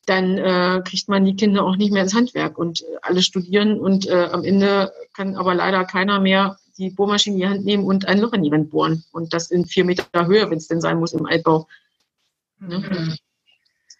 dann 0.05 0.37
äh, 0.37 0.81
kriegt 0.85 1.09
man 1.09 1.25
die 1.25 1.35
Kinder 1.35 1.63
auch 1.63 1.77
nicht 1.77 1.91
mehr 1.91 2.03
ins 2.03 2.13
Handwerk 2.13 2.57
und 2.57 2.81
äh, 2.81 2.85
alle 3.01 3.21
studieren 3.21 3.79
und 3.79 4.07
äh, 4.07 4.29
am 4.31 4.43
Ende 4.43 4.91
kann 5.13 5.35
aber 5.35 5.55
leider 5.55 5.83
keiner 5.85 6.19
mehr 6.19 6.57
die 6.77 6.89
Bohrmaschine 6.89 7.35
in 7.35 7.41
die 7.41 7.47
Hand 7.47 7.65
nehmen 7.65 7.85
und 7.85 8.07
ein 8.07 8.19
Loch 8.19 8.33
in 8.33 8.43
die 8.43 8.51
Wand 8.51 8.69
bohren 8.69 9.03
und 9.11 9.33
das 9.33 9.49
in 9.49 9.65
vier 9.65 9.85
Meter 9.85 10.05
Höhe, 10.25 10.49
wenn 10.49 10.57
es 10.57 10.67
denn 10.67 10.81
sein 10.81 10.99
muss 10.99 11.13
im 11.13 11.25
Altbau. 11.25 11.67
Ne? 12.59 12.79
Mhm. 12.79 13.15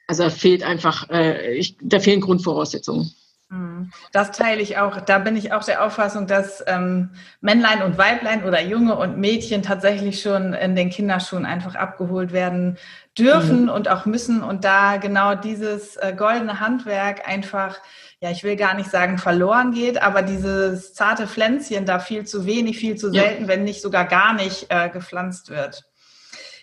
Also 0.08 0.24
da 0.24 0.30
fehlt 0.30 0.64
einfach, 0.64 1.10
äh, 1.10 1.56
ich, 1.56 1.78
da 1.82 2.00
fehlen 2.00 2.22
Grundvoraussetzungen. 2.22 3.12
Mhm. 3.56 3.92
Das 4.12 4.32
teile 4.32 4.62
ich 4.62 4.78
auch. 4.78 5.00
Da 5.02 5.20
bin 5.20 5.36
ich 5.36 5.54
auch 5.54 5.64
der 5.64 5.84
Auffassung, 5.86 6.28
dass 6.28 6.64
ähm, 6.68 7.12
Männlein 7.42 7.82
und 7.84 7.98
Weiblein 7.98 8.44
oder 8.44 8.62
Junge 8.62 8.96
und 8.96 9.18
Mädchen 9.18 9.64
tatsächlich 9.64 10.22
schon 10.22 10.54
in 10.54 10.76
den 10.76 10.90
Kinderschuhen 10.90 11.46
einfach 11.46 11.76
abgeholt 11.76 12.34
werden 12.34 12.78
dürfen 13.18 13.64
mhm. 13.64 13.70
und 13.70 13.90
auch 13.90 14.06
müssen. 14.06 14.44
Und 14.44 14.66
da 14.66 14.98
genau 14.98 15.36
dieses 15.36 15.96
äh, 15.98 16.14
goldene 16.16 16.60
Handwerk 16.60 17.28
einfach, 17.28 17.78
ja, 18.20 18.30
ich 18.30 18.44
will 18.44 18.58
gar 18.58 18.74
nicht 18.74 18.90
sagen 18.90 19.18
verloren 19.18 19.72
geht, 19.72 20.02
aber 20.02 20.22
dieses 20.22 20.94
zarte 20.94 21.28
Pflänzchen 21.28 21.86
da 21.86 22.00
viel 22.00 22.26
zu 22.26 22.46
wenig, 22.46 22.78
viel 22.78 22.96
zu 22.96 23.12
selten, 23.12 23.44
ja. 23.44 23.48
wenn 23.48 23.64
nicht 23.64 23.82
sogar 23.82 24.06
gar 24.06 24.34
nicht 24.34 24.68
äh, 24.70 24.90
gepflanzt 24.90 25.50
wird. 25.50 25.86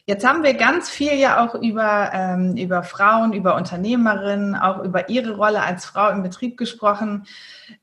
Jetzt 0.05 0.27
haben 0.27 0.43
wir 0.43 0.55
ganz 0.55 0.91
viel 0.91 1.15
ja 1.15 1.47
auch 1.47 1.55
über, 1.55 2.11
ähm, 2.13 2.57
über 2.57 2.83
Frauen, 2.83 3.33
über 3.33 3.55
Unternehmerinnen, 3.55 4.57
auch 4.57 4.83
über 4.83 5.09
Ihre 5.09 5.37
Rolle 5.37 5.63
als 5.63 5.85
Frau 5.85 6.11
im 6.11 6.25
Betrieb 6.25 6.57
gesprochen. 6.57 7.25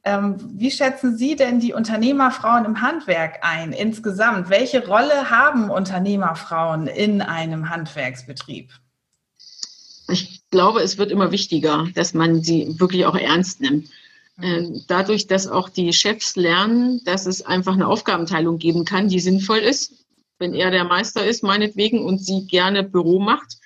Ähm, 0.03 0.35
wie 0.57 0.69
schätzen 0.69 1.15
Sie 1.15 1.37
denn 1.37 1.61
die 1.61 1.73
Unternehmerfrauen 1.73 2.65
im 2.65 2.81
Handwerk 2.81 3.39
ein 3.41 3.71
insgesamt? 3.71 4.49
Welche 4.49 4.85
Rolle 4.85 5.29
haben 5.29 5.69
Unternehmerfrauen 5.69 6.87
in 6.87 7.21
einem 7.21 7.69
Handwerksbetrieb? 7.69 8.73
Ich 10.09 10.41
glaube, 10.51 10.81
es 10.81 10.97
wird 10.97 11.11
immer 11.11 11.31
wichtiger, 11.31 11.87
dass 11.95 12.13
man 12.13 12.41
sie 12.41 12.79
wirklich 12.79 13.05
auch 13.05 13.15
ernst 13.15 13.61
nimmt. 13.61 13.87
Mhm. 14.35 14.43
Ähm, 14.43 14.83
dadurch, 14.89 15.27
dass 15.27 15.47
auch 15.47 15.69
die 15.69 15.93
Chefs 15.93 16.35
lernen, 16.35 17.01
dass 17.05 17.25
es 17.27 17.45
einfach 17.45 17.75
eine 17.75 17.87
Aufgabenteilung 17.87 18.57
geben 18.57 18.83
kann, 18.83 19.07
die 19.07 19.21
sinnvoll 19.21 19.59
ist, 19.59 19.93
wenn 20.39 20.53
er 20.53 20.71
der 20.71 20.85
Meister 20.85 21.25
ist, 21.25 21.43
meinetwegen, 21.43 22.03
und 22.03 22.19
sie 22.19 22.47
gerne 22.47 22.83
Büro 22.83 23.19
macht, 23.19 23.57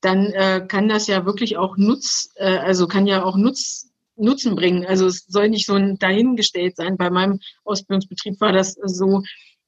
dann 0.00 0.26
äh, 0.26 0.64
kann 0.66 0.88
das 0.88 1.06
ja 1.06 1.26
wirklich 1.26 1.56
auch 1.56 1.76
Nutz, 1.76 2.30
äh, 2.36 2.58
also 2.58 2.86
kann 2.86 3.06
ja 3.06 3.24
auch 3.24 3.36
Nutz, 3.36 3.88
Nutzen 4.16 4.56
bringen. 4.56 4.84
Also 4.84 5.06
es 5.06 5.26
soll 5.26 5.48
nicht 5.48 5.66
so 5.66 5.74
ein 5.74 5.98
dahingestellt 5.98 6.76
sein. 6.76 6.96
Bei 6.96 7.10
meinem 7.10 7.40
Ausbildungsbetrieb 7.64 8.40
war 8.40 8.52
das 8.52 8.74
so, 8.84 9.22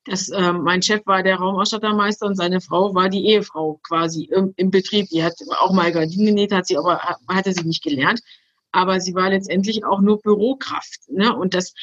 dass 0.05 0.29
äh, 0.29 0.53
mein 0.53 0.83
Chef 0.83 1.07
war 1.07 1.23
der 1.23 1.37
Raumausstattermeister 1.37 2.27
und 2.27 2.37
seine 2.37 2.61
Frau 2.61 2.95
war 2.95 3.09
die 3.09 3.27
Ehefrau 3.27 3.81
quasi 3.83 4.25
im, 4.25 4.53
im 4.57 4.71
Betrieb. 4.71 5.09
Die 5.09 5.25
hat 5.25 5.35
auch 5.59 5.73
mal 5.73 5.93
Gardinen 5.93 6.27
genäht, 6.27 6.53
hat 6.53 6.67
sie 6.67 6.77
aber 6.77 7.01
hatte 7.29 7.53
sie 7.53 7.65
nicht 7.65 7.83
gelernt. 7.83 8.21
Aber 8.71 9.01
sie 9.01 9.15
war 9.15 9.31
letztendlich 9.31 9.85
auch 9.85 10.01
nur 10.01 10.21
Bürokraft. 10.21 11.09
Ne? 11.09 11.35
Und 11.35 11.55
das 11.55 11.75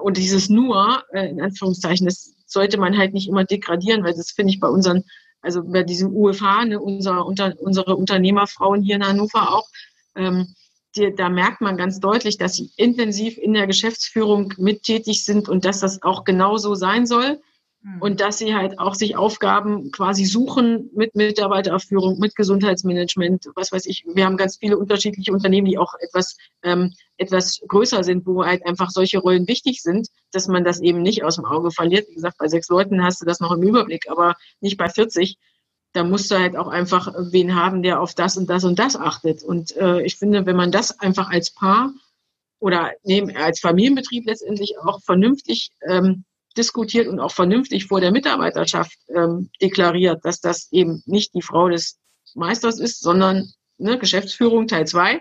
und 0.00 0.16
dieses 0.18 0.48
nur 0.48 1.02
äh, 1.12 1.30
in 1.30 1.40
Anführungszeichen, 1.40 2.06
das 2.06 2.34
sollte 2.48 2.78
man 2.78 2.96
halt 2.98 3.14
nicht 3.14 3.28
immer 3.28 3.44
degradieren, 3.44 4.02
weil 4.02 4.14
das 4.14 4.32
finde 4.32 4.52
ich 4.52 4.60
bei 4.60 4.68
unseren, 4.68 5.04
also 5.40 5.62
bei 5.62 5.84
diesem 5.84 6.14
UFH, 6.14 6.64
ne, 6.64 6.80
unser, 6.80 7.24
unter, 7.26 7.54
unsere 7.60 7.96
Unternehmerfrauen 7.96 8.82
hier 8.82 8.96
in 8.96 9.06
Hannover 9.06 9.54
auch, 9.54 9.68
ähm, 10.16 10.54
die, 10.96 11.14
da 11.14 11.28
merkt 11.28 11.60
man 11.60 11.76
ganz 11.76 12.00
deutlich, 12.00 12.38
dass 12.38 12.54
sie 12.54 12.70
intensiv 12.76 13.36
in 13.38 13.52
der 13.52 13.66
Geschäftsführung 13.66 14.54
mittätig 14.56 15.24
sind 15.24 15.48
und 15.48 15.64
dass 15.64 15.80
das 15.80 16.02
auch 16.02 16.24
genauso 16.24 16.74
sein 16.74 17.06
soll. 17.06 17.40
Mhm. 17.82 18.02
Und 18.02 18.20
dass 18.20 18.38
sie 18.38 18.54
halt 18.54 18.78
auch 18.78 18.94
sich 18.94 19.16
Aufgaben 19.16 19.92
quasi 19.92 20.24
suchen 20.24 20.90
mit 20.94 21.14
Mitarbeiterführung, 21.14 22.18
mit 22.18 22.34
Gesundheitsmanagement, 22.34 23.46
was 23.54 23.70
weiß 23.70 23.86
ich. 23.86 24.04
Wir 24.12 24.24
haben 24.24 24.36
ganz 24.36 24.56
viele 24.56 24.76
unterschiedliche 24.76 25.32
Unternehmen, 25.32 25.66
die 25.66 25.78
auch 25.78 25.94
etwas, 26.00 26.36
ähm, 26.64 26.92
etwas 27.18 27.60
größer 27.68 28.02
sind, 28.02 28.26
wo 28.26 28.44
halt 28.44 28.66
einfach 28.66 28.90
solche 28.90 29.18
Rollen 29.18 29.46
wichtig 29.46 29.82
sind, 29.82 30.08
dass 30.32 30.48
man 30.48 30.64
das 30.64 30.80
eben 30.80 31.02
nicht 31.02 31.24
aus 31.24 31.36
dem 31.36 31.44
Auge 31.44 31.70
verliert. 31.70 32.08
Wie 32.08 32.14
gesagt, 32.14 32.38
bei 32.38 32.48
sechs 32.48 32.68
Leuten 32.68 33.02
hast 33.02 33.20
du 33.20 33.26
das 33.26 33.40
noch 33.40 33.52
im 33.52 33.62
Überblick, 33.62 34.10
aber 34.10 34.36
nicht 34.60 34.76
bei 34.76 34.88
40. 34.88 35.38
Da 35.92 36.04
musst 36.04 36.30
du 36.30 36.38
halt 36.38 36.56
auch 36.56 36.68
einfach 36.68 37.12
wen 37.30 37.54
haben, 37.54 37.82
der 37.82 38.00
auf 38.00 38.14
das 38.14 38.36
und 38.36 38.48
das 38.50 38.64
und 38.64 38.78
das 38.78 38.96
achtet. 38.96 39.42
Und 39.42 39.76
äh, 39.76 40.02
ich 40.02 40.16
finde, 40.16 40.46
wenn 40.46 40.56
man 40.56 40.70
das 40.70 40.98
einfach 41.00 41.30
als 41.30 41.52
Paar 41.52 41.92
oder 42.60 42.92
neben, 43.04 43.34
als 43.36 43.60
Familienbetrieb 43.60 44.26
letztendlich 44.26 44.78
auch 44.78 45.00
vernünftig 45.02 45.70
ähm, 45.88 46.24
diskutiert 46.56 47.06
und 47.08 47.20
auch 47.20 47.32
vernünftig 47.32 47.86
vor 47.86 48.00
der 48.00 48.10
Mitarbeiterschaft 48.10 48.98
ähm, 49.14 49.50
deklariert, 49.62 50.24
dass 50.24 50.40
das 50.40 50.70
eben 50.72 51.02
nicht 51.06 51.34
die 51.34 51.42
Frau 51.42 51.68
des 51.68 51.98
Meisters 52.34 52.80
ist, 52.80 53.00
sondern 53.00 53.52
ne, 53.78 53.98
Geschäftsführung 53.98 54.66
Teil 54.66 54.86
2, 54.86 55.20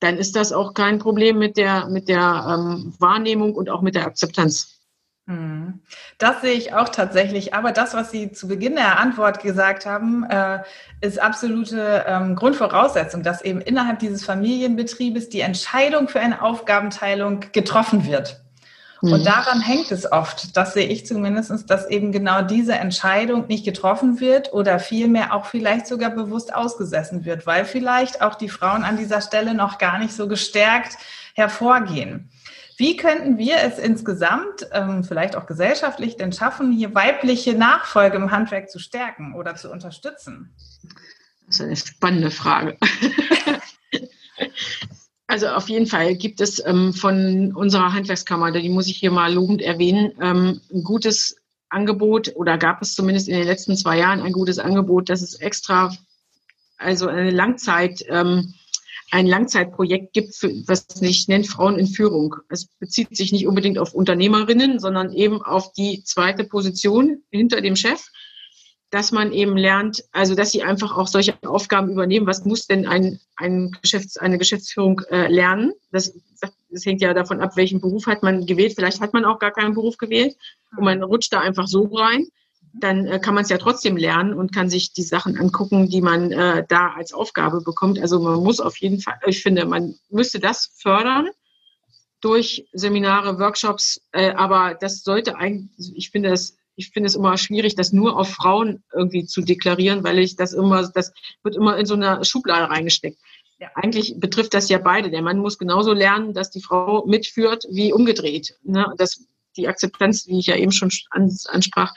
dann 0.00 0.16
ist 0.16 0.34
das 0.34 0.52
auch 0.52 0.74
kein 0.74 0.98
Problem 0.98 1.38
mit 1.38 1.56
der, 1.56 1.86
mit 1.86 2.08
der 2.08 2.46
ähm, 2.48 2.94
Wahrnehmung 2.98 3.54
und 3.54 3.70
auch 3.70 3.82
mit 3.82 3.94
der 3.94 4.06
Akzeptanz. 4.06 4.80
Hm. 5.26 5.80
Das 6.18 6.40
sehe 6.40 6.54
ich 6.54 6.74
auch 6.74 6.88
tatsächlich. 6.88 7.54
Aber 7.54 7.70
das, 7.70 7.94
was 7.94 8.10
Sie 8.10 8.32
zu 8.32 8.48
Beginn 8.48 8.74
der 8.74 8.98
Antwort 8.98 9.40
gesagt 9.42 9.86
haben, 9.86 10.24
äh, 10.24 10.60
ist 11.00 11.20
absolute 11.20 12.04
ähm, 12.06 12.34
Grundvoraussetzung, 12.34 13.22
dass 13.22 13.42
eben 13.42 13.60
innerhalb 13.60 14.00
dieses 14.00 14.24
Familienbetriebes 14.24 15.28
die 15.28 15.40
Entscheidung 15.40 16.08
für 16.08 16.18
eine 16.20 16.42
Aufgabenteilung 16.42 17.44
getroffen 17.52 18.06
wird. 18.06 18.42
Und 19.02 19.20
mhm. 19.20 19.24
daran 19.24 19.60
hängt 19.60 19.90
es 19.92 20.10
oft, 20.10 20.56
das 20.56 20.74
sehe 20.74 20.86
ich 20.86 21.06
zumindest, 21.06 21.70
dass 21.70 21.88
eben 21.88 22.12
genau 22.12 22.42
diese 22.42 22.74
Entscheidung 22.74 23.46
nicht 23.46 23.64
getroffen 23.64 24.20
wird 24.20 24.52
oder 24.52 24.78
vielmehr 24.78 25.34
auch 25.34 25.46
vielleicht 25.46 25.86
sogar 25.86 26.10
bewusst 26.10 26.54
ausgesessen 26.54 27.24
wird, 27.24 27.46
weil 27.46 27.64
vielleicht 27.64 28.20
auch 28.20 28.34
die 28.34 28.50
Frauen 28.50 28.84
an 28.84 28.98
dieser 28.98 29.22
Stelle 29.22 29.54
noch 29.54 29.78
gar 29.78 29.98
nicht 29.98 30.12
so 30.12 30.28
gestärkt 30.28 30.98
hervorgehen. 31.34 32.30
Wie 32.76 32.96
könnten 32.96 33.38
wir 33.38 33.56
es 33.58 33.78
insgesamt, 33.78 34.66
ähm, 34.72 35.04
vielleicht 35.04 35.36
auch 35.36 35.46
gesellschaftlich, 35.46 36.16
denn 36.16 36.32
schaffen, 36.32 36.72
hier 36.72 36.94
weibliche 36.94 37.54
Nachfolge 37.54 38.16
im 38.16 38.30
Handwerk 38.30 38.70
zu 38.70 38.78
stärken 38.78 39.34
oder 39.34 39.54
zu 39.54 39.70
unterstützen? 39.70 40.54
Das 41.46 41.56
ist 41.56 41.60
eine 41.62 41.76
spannende 41.76 42.30
Frage. 42.30 42.78
Also 45.30 45.46
auf 45.46 45.68
jeden 45.68 45.86
Fall 45.86 46.16
gibt 46.16 46.40
es 46.40 46.60
ähm, 46.66 46.92
von 46.92 47.54
unserer 47.54 47.92
Handwerkskammer, 47.92 48.50
die 48.50 48.68
muss 48.68 48.88
ich 48.88 48.96
hier 48.96 49.12
mal 49.12 49.32
lobend 49.32 49.62
erwähnen, 49.62 50.10
ähm, 50.20 50.60
ein 50.74 50.82
gutes 50.82 51.36
Angebot 51.68 52.34
oder 52.34 52.58
gab 52.58 52.82
es 52.82 52.96
zumindest 52.96 53.28
in 53.28 53.36
den 53.36 53.46
letzten 53.46 53.76
zwei 53.76 53.98
Jahren 53.98 54.22
ein 54.22 54.32
gutes 54.32 54.58
Angebot, 54.58 55.08
dass 55.08 55.22
es 55.22 55.36
extra, 55.36 55.96
also 56.78 57.06
eine 57.06 57.30
Langzeit, 57.30 58.04
ähm, 58.08 58.54
ein 59.12 59.28
Langzeitprojekt 59.28 60.14
gibt, 60.14 60.34
für, 60.34 60.50
was 60.66 60.86
sich 60.88 61.28
nennt 61.28 61.46
Frauen 61.46 61.78
in 61.78 61.86
Führung. 61.86 62.34
Es 62.48 62.66
bezieht 62.80 63.16
sich 63.16 63.30
nicht 63.30 63.46
unbedingt 63.46 63.78
auf 63.78 63.94
Unternehmerinnen, 63.94 64.80
sondern 64.80 65.12
eben 65.12 65.42
auf 65.42 65.72
die 65.74 66.02
zweite 66.02 66.42
Position 66.42 67.22
hinter 67.30 67.60
dem 67.60 67.76
Chef 67.76 68.04
dass 68.90 69.12
man 69.12 69.32
eben 69.32 69.56
lernt, 69.56 70.04
also 70.12 70.34
dass 70.34 70.50
sie 70.50 70.62
einfach 70.62 70.96
auch 70.96 71.06
solche 71.06 71.34
Aufgaben 71.44 71.90
übernehmen. 71.92 72.26
Was 72.26 72.44
muss 72.44 72.66
denn 72.66 72.86
ein, 72.86 73.20
ein 73.36 73.70
Geschäfts-, 73.82 74.18
eine 74.18 74.36
Geschäftsführung 74.36 75.00
äh, 75.10 75.28
lernen? 75.28 75.72
Das, 75.92 76.12
das 76.70 76.84
hängt 76.84 77.00
ja 77.00 77.14
davon 77.14 77.40
ab, 77.40 77.56
welchen 77.56 77.80
Beruf 77.80 78.06
hat 78.06 78.22
man 78.22 78.46
gewählt. 78.46 78.74
Vielleicht 78.74 79.00
hat 79.00 79.12
man 79.12 79.24
auch 79.24 79.38
gar 79.38 79.52
keinen 79.52 79.74
Beruf 79.74 79.96
gewählt 79.96 80.36
und 80.76 80.84
man 80.84 81.02
rutscht 81.02 81.32
da 81.32 81.40
einfach 81.40 81.68
so 81.68 81.84
rein. 81.94 82.26
Dann 82.72 83.06
äh, 83.06 83.20
kann 83.20 83.34
man 83.34 83.44
es 83.44 83.50
ja 83.50 83.58
trotzdem 83.58 83.96
lernen 83.96 84.34
und 84.34 84.52
kann 84.52 84.70
sich 84.70 84.92
die 84.92 85.02
Sachen 85.02 85.38
angucken, 85.38 85.88
die 85.88 86.00
man 86.00 86.32
äh, 86.32 86.64
da 86.68 86.92
als 86.96 87.12
Aufgabe 87.12 87.60
bekommt. 87.60 87.98
Also 88.00 88.20
man 88.20 88.42
muss 88.42 88.60
auf 88.60 88.76
jeden 88.78 89.00
Fall, 89.00 89.18
ich 89.26 89.42
finde, 89.42 89.66
man 89.66 89.94
müsste 90.08 90.40
das 90.40 90.72
fördern 90.76 91.28
durch 92.20 92.66
Seminare, 92.72 93.38
Workshops, 93.38 94.02
äh, 94.12 94.32
aber 94.32 94.76
das 94.78 95.02
sollte 95.02 95.36
eigentlich, 95.36 95.96
ich 95.96 96.10
finde 96.10 96.30
das 96.30 96.56
ich 96.76 96.90
finde 96.90 97.08
es 97.08 97.14
immer 97.14 97.36
schwierig, 97.36 97.74
das 97.74 97.92
nur 97.92 98.18
auf 98.18 98.30
Frauen 98.30 98.82
irgendwie 98.94 99.26
zu 99.26 99.42
deklarieren, 99.42 100.04
weil 100.04 100.18
ich 100.18 100.36
das 100.36 100.52
immer, 100.52 100.88
das 100.88 101.12
wird 101.42 101.56
immer 101.56 101.76
in 101.76 101.86
so 101.86 101.94
eine 101.94 102.24
Schublade 102.24 102.70
reingesteckt. 102.70 103.18
Ja. 103.58 103.68
Eigentlich 103.74 104.14
betrifft 104.18 104.54
das 104.54 104.70
ja 104.70 104.78
beide. 104.78 105.10
Der 105.10 105.20
Mann 105.20 105.38
muss 105.38 105.58
genauso 105.58 105.92
lernen, 105.92 106.32
dass 106.32 106.50
die 106.50 106.62
Frau 106.62 107.04
mitführt, 107.06 107.66
wie 107.70 107.92
umgedreht. 107.92 108.56
Ne? 108.62 108.86
Das, 108.96 109.26
die 109.56 109.68
Akzeptanz, 109.68 110.24
die 110.24 110.38
ich 110.38 110.46
ja 110.46 110.56
eben 110.56 110.72
schon 110.72 110.90
ansprach, 111.10 111.92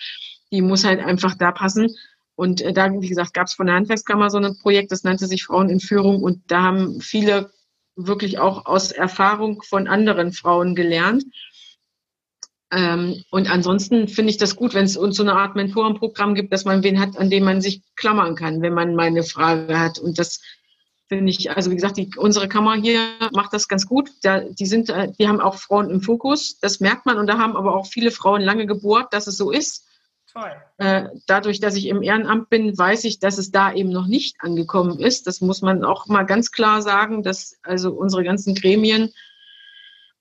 die 0.51 0.61
muss 0.61 0.83
halt 0.83 0.99
einfach 0.99 1.35
da 1.35 1.51
passen. 1.51 1.95
Und 2.35 2.61
äh, 2.61 2.73
da, 2.73 2.91
wie 2.91 3.07
gesagt, 3.07 3.33
gab 3.33 3.47
es 3.47 3.53
von 3.53 3.67
der 3.67 3.75
Handwerkskammer 3.75 4.29
so 4.29 4.39
ein 4.39 4.57
Projekt, 4.57 4.91
das 4.91 5.03
nannte 5.03 5.27
sich 5.27 5.45
Frauen 5.45 5.69
in 5.69 5.79
Führung. 5.79 6.21
Und 6.21 6.41
da 6.47 6.63
haben 6.63 6.99
viele 6.99 7.51
wirklich 7.95 8.39
auch 8.39 8.65
aus 8.65 8.91
Erfahrung 8.91 9.61
von 9.61 9.87
anderen 9.87 10.33
Frauen 10.33 10.75
gelernt. 10.75 11.23
Ähm, 12.75 13.23
und 13.29 13.49
ansonsten 13.49 14.07
finde 14.07 14.31
ich 14.31 14.37
das 14.37 14.55
gut, 14.55 14.73
wenn 14.73 14.85
es 14.85 14.97
uns 14.97 15.17
so 15.17 15.23
eine 15.23 15.35
Art 15.35 15.55
Mentorenprogramm 15.55 16.33
gibt, 16.33 16.51
dass 16.51 16.65
man 16.65 16.83
wen 16.83 16.99
hat, 16.99 17.17
an 17.17 17.29
dem 17.29 17.43
man 17.43 17.61
sich 17.61 17.81
klammern 17.95 18.35
kann, 18.35 18.61
wenn 18.61 18.73
man 18.73 18.95
mal 18.95 19.07
eine 19.07 19.23
Frage 19.23 19.79
hat. 19.79 19.99
Und 19.99 20.17
das 20.17 20.41
finde 21.07 21.29
ich, 21.29 21.51
also 21.51 21.69
wie 21.69 21.75
gesagt, 21.75 21.97
die, 21.97 22.09
unsere 22.17 22.47
Kammer 22.47 22.75
hier 22.75 22.99
macht 23.31 23.53
das 23.53 23.67
ganz 23.67 23.85
gut. 23.85 24.09
Da, 24.23 24.39
die 24.39 24.65
sind, 24.65 24.89
äh, 24.89 25.11
die 25.19 25.27
haben 25.27 25.39
auch 25.39 25.55
Frauen 25.55 25.91
im 25.91 26.01
Fokus, 26.01 26.57
das 26.59 26.79
merkt 26.79 27.05
man. 27.05 27.19
Und 27.19 27.27
da 27.27 27.37
haben 27.37 27.55
aber 27.55 27.75
auch 27.75 27.85
viele 27.85 28.09
Frauen 28.09 28.41
lange 28.41 28.65
gebohrt, 28.65 29.13
dass 29.13 29.27
es 29.27 29.37
so 29.37 29.51
ist. 29.51 29.85
Toll. 30.31 30.51
Äh, 30.79 31.09
dadurch, 31.27 31.59
dass 31.59 31.75
ich 31.75 31.85
im 31.85 32.01
Ehrenamt 32.01 32.49
bin, 32.49 32.75
weiß 32.75 33.03
ich, 33.03 33.19
dass 33.19 33.37
es 33.37 33.51
da 33.51 33.71
eben 33.71 33.89
noch 33.89 34.07
nicht 34.07 34.37
angekommen 34.39 34.99
ist. 34.99 35.27
Das 35.27 35.41
muss 35.41 35.61
man 35.61 35.83
auch 35.83 36.07
mal 36.07 36.23
ganz 36.23 36.51
klar 36.51 36.81
sagen, 36.81 37.21
dass 37.21 37.59
also 37.61 37.91
unsere 37.91 38.23
ganzen 38.23 38.55
Gremien 38.55 39.13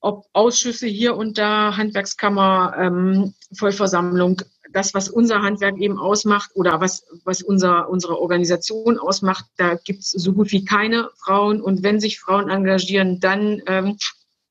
ob 0.03 0.27
Ausschüsse 0.33 0.87
hier 0.87 1.17
und 1.17 1.39
da, 1.39 1.77
Handwerkskammer, 1.77 2.75
ähm, 2.77 3.35
Vollversammlung, 3.55 4.43
das, 4.73 4.95
was 4.95 5.09
unser 5.09 5.43
Handwerk 5.43 5.79
eben 5.79 5.99
ausmacht 5.99 6.51
oder 6.55 6.81
was, 6.81 7.05
was 7.25 7.43
unser, 7.43 7.89
unsere 7.89 8.19
Organisation 8.19 8.99
ausmacht, 8.99 9.45
da 9.57 9.75
gibt 9.75 10.01
es 10.01 10.11
so 10.11 10.33
gut 10.33 10.51
wie 10.51 10.65
keine 10.65 11.11
Frauen. 11.25 11.61
Und 11.61 11.83
wenn 11.83 12.01
sich 12.01 12.19
Frauen 12.19 12.51
engagieren, 12.51 13.21
dann 13.21 13.63
ähm, 13.67 13.99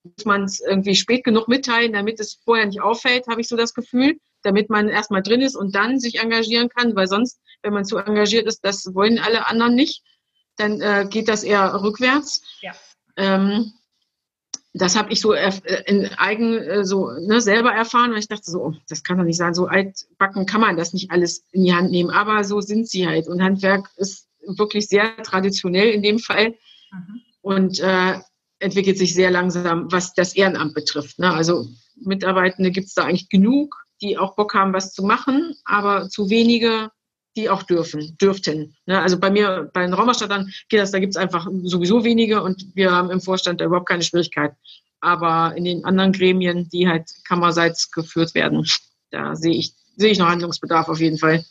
muss 0.04 0.26
man 0.26 0.44
es 0.46 0.62
irgendwie 0.62 0.96
spät 0.96 1.24
genug 1.24 1.48
mitteilen, 1.48 1.94
damit 1.94 2.20
es 2.20 2.40
vorher 2.46 2.66
nicht 2.66 2.82
auffällt, 2.82 3.28
habe 3.28 3.42
ich 3.42 3.48
so 3.48 3.58
das 3.58 3.74
Gefühl, 3.74 4.18
damit 4.44 4.70
man 4.70 4.90
erstmal 4.90 5.22
drin 5.22 5.42
ist 5.42 5.56
und 5.56 5.76
dann 5.76 6.00
sich 6.00 6.20
engagieren 6.20 6.70
kann, 6.70 6.96
weil 6.96 7.08
sonst, 7.08 7.40
wenn 7.62 7.74
man 7.74 7.86
zu 7.86 7.98
engagiert 7.98 8.48
ist, 8.48 8.64
das 8.64 8.94
wollen 8.94 9.20
alle 9.20 9.48
anderen 9.48 9.76
nicht, 9.76 10.04
dann 10.56 10.82
äh, 10.82 11.08
geht 11.10 11.28
das 11.28 11.44
eher 11.44 11.82
rückwärts. 11.84 12.42
Ja. 12.62 12.74
Ähm, 13.18 13.74
das 14.74 14.96
habe 14.96 15.12
ich 15.12 15.20
so 15.20 15.34
in 15.34 16.06
eigen 16.18 16.86
so 16.86 17.12
ne, 17.12 17.42
selber 17.42 17.74
erfahren, 17.74 18.12
weil 18.12 18.20
ich 18.20 18.28
dachte 18.28 18.50
so, 18.50 18.64
oh, 18.64 18.74
das 18.88 19.04
kann 19.04 19.18
doch 19.18 19.26
nicht 19.26 19.38
sein, 19.38 19.54
so 19.54 19.68
altbacken 19.68 20.46
kann 20.46 20.62
man 20.62 20.78
das 20.78 20.94
nicht 20.94 21.12
alles 21.12 21.44
in 21.52 21.64
die 21.64 21.74
Hand 21.74 21.92
nehmen, 21.92 22.10
aber 22.10 22.44
so 22.44 22.62
sind 22.62 22.88
sie 22.88 23.08
halt 23.08 23.28
und 23.28 23.42
Handwerk 23.42 23.90
ist 23.98 24.28
wirklich 24.46 24.88
sehr 24.88 25.16
traditionell 25.24 25.90
in 25.90 26.02
dem 26.02 26.20
Fall 26.20 26.56
mhm. 26.92 27.22
und 27.42 27.80
äh, 27.80 28.20
entwickelt 28.60 28.98
sich 28.98 29.14
sehr 29.14 29.32
langsam, 29.32 29.92
was 29.92 30.14
das 30.14 30.36
Ehrenamt 30.36 30.74
betrifft. 30.74 31.20
Ne? 31.20 31.32
Also 31.34 31.68
Mitarbeitende 31.96 32.72
gibt 32.72 32.88
es 32.88 32.94
da 32.94 33.04
eigentlich 33.04 33.30
genug, 33.30 33.76
die 34.02 34.18
auch 34.18 34.36
Bock 34.36 34.54
haben, 34.54 34.74
was 34.74 34.94
zu 34.94 35.04
machen, 35.04 35.56
aber 35.66 36.10
zu 36.10 36.30
wenige, 36.30 36.90
die 37.36 37.50
auch 37.50 37.64
dürfen, 37.64 38.18
dürften. 38.20 38.76
Ne? 38.86 39.02
Also 39.02 39.20
bei 39.20 39.30
mir, 39.30 39.70
bei 39.74 39.82
den 39.82 39.94
Raumerstattern 39.94 40.52
geht 40.70 40.80
das, 40.80 40.92
da 40.92 41.00
gibt 41.00 41.14
es 41.14 41.18
einfach 41.18 41.48
sowieso 41.64 42.04
wenige 42.04 42.44
und 42.44 42.66
wir 42.76 42.92
haben 42.92 43.10
im 43.10 43.22
Vorstand 43.22 43.62
da 43.62 43.66
überhaupt 43.66 43.88
keine 43.88 44.04
Schwierigkeit. 44.04 44.54
Aber 45.00 45.56
in 45.56 45.64
den 45.64 45.84
anderen 45.86 46.12
Gremien, 46.12 46.70
die 46.70 46.88
halt 46.88 47.10
kammerseits 47.26 47.92
geführt 47.92 48.36
werden, 48.36 48.66
da 49.10 49.36
sehe 49.36 49.56
ich, 49.56 49.74
sehe 49.98 50.12
ich 50.12 50.20
noch 50.20 50.30
Handlungsbedarf 50.30 50.90
auf 50.90 51.00
jeden 51.00 51.18
Fall. 51.18 51.44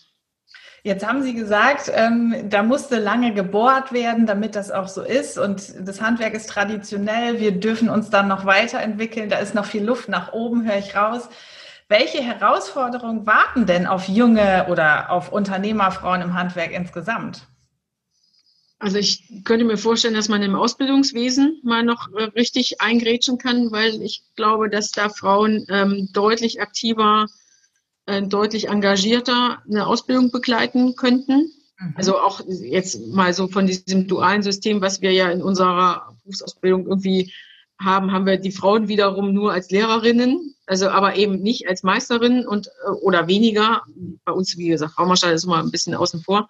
Jetzt 0.82 1.06
haben 1.06 1.22
Sie 1.22 1.34
gesagt, 1.34 1.90
ähm, 1.94 2.48
da 2.48 2.62
musste 2.62 2.98
lange 2.98 3.34
gebohrt 3.34 3.92
werden, 3.92 4.24
damit 4.24 4.56
das 4.56 4.70
auch 4.70 4.88
so 4.88 5.02
ist. 5.02 5.36
Und 5.36 5.74
das 5.78 6.00
Handwerk 6.00 6.32
ist 6.32 6.48
traditionell. 6.48 7.38
Wir 7.38 7.52
dürfen 7.52 7.90
uns 7.90 8.08
dann 8.08 8.28
noch 8.28 8.46
weiterentwickeln. 8.46 9.28
Da 9.28 9.38
ist 9.38 9.54
noch 9.54 9.66
viel 9.66 9.84
Luft 9.84 10.08
nach 10.08 10.32
oben, 10.32 10.64
höre 10.64 10.78
ich 10.78 10.96
raus. 10.96 11.28
Welche 11.90 12.22
Herausforderungen 12.22 13.26
warten 13.26 13.66
denn 13.66 13.88
auf 13.88 14.06
junge 14.06 14.68
oder 14.70 15.10
auf 15.10 15.32
Unternehmerfrauen 15.32 16.22
im 16.22 16.34
Handwerk 16.34 16.70
insgesamt? 16.70 17.48
Also 18.78 18.98
ich 18.98 19.24
könnte 19.42 19.64
mir 19.64 19.76
vorstellen, 19.76 20.14
dass 20.14 20.28
man 20.28 20.40
im 20.40 20.54
Ausbildungswesen 20.54 21.60
mal 21.64 21.82
noch 21.82 22.08
äh, 22.12 22.22
richtig 22.36 22.80
eingrätschen 22.80 23.38
kann, 23.38 23.72
weil 23.72 24.00
ich 24.02 24.22
glaube, 24.36 24.70
dass 24.70 24.92
da 24.92 25.08
Frauen 25.08 25.66
ähm, 25.68 26.08
deutlich 26.12 26.62
aktiver 26.62 27.26
äh, 28.06 28.22
deutlich 28.22 28.68
engagierter 28.68 29.60
eine 29.68 29.88
Ausbildung 29.88 30.30
begleiten 30.30 30.94
könnten. 30.94 31.50
Mhm. 31.76 31.94
Also 31.96 32.20
auch 32.20 32.40
jetzt 32.46 33.04
mal 33.08 33.34
so 33.34 33.48
von 33.48 33.66
diesem 33.66 34.06
dualen 34.06 34.44
System, 34.44 34.80
was 34.80 35.00
wir 35.00 35.12
ja 35.12 35.28
in 35.28 35.42
unserer 35.42 36.14
Berufsausbildung 36.22 36.86
irgendwie 36.86 37.32
haben, 37.80 38.12
haben 38.12 38.26
wir 38.26 38.36
die 38.36 38.52
Frauen 38.52 38.86
wiederum 38.86 39.34
nur 39.34 39.52
als 39.52 39.72
Lehrerinnen, 39.72 40.54
also 40.70 40.88
aber 40.88 41.16
eben 41.16 41.42
nicht 41.42 41.68
als 41.68 41.82
Meisterinnen 41.82 42.46
und 42.46 42.68
äh, 42.68 42.90
oder 43.02 43.26
weniger. 43.26 43.82
Bei 44.24 44.30
uns, 44.30 44.56
wie 44.56 44.68
gesagt, 44.68 44.96
Raumerstadt 44.96 45.34
ist 45.34 45.42
immer 45.42 45.58
ein 45.58 45.72
bisschen 45.72 45.96
außen 45.96 46.22
vor. 46.22 46.48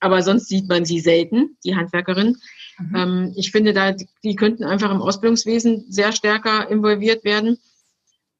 Aber 0.00 0.20
sonst 0.22 0.48
sieht 0.48 0.68
man 0.68 0.84
sie 0.84 0.98
selten, 0.98 1.56
die 1.64 1.76
Handwerkerin. 1.76 2.38
Mhm. 2.78 2.96
Ähm, 2.96 3.32
ich 3.36 3.52
finde, 3.52 3.72
da 3.72 3.94
die 4.24 4.34
könnten 4.34 4.64
einfach 4.64 4.90
im 4.90 5.00
Ausbildungswesen 5.00 5.86
sehr 5.88 6.10
stärker 6.10 6.68
involviert 6.70 7.22
werden. 7.22 7.58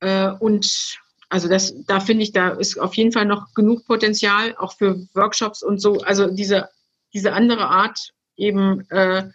Äh, 0.00 0.32
und 0.40 0.98
also 1.28 1.48
das, 1.48 1.72
da 1.86 2.00
finde 2.00 2.24
ich, 2.24 2.32
da 2.32 2.48
ist 2.48 2.80
auf 2.80 2.94
jeden 2.94 3.12
Fall 3.12 3.24
noch 3.24 3.54
genug 3.54 3.86
Potenzial, 3.86 4.56
auch 4.58 4.72
für 4.76 5.06
Workshops 5.14 5.62
und 5.62 5.80
so. 5.80 6.00
Also 6.00 6.32
diese, 6.34 6.68
diese 7.14 7.32
andere 7.32 7.68
Art 7.68 8.10
eben 8.36 8.90
äh, 8.90 9.30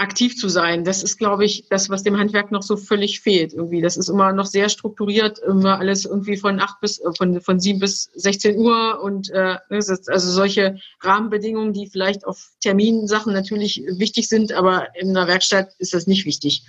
aktiv 0.00 0.36
zu 0.36 0.48
sein, 0.48 0.84
das 0.84 1.02
ist, 1.02 1.18
glaube 1.18 1.44
ich, 1.44 1.66
das, 1.68 1.90
was 1.90 2.02
dem 2.02 2.18
Handwerk 2.18 2.50
noch 2.50 2.62
so 2.62 2.76
völlig 2.76 3.20
fehlt. 3.20 3.52
Irgendwie, 3.52 3.82
das 3.82 3.96
ist 3.96 4.08
immer 4.08 4.32
noch 4.32 4.46
sehr 4.46 4.68
strukturiert, 4.68 5.38
immer 5.38 5.78
alles 5.78 6.06
irgendwie 6.06 6.36
von 6.36 6.58
acht 6.58 6.80
bis 6.80 6.98
äh, 6.98 7.12
von 7.16 7.40
von 7.40 7.60
sieben 7.60 7.80
bis 7.80 8.10
16 8.14 8.58
Uhr 8.58 9.00
und 9.02 9.30
äh, 9.30 9.56
also 9.68 10.30
solche 10.30 10.78
Rahmenbedingungen, 11.00 11.72
die 11.72 11.86
vielleicht 11.86 12.26
auf 12.26 12.50
Terminsachen 12.60 13.32
natürlich 13.32 13.82
wichtig 13.86 14.28
sind, 14.28 14.52
aber 14.52 14.88
in 14.94 15.10
einer 15.10 15.28
Werkstatt 15.28 15.74
ist 15.78 15.92
das 15.92 16.06
nicht 16.06 16.24
wichtig. 16.24 16.64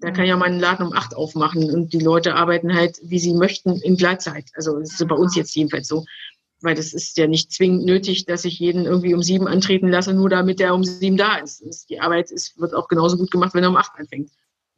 Da 0.00 0.10
kann 0.10 0.26
ja 0.26 0.36
meinen 0.36 0.58
Laden 0.58 0.88
um 0.88 0.92
acht 0.92 1.14
aufmachen 1.14 1.70
und 1.70 1.92
die 1.92 2.00
Leute 2.00 2.34
arbeiten 2.34 2.74
halt, 2.74 2.98
wie 3.04 3.20
sie 3.20 3.34
möchten, 3.34 3.76
in 3.76 3.96
Gleitzeit. 3.96 4.46
Also 4.54 4.80
das 4.80 5.00
ist 5.00 5.06
bei 5.06 5.14
uns 5.14 5.36
jetzt 5.36 5.54
jedenfalls 5.54 5.86
so. 5.86 6.04
Weil 6.62 6.74
das 6.74 6.92
ist 6.92 7.16
ja 7.18 7.26
nicht 7.26 7.52
zwingend 7.52 7.84
nötig, 7.84 8.24
dass 8.24 8.44
ich 8.44 8.58
jeden 8.58 8.86
irgendwie 8.86 9.14
um 9.14 9.22
sieben 9.22 9.48
antreten 9.48 9.88
lasse, 9.88 10.14
nur 10.14 10.28
damit 10.28 10.60
der 10.60 10.74
um 10.74 10.84
sieben 10.84 11.16
da 11.16 11.36
ist. 11.36 11.90
Die 11.90 12.00
Arbeit 12.00 12.30
ist, 12.30 12.58
wird 12.58 12.74
auch 12.74 12.88
genauso 12.88 13.16
gut 13.16 13.30
gemacht, 13.30 13.54
wenn 13.54 13.64
er 13.64 13.70
um 13.70 13.76
acht 13.76 13.92
anfängt. 13.96 14.30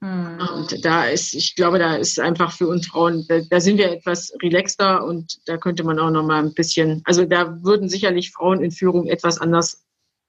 Mhm. 0.04 0.38
Und 0.54 0.84
da 0.84 1.04
ist, 1.04 1.34
ich 1.34 1.54
glaube, 1.54 1.78
da 1.78 1.96
ist 1.96 2.20
einfach 2.20 2.52
für 2.52 2.68
uns 2.68 2.86
Frauen, 2.86 3.24
da, 3.26 3.40
da, 3.40 3.60
sind 3.60 3.78
wir 3.78 3.90
etwas 3.90 4.32
relaxter 4.42 5.04
und 5.04 5.40
da 5.46 5.56
könnte 5.56 5.82
man 5.82 5.98
auch 5.98 6.10
noch 6.10 6.24
mal 6.24 6.42
ein 6.42 6.52
bisschen, 6.52 7.00
also 7.04 7.24
da 7.24 7.62
würden 7.62 7.88
sicherlich 7.88 8.30
Frauen 8.30 8.62
in 8.62 8.70
Führung 8.70 9.06
etwas 9.06 9.40
anders 9.40 9.82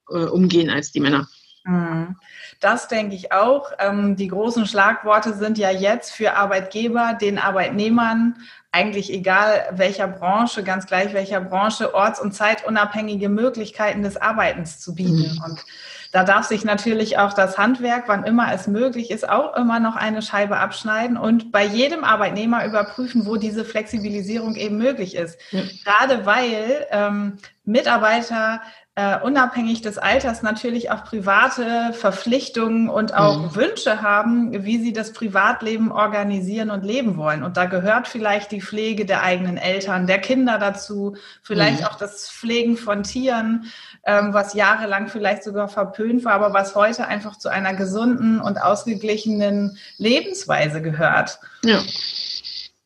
äh, 0.08 0.24
umgehen 0.24 0.70
als 0.70 0.92
die 0.92 1.00
Männer. 1.00 1.28
Mhm. 1.66 2.16
Das 2.60 2.88
denke 2.88 3.14
ich 3.14 3.32
auch. 3.32 3.72
Ähm, 3.78 4.16
die 4.16 4.28
großen 4.28 4.66
Schlagworte 4.66 5.34
sind 5.34 5.58
ja 5.58 5.70
jetzt 5.70 6.12
für 6.12 6.34
Arbeitgeber, 6.34 7.18
den 7.20 7.38
Arbeitnehmern, 7.38 8.36
eigentlich 8.70 9.12
egal 9.12 9.66
welcher 9.72 10.06
Branche, 10.06 10.62
ganz 10.62 10.86
gleich 10.86 11.12
welcher 11.12 11.40
Branche, 11.40 11.94
orts- 11.94 12.20
und 12.20 12.32
zeitunabhängige 12.32 13.28
Möglichkeiten 13.28 14.02
des 14.02 14.16
Arbeitens 14.16 14.80
zu 14.80 14.94
bieten. 14.94 15.34
Mhm. 15.34 15.42
Und 15.44 15.64
da 16.12 16.24
darf 16.24 16.46
sich 16.46 16.64
natürlich 16.64 17.18
auch 17.18 17.32
das 17.32 17.58
Handwerk, 17.58 18.04
wann 18.06 18.24
immer 18.24 18.52
es 18.52 18.68
möglich 18.68 19.10
ist, 19.10 19.28
auch 19.28 19.56
immer 19.56 19.80
noch 19.80 19.96
eine 19.96 20.22
Scheibe 20.22 20.58
abschneiden 20.58 21.16
und 21.16 21.52
bei 21.52 21.64
jedem 21.64 22.04
Arbeitnehmer 22.04 22.64
überprüfen, 22.64 23.26
wo 23.26 23.36
diese 23.36 23.64
Flexibilisierung 23.64 24.54
eben 24.54 24.78
möglich 24.78 25.16
ist. 25.16 25.38
Gerade 25.84 26.24
weil 26.24 26.86
ähm, 26.90 27.38
Mitarbeiter 27.64 28.62
äh, 28.98 29.20
unabhängig 29.20 29.82
des 29.82 29.98
Alters 29.98 30.42
natürlich 30.42 30.90
auch 30.90 31.04
private 31.04 31.92
Verpflichtungen 31.92 32.88
und 32.88 33.12
auch 33.12 33.38
mhm. 33.38 33.54
Wünsche 33.54 34.00
haben, 34.00 34.64
wie 34.64 34.78
sie 34.78 34.94
das 34.94 35.12
Privatleben 35.12 35.92
organisieren 35.92 36.70
und 36.70 36.82
leben 36.82 37.18
wollen. 37.18 37.42
Und 37.42 37.58
da 37.58 37.66
gehört 37.66 38.08
vielleicht 38.08 38.52
die 38.52 38.62
Pflege 38.62 39.04
der 39.04 39.22
eigenen 39.22 39.58
Eltern, 39.58 40.06
der 40.06 40.18
Kinder 40.18 40.58
dazu, 40.58 41.14
vielleicht 41.42 41.80
mhm. 41.80 41.86
auch 41.88 41.96
das 41.96 42.30
Pflegen 42.30 42.78
von 42.78 43.02
Tieren, 43.02 43.66
ähm, 44.04 44.32
was 44.32 44.54
jahrelang 44.54 45.08
vielleicht 45.08 45.44
sogar 45.44 45.68
verpönt 45.68 46.24
war, 46.24 46.32
aber 46.32 46.54
was 46.54 46.74
heute 46.74 47.06
einfach 47.06 47.36
zu 47.36 47.50
einer 47.50 47.74
gesunden 47.74 48.40
und 48.40 48.56
ausgeglichenen 48.56 49.76
Lebensweise 49.98 50.80
gehört. 50.80 51.38
Ja. 51.62 51.82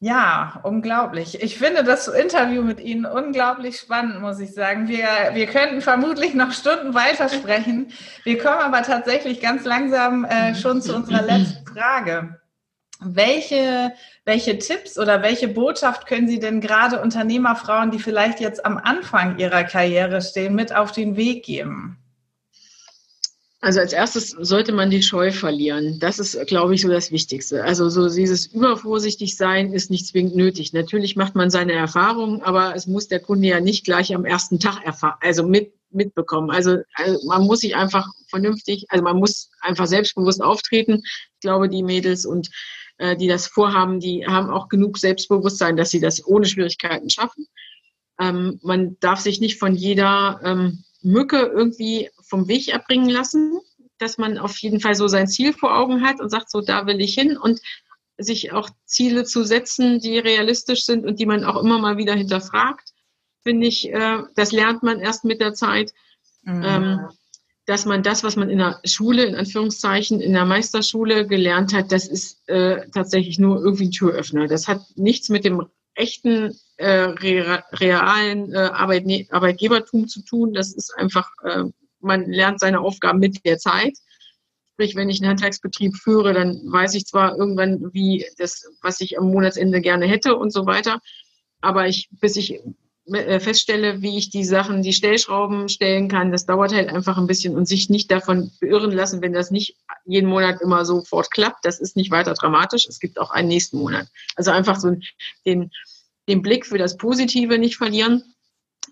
Ja, 0.03 0.61
unglaublich. 0.63 1.43
Ich 1.43 1.59
finde 1.59 1.85
das 1.85 2.09
Interview 2.09 2.63
mit 2.63 2.81
Ihnen 2.81 3.05
unglaublich 3.05 3.79
spannend, 3.79 4.23
muss 4.23 4.41
ich 4.41 4.55
sagen. 4.55 4.89
Wir, 4.89 5.07
wir 5.35 5.47
könnten 5.47 5.83
vermutlich 5.83 6.33
noch 6.33 6.53
Stunden 6.53 6.95
weitersprechen. 6.95 7.93
Wir 8.25 8.39
kommen 8.39 8.61
aber 8.61 8.83
tatsächlich 8.83 9.43
ganz 9.43 9.67
langsam 9.67 10.25
äh, 10.25 10.55
schon 10.55 10.81
zu 10.81 10.97
unserer 10.97 11.21
letzten 11.21 11.67
Frage. 11.67 12.41
Welche, 13.01 13.93
welche 14.25 14.59
Tipps 14.59 14.99
oder 14.99 15.23
welche 15.23 15.49
Botschaft 15.49 16.07
können 16.07 16.29
Sie 16.29 16.41
denn 16.41 16.63
gerade 16.63 17.03
Unternehmerfrauen, 17.03 17.91
die 17.91 17.99
vielleicht 17.99 18.41
jetzt 18.41 18.65
am 18.65 18.79
Anfang 18.79 19.39
ihrer 19.39 19.65
Karriere 19.65 20.23
stehen, 20.23 20.55
mit 20.55 20.75
auf 20.75 20.93
den 20.93 21.17
Weg 21.17 21.45
geben? 21.45 22.00
Also 23.63 23.81
als 23.81 23.93
erstes 23.93 24.31
sollte 24.31 24.73
man 24.73 24.89
die 24.89 25.03
Scheu 25.03 25.33
verlieren. 25.33 25.99
Das 26.01 26.19
ist, 26.19 26.47
glaube 26.47 26.75
ich, 26.75 26.81
so 26.81 26.89
das 26.89 27.13
Wichtigste. 27.13 27.63
Also 27.63 27.91
so 27.91 28.09
dieses 28.09 28.47
übervorsichtig 28.47 29.37
sein 29.37 29.75
ist 29.75 29.91
nicht 29.91 30.07
zwingend 30.07 30.35
nötig. 30.35 30.73
Natürlich 30.73 31.15
macht 31.15 31.35
man 31.35 31.51
seine 31.51 31.75
Erfahrungen, 31.75 32.41
aber 32.41 32.75
es 32.75 32.87
muss 32.87 33.09
der 33.09 33.21
Kunde 33.21 33.49
ja 33.49 33.61
nicht 33.61 33.85
gleich 33.85 34.15
am 34.15 34.25
ersten 34.25 34.61
Tag 34.61 34.83
erfahren, 34.83 35.19
also 35.21 35.47
mit, 35.47 35.75
mitbekommen. 35.91 36.51
Also, 36.51 36.79
also 36.95 37.27
man 37.27 37.45
muss 37.45 37.61
sich 37.61 37.77
einfach 37.77 38.09
vernünftig, 38.31 38.87
also 38.89 39.05
man 39.05 39.19
muss 39.19 39.51
einfach 39.61 39.87
selbstbewusst 39.87 40.43
auftreten. 40.43 41.03
Ich 41.05 41.41
glaube, 41.41 41.69
die 41.69 41.83
Mädels 41.83 42.25
und 42.25 42.49
äh, 42.97 43.15
die 43.15 43.29
das 43.29 43.47
vorhaben, 43.47 44.01
die 44.01 44.27
haben 44.27 44.49
auch 44.49 44.71
genug 44.71 44.97
Selbstbewusstsein, 44.97 45.77
dass 45.77 45.91
sie 45.91 46.01
das 46.01 46.27
ohne 46.27 46.47
Schwierigkeiten 46.47 47.11
schaffen. 47.11 47.47
Ähm, 48.19 48.59
man 48.63 48.97
darf 49.01 49.21
sich 49.21 49.39
nicht 49.39 49.59
von 49.59 49.75
jeder 49.75 50.41
ähm, 50.45 50.85
Mücke 51.03 51.39
irgendwie 51.39 52.11
vom 52.31 52.49
Weg 52.49 52.69
erbringen 52.69 53.11
lassen, 53.11 53.61
dass 53.99 54.17
man 54.17 54.39
auf 54.39 54.57
jeden 54.59 54.81
Fall 54.81 54.95
so 54.95 55.09
sein 55.09 55.29
Ziel 55.29 55.53
vor 55.53 55.77
Augen 55.77 56.03
hat 56.03 56.21
und 56.21 56.31
sagt, 56.31 56.51
so 56.51 56.63
da 56.63 56.87
will 56.87 57.01
ich 57.01 57.15
hin 57.15 57.37
und 57.37 57.61
sich 58.17 58.53
auch 58.53 58.71
Ziele 58.87 59.25
zu 59.25 59.45
setzen, 59.45 60.01
die 60.01 60.19
realistisch 60.19 60.85
sind 60.85 61.05
und 61.05 61.19
die 61.19 61.27
man 61.27 61.45
auch 61.45 61.63
immer 61.63 61.79
mal 61.79 61.97
wieder 61.97 62.15
hinterfragt, 62.15 62.93
finde 63.43 63.67
ich, 63.67 63.91
äh, 63.93 64.23
das 64.37 64.53
lernt 64.53 64.83
man 64.83 65.01
erst 65.01 65.25
mit 65.25 65.41
der 65.41 65.55
Zeit. 65.55 65.93
Mhm. 66.43 66.63
Ähm, 66.65 67.01
dass 67.67 67.85
man 67.85 68.03
das, 68.03 68.25
was 68.25 68.35
man 68.35 68.51
in 68.51 68.59
der 68.59 68.81
Schule, 68.85 69.25
in 69.25 69.37
Anführungszeichen, 69.37 70.21
in 70.21 70.33
der 70.33 70.45
Meisterschule 70.45 71.27
gelernt 71.27 71.73
hat, 71.73 71.93
das 71.93 72.09
ist 72.09 72.49
äh, 72.49 72.89
tatsächlich 72.93 73.39
nur 73.39 73.63
irgendwie 73.63 73.85
ein 73.85 73.93
Türöffner. 73.93 74.49
Das 74.49 74.67
hat 74.67 74.81
nichts 74.97 75.29
mit 75.29 75.45
dem 75.45 75.67
echten 75.95 76.59
äh, 76.79 77.15
realen 77.73 78.53
äh, 78.53 78.59
Arbeitne 78.59 79.27
Arbeitgebertum 79.31 80.09
zu 80.09 80.23
tun. 80.23 80.53
Das 80.53 80.73
ist 80.73 80.93
einfach, 80.97 81.31
äh, 81.45 81.65
man 82.01 82.31
lernt 82.31 82.61
seine 82.61 82.81
Aufgaben 82.81 83.19
mit 83.19 83.45
der 83.45 83.59
Zeit. 83.59 83.97
Sprich, 84.73 84.97
wenn 84.97 85.11
ich 85.11 85.21
einen 85.21 85.31
Handwerksbetrieb 85.31 85.97
führe, 85.97 86.33
dann 86.33 86.61
weiß 86.65 86.95
ich 86.95 87.07
zwar 87.07 87.37
irgendwann, 87.37 87.93
wie 87.93 88.27
das, 88.39 88.65
was 88.83 89.01
ich 89.01 89.19
am 89.19 89.31
Monatsende 89.31 89.81
gerne 89.81 90.07
hätte 90.07 90.37
und 90.37 90.53
so 90.53 90.67
weiter. 90.67 91.01
Aber 91.61 91.87
ich, 91.87 92.09
bis 92.21 92.37
ich 92.37 92.61
äh, 93.13 93.41
feststelle, 93.41 94.03
wie 94.03 94.17
ich 94.17 94.31
die 94.31 94.45
Sachen, 94.45 94.83
die 94.83 94.93
Stellschrauben 94.93 95.69
stellen 95.69 96.09
kann, 96.09 96.33
das 96.33 96.47
dauert 96.47 96.73
halt 96.73 96.89
einfach 96.89 97.19
ein 97.19 97.27
bisschen 97.27 97.57
und 97.57 97.67
sich 97.67 97.91
nicht 97.91 98.11
davon 98.11 98.51
beirren 98.61 98.93
lassen, 98.93 99.21
wenn 99.21 99.33
das 99.33 99.51
nicht 99.51 99.77
jeden 100.05 100.31
Monat 100.31 100.61
immer 100.61 100.85
sofort 100.85 101.31
klappt. 101.31 101.65
Das 101.65 101.81
ist 101.81 101.97
nicht 101.97 102.11
weiter 102.11 102.35
dramatisch. 102.35 102.87
Es 102.89 103.01
gibt 103.01 103.19
auch 103.19 103.31
einen 103.31 103.49
nächsten 103.49 103.79
Monat. 103.79 104.07
Also 104.37 104.51
einfach 104.51 104.79
so 104.79 104.97
den, 105.45 105.71
den 106.29 106.41
Blick 106.41 106.65
für 106.67 106.79
das 106.79 106.97
Positive 106.97 107.59
nicht 107.59 107.77
verlieren 107.77 108.23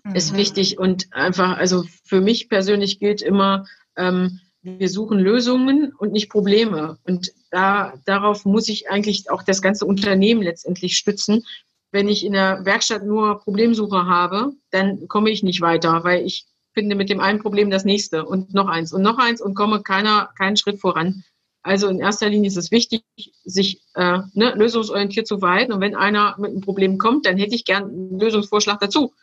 mhm. 0.03 0.15
ist 0.15 0.35
wichtig 0.35 0.77
und 0.77 1.07
einfach, 1.11 1.57
also 1.57 1.83
für 2.03 2.21
mich 2.21 2.49
persönlich 2.49 2.99
gilt 2.99 3.21
immer, 3.21 3.65
ähm, 3.95 4.39
wir 4.61 4.89
suchen 4.89 5.19
Lösungen 5.19 5.93
und 5.97 6.11
nicht 6.11 6.29
Probleme. 6.29 6.97
Und 7.05 7.31
da, 7.49 7.93
darauf 8.05 8.45
muss 8.45 8.67
ich 8.67 8.89
eigentlich 8.89 9.29
auch 9.29 9.43
das 9.43 9.61
ganze 9.61 9.85
Unternehmen 9.85 10.41
letztendlich 10.41 10.97
stützen. 10.97 11.45
Wenn 11.91 12.09
ich 12.09 12.25
in 12.25 12.33
der 12.33 12.65
Werkstatt 12.65 13.05
nur 13.05 13.39
Problemsuche 13.39 14.05
habe, 14.05 14.53
dann 14.71 15.07
komme 15.07 15.31
ich 15.31 15.43
nicht 15.43 15.61
weiter, 15.61 16.03
weil 16.03 16.25
ich 16.25 16.45
finde 16.73 16.95
mit 16.95 17.09
dem 17.09 17.19
einen 17.19 17.39
Problem 17.39 17.69
das 17.69 17.85
nächste 17.85 18.25
und 18.25 18.53
noch 18.53 18.67
eins 18.67 18.93
und 18.93 19.01
noch 19.01 19.17
eins 19.17 19.41
und 19.41 19.55
komme 19.55 19.81
keiner, 19.81 20.29
keinen 20.37 20.57
Schritt 20.57 20.79
voran. 20.79 21.23
Also 21.61 21.87
in 21.87 21.99
erster 21.99 22.29
Linie 22.29 22.47
ist 22.47 22.57
es 22.57 22.71
wichtig, 22.71 23.03
sich 23.43 23.81
äh, 23.95 24.19
ne, 24.33 24.53
lösungsorientiert 24.55 25.27
zu 25.27 25.39
verhalten. 25.39 25.73
Und 25.73 25.81
wenn 25.81 25.95
einer 25.95 26.35
mit 26.37 26.51
einem 26.51 26.61
Problem 26.61 26.97
kommt, 26.97 27.25
dann 27.25 27.37
hätte 27.37 27.55
ich 27.55 27.65
gern 27.65 27.83
einen 27.83 28.19
Lösungsvorschlag 28.19 28.79
dazu 28.79 29.13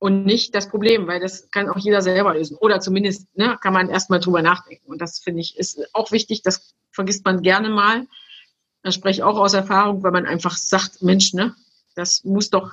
und 0.00 0.24
nicht 0.24 0.54
das 0.54 0.68
Problem, 0.68 1.06
weil 1.06 1.20
das 1.20 1.50
kann 1.50 1.68
auch 1.68 1.76
jeder 1.76 2.00
selber 2.00 2.34
lösen. 2.34 2.56
Oder 2.56 2.80
zumindest 2.80 3.28
ne, 3.36 3.58
kann 3.60 3.74
man 3.74 3.90
erstmal 3.90 4.18
drüber 4.18 4.40
nachdenken. 4.40 4.90
Und 4.90 5.00
das 5.00 5.20
finde 5.20 5.42
ich 5.42 5.58
ist 5.58 5.94
auch 5.94 6.10
wichtig, 6.10 6.42
das 6.42 6.74
vergisst 6.90 7.24
man 7.24 7.42
gerne 7.42 7.68
mal. 7.68 8.06
Da 8.82 8.92
spreche 8.92 9.20
ich 9.20 9.22
auch 9.22 9.36
aus 9.36 9.52
Erfahrung, 9.52 10.02
weil 10.02 10.10
man 10.10 10.24
einfach 10.24 10.56
sagt, 10.56 11.02
Mensch, 11.02 11.34
ne, 11.34 11.54
das 11.94 12.24
muss 12.24 12.48
doch 12.48 12.70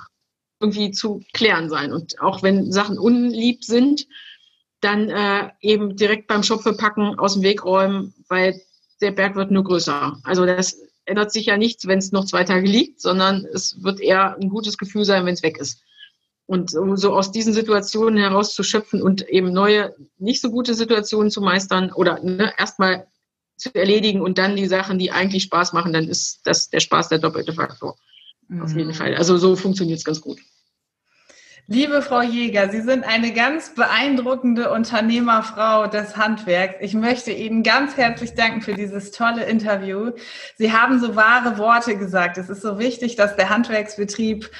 irgendwie 0.58 0.90
zu 0.90 1.22
klären 1.34 1.68
sein. 1.68 1.92
Und 1.92 2.18
auch 2.18 2.42
wenn 2.42 2.72
Sachen 2.72 2.98
unlieb 2.98 3.62
sind, 3.62 4.08
dann 4.80 5.10
äh, 5.10 5.50
eben 5.60 5.96
direkt 5.96 6.28
beim 6.28 6.42
Schopfe 6.42 6.72
packen, 6.72 7.18
aus 7.18 7.34
dem 7.34 7.42
Weg 7.42 7.62
räumen, 7.62 8.14
weil 8.28 8.58
der 9.02 9.10
Berg 9.10 9.36
wird 9.36 9.50
nur 9.50 9.64
größer. 9.64 10.18
Also 10.24 10.46
das 10.46 10.80
ändert 11.04 11.30
sich 11.30 11.44
ja 11.46 11.58
nichts, 11.58 11.86
wenn 11.86 11.98
es 11.98 12.10
noch 12.10 12.24
zwei 12.24 12.44
Tage 12.44 12.66
liegt, 12.66 13.02
sondern 13.02 13.44
es 13.52 13.82
wird 13.82 14.00
eher 14.00 14.34
ein 14.36 14.48
gutes 14.48 14.78
Gefühl 14.78 15.04
sein, 15.04 15.26
wenn 15.26 15.34
es 15.34 15.42
weg 15.42 15.58
ist. 15.58 15.82
Und 16.48 16.74
um 16.74 16.96
so 16.96 17.12
aus 17.12 17.30
diesen 17.30 17.52
Situationen 17.52 18.18
herauszuschöpfen 18.18 19.02
und 19.02 19.28
eben 19.28 19.52
neue, 19.52 19.94
nicht 20.16 20.40
so 20.40 20.50
gute 20.50 20.72
Situationen 20.72 21.30
zu 21.30 21.42
meistern 21.42 21.92
oder 21.92 22.22
ne, 22.22 22.54
erstmal 22.56 23.06
zu 23.58 23.74
erledigen 23.74 24.22
und 24.22 24.38
dann 24.38 24.56
die 24.56 24.64
Sachen, 24.64 24.98
die 24.98 25.12
eigentlich 25.12 25.42
Spaß 25.42 25.74
machen, 25.74 25.92
dann 25.92 26.08
ist 26.08 26.40
das 26.44 26.70
der 26.70 26.80
Spaß 26.80 27.10
der 27.10 27.18
doppelte 27.18 27.52
Faktor. 27.52 27.96
Mhm. 28.48 28.62
Auf 28.62 28.74
jeden 28.74 28.88
mhm. 28.88 28.94
Fall. 28.94 29.14
Also 29.14 29.36
so 29.36 29.56
funktioniert 29.56 29.98
es 29.98 30.06
ganz 30.06 30.22
gut. 30.22 30.38
Liebe 31.70 32.00
Frau 32.00 32.22
Jäger, 32.22 32.70
Sie 32.70 32.80
sind 32.80 33.04
eine 33.04 33.34
ganz 33.34 33.74
beeindruckende 33.74 34.70
Unternehmerfrau 34.70 35.86
des 35.86 36.16
Handwerks. 36.16 36.76
Ich 36.80 36.94
möchte 36.94 37.30
Ihnen 37.30 37.62
ganz 37.62 37.94
herzlich 37.98 38.34
danken 38.34 38.62
für 38.62 38.72
dieses 38.72 39.10
tolle 39.10 39.44
Interview. 39.44 40.12
Sie 40.56 40.72
haben 40.72 40.98
so 40.98 41.14
wahre 41.14 41.58
Worte 41.58 41.98
gesagt. 41.98 42.38
Es 42.38 42.48
ist 42.48 42.62
so 42.62 42.78
wichtig, 42.78 43.16
dass 43.16 43.36
der 43.36 43.50
Handwerksbetrieb 43.50 44.50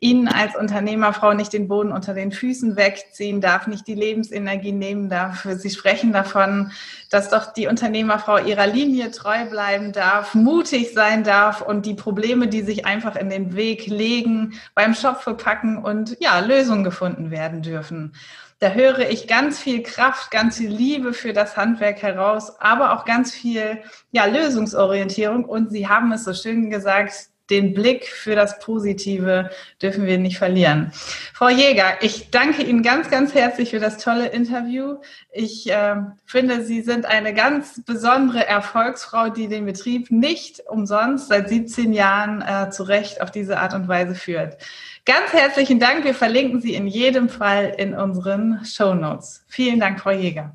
Ihnen 0.00 0.28
als 0.28 0.54
Unternehmerfrau 0.54 1.34
nicht 1.34 1.52
den 1.52 1.66
Boden 1.66 1.90
unter 1.90 2.14
den 2.14 2.30
Füßen 2.30 2.76
wegziehen 2.76 3.40
darf, 3.40 3.66
nicht 3.66 3.86
die 3.88 3.96
Lebensenergie 3.96 4.70
nehmen 4.70 5.08
darf. 5.08 5.46
Sie 5.56 5.70
sprechen 5.70 6.12
davon, 6.12 6.70
dass 7.10 7.30
doch 7.30 7.52
die 7.52 7.66
Unternehmerfrau 7.66 8.38
ihrer 8.38 8.68
Linie 8.68 9.10
treu 9.10 9.46
bleiben 9.46 9.92
darf, 9.92 10.34
mutig 10.34 10.92
sein 10.94 11.24
darf 11.24 11.62
und 11.62 11.84
die 11.84 11.94
Probleme, 11.94 12.46
die 12.46 12.62
sich 12.62 12.86
einfach 12.86 13.16
in 13.16 13.28
den 13.28 13.56
Weg 13.56 13.86
legen, 13.86 14.60
beim 14.74 14.94
Schopfe 14.94 15.34
packen 15.34 15.78
und 15.78 16.16
ja, 16.20 16.38
Lösungen 16.38 16.84
gefunden 16.84 17.32
werden 17.32 17.62
dürfen. 17.62 18.12
Da 18.60 18.70
höre 18.70 19.10
ich 19.10 19.26
ganz 19.26 19.58
viel 19.58 19.82
Kraft, 19.82 20.30
ganz 20.30 20.58
viel 20.58 20.70
Liebe 20.70 21.12
für 21.12 21.32
das 21.32 21.56
Handwerk 21.56 22.02
heraus, 22.02 22.60
aber 22.60 22.92
auch 22.92 23.04
ganz 23.04 23.32
viel 23.32 23.82
ja, 24.12 24.26
Lösungsorientierung. 24.26 25.44
Und 25.44 25.70
Sie 25.70 25.88
haben 25.88 26.12
es 26.12 26.24
so 26.24 26.34
schön 26.34 26.70
gesagt, 26.70 27.30
den 27.50 27.74
Blick 27.74 28.06
für 28.06 28.34
das 28.34 28.58
Positive 28.58 29.50
dürfen 29.80 30.06
wir 30.06 30.18
nicht 30.18 30.38
verlieren. 30.38 30.92
Frau 31.34 31.48
Jäger, 31.48 32.02
ich 32.02 32.30
danke 32.30 32.62
Ihnen 32.62 32.82
ganz, 32.82 33.10
ganz 33.10 33.34
herzlich 33.34 33.70
für 33.70 33.80
das 33.80 33.98
tolle 33.98 34.28
Interview. 34.28 34.96
Ich 35.32 35.70
äh, 35.70 35.96
finde, 36.26 36.64
Sie 36.64 36.82
sind 36.82 37.06
eine 37.06 37.34
ganz 37.34 37.82
besondere 37.84 38.46
Erfolgsfrau, 38.46 39.30
die 39.30 39.48
den 39.48 39.66
Betrieb 39.66 40.10
nicht 40.10 40.60
umsonst 40.68 41.28
seit 41.28 41.48
17 41.48 41.92
Jahren 41.92 42.42
äh, 42.42 42.70
zu 42.70 42.82
Recht 42.82 43.20
auf 43.22 43.30
diese 43.30 43.58
Art 43.58 43.74
und 43.74 43.88
Weise 43.88 44.14
führt. 44.14 44.58
Ganz 45.04 45.32
herzlichen 45.32 45.80
Dank. 45.80 46.04
Wir 46.04 46.14
verlinken 46.14 46.60
Sie 46.60 46.74
in 46.74 46.86
jedem 46.86 47.30
Fall 47.30 47.74
in 47.78 47.94
unseren 47.94 48.62
Show 48.64 48.94
Notes. 48.94 49.42
Vielen 49.48 49.80
Dank, 49.80 50.00
Frau 50.00 50.10
Jäger. 50.10 50.54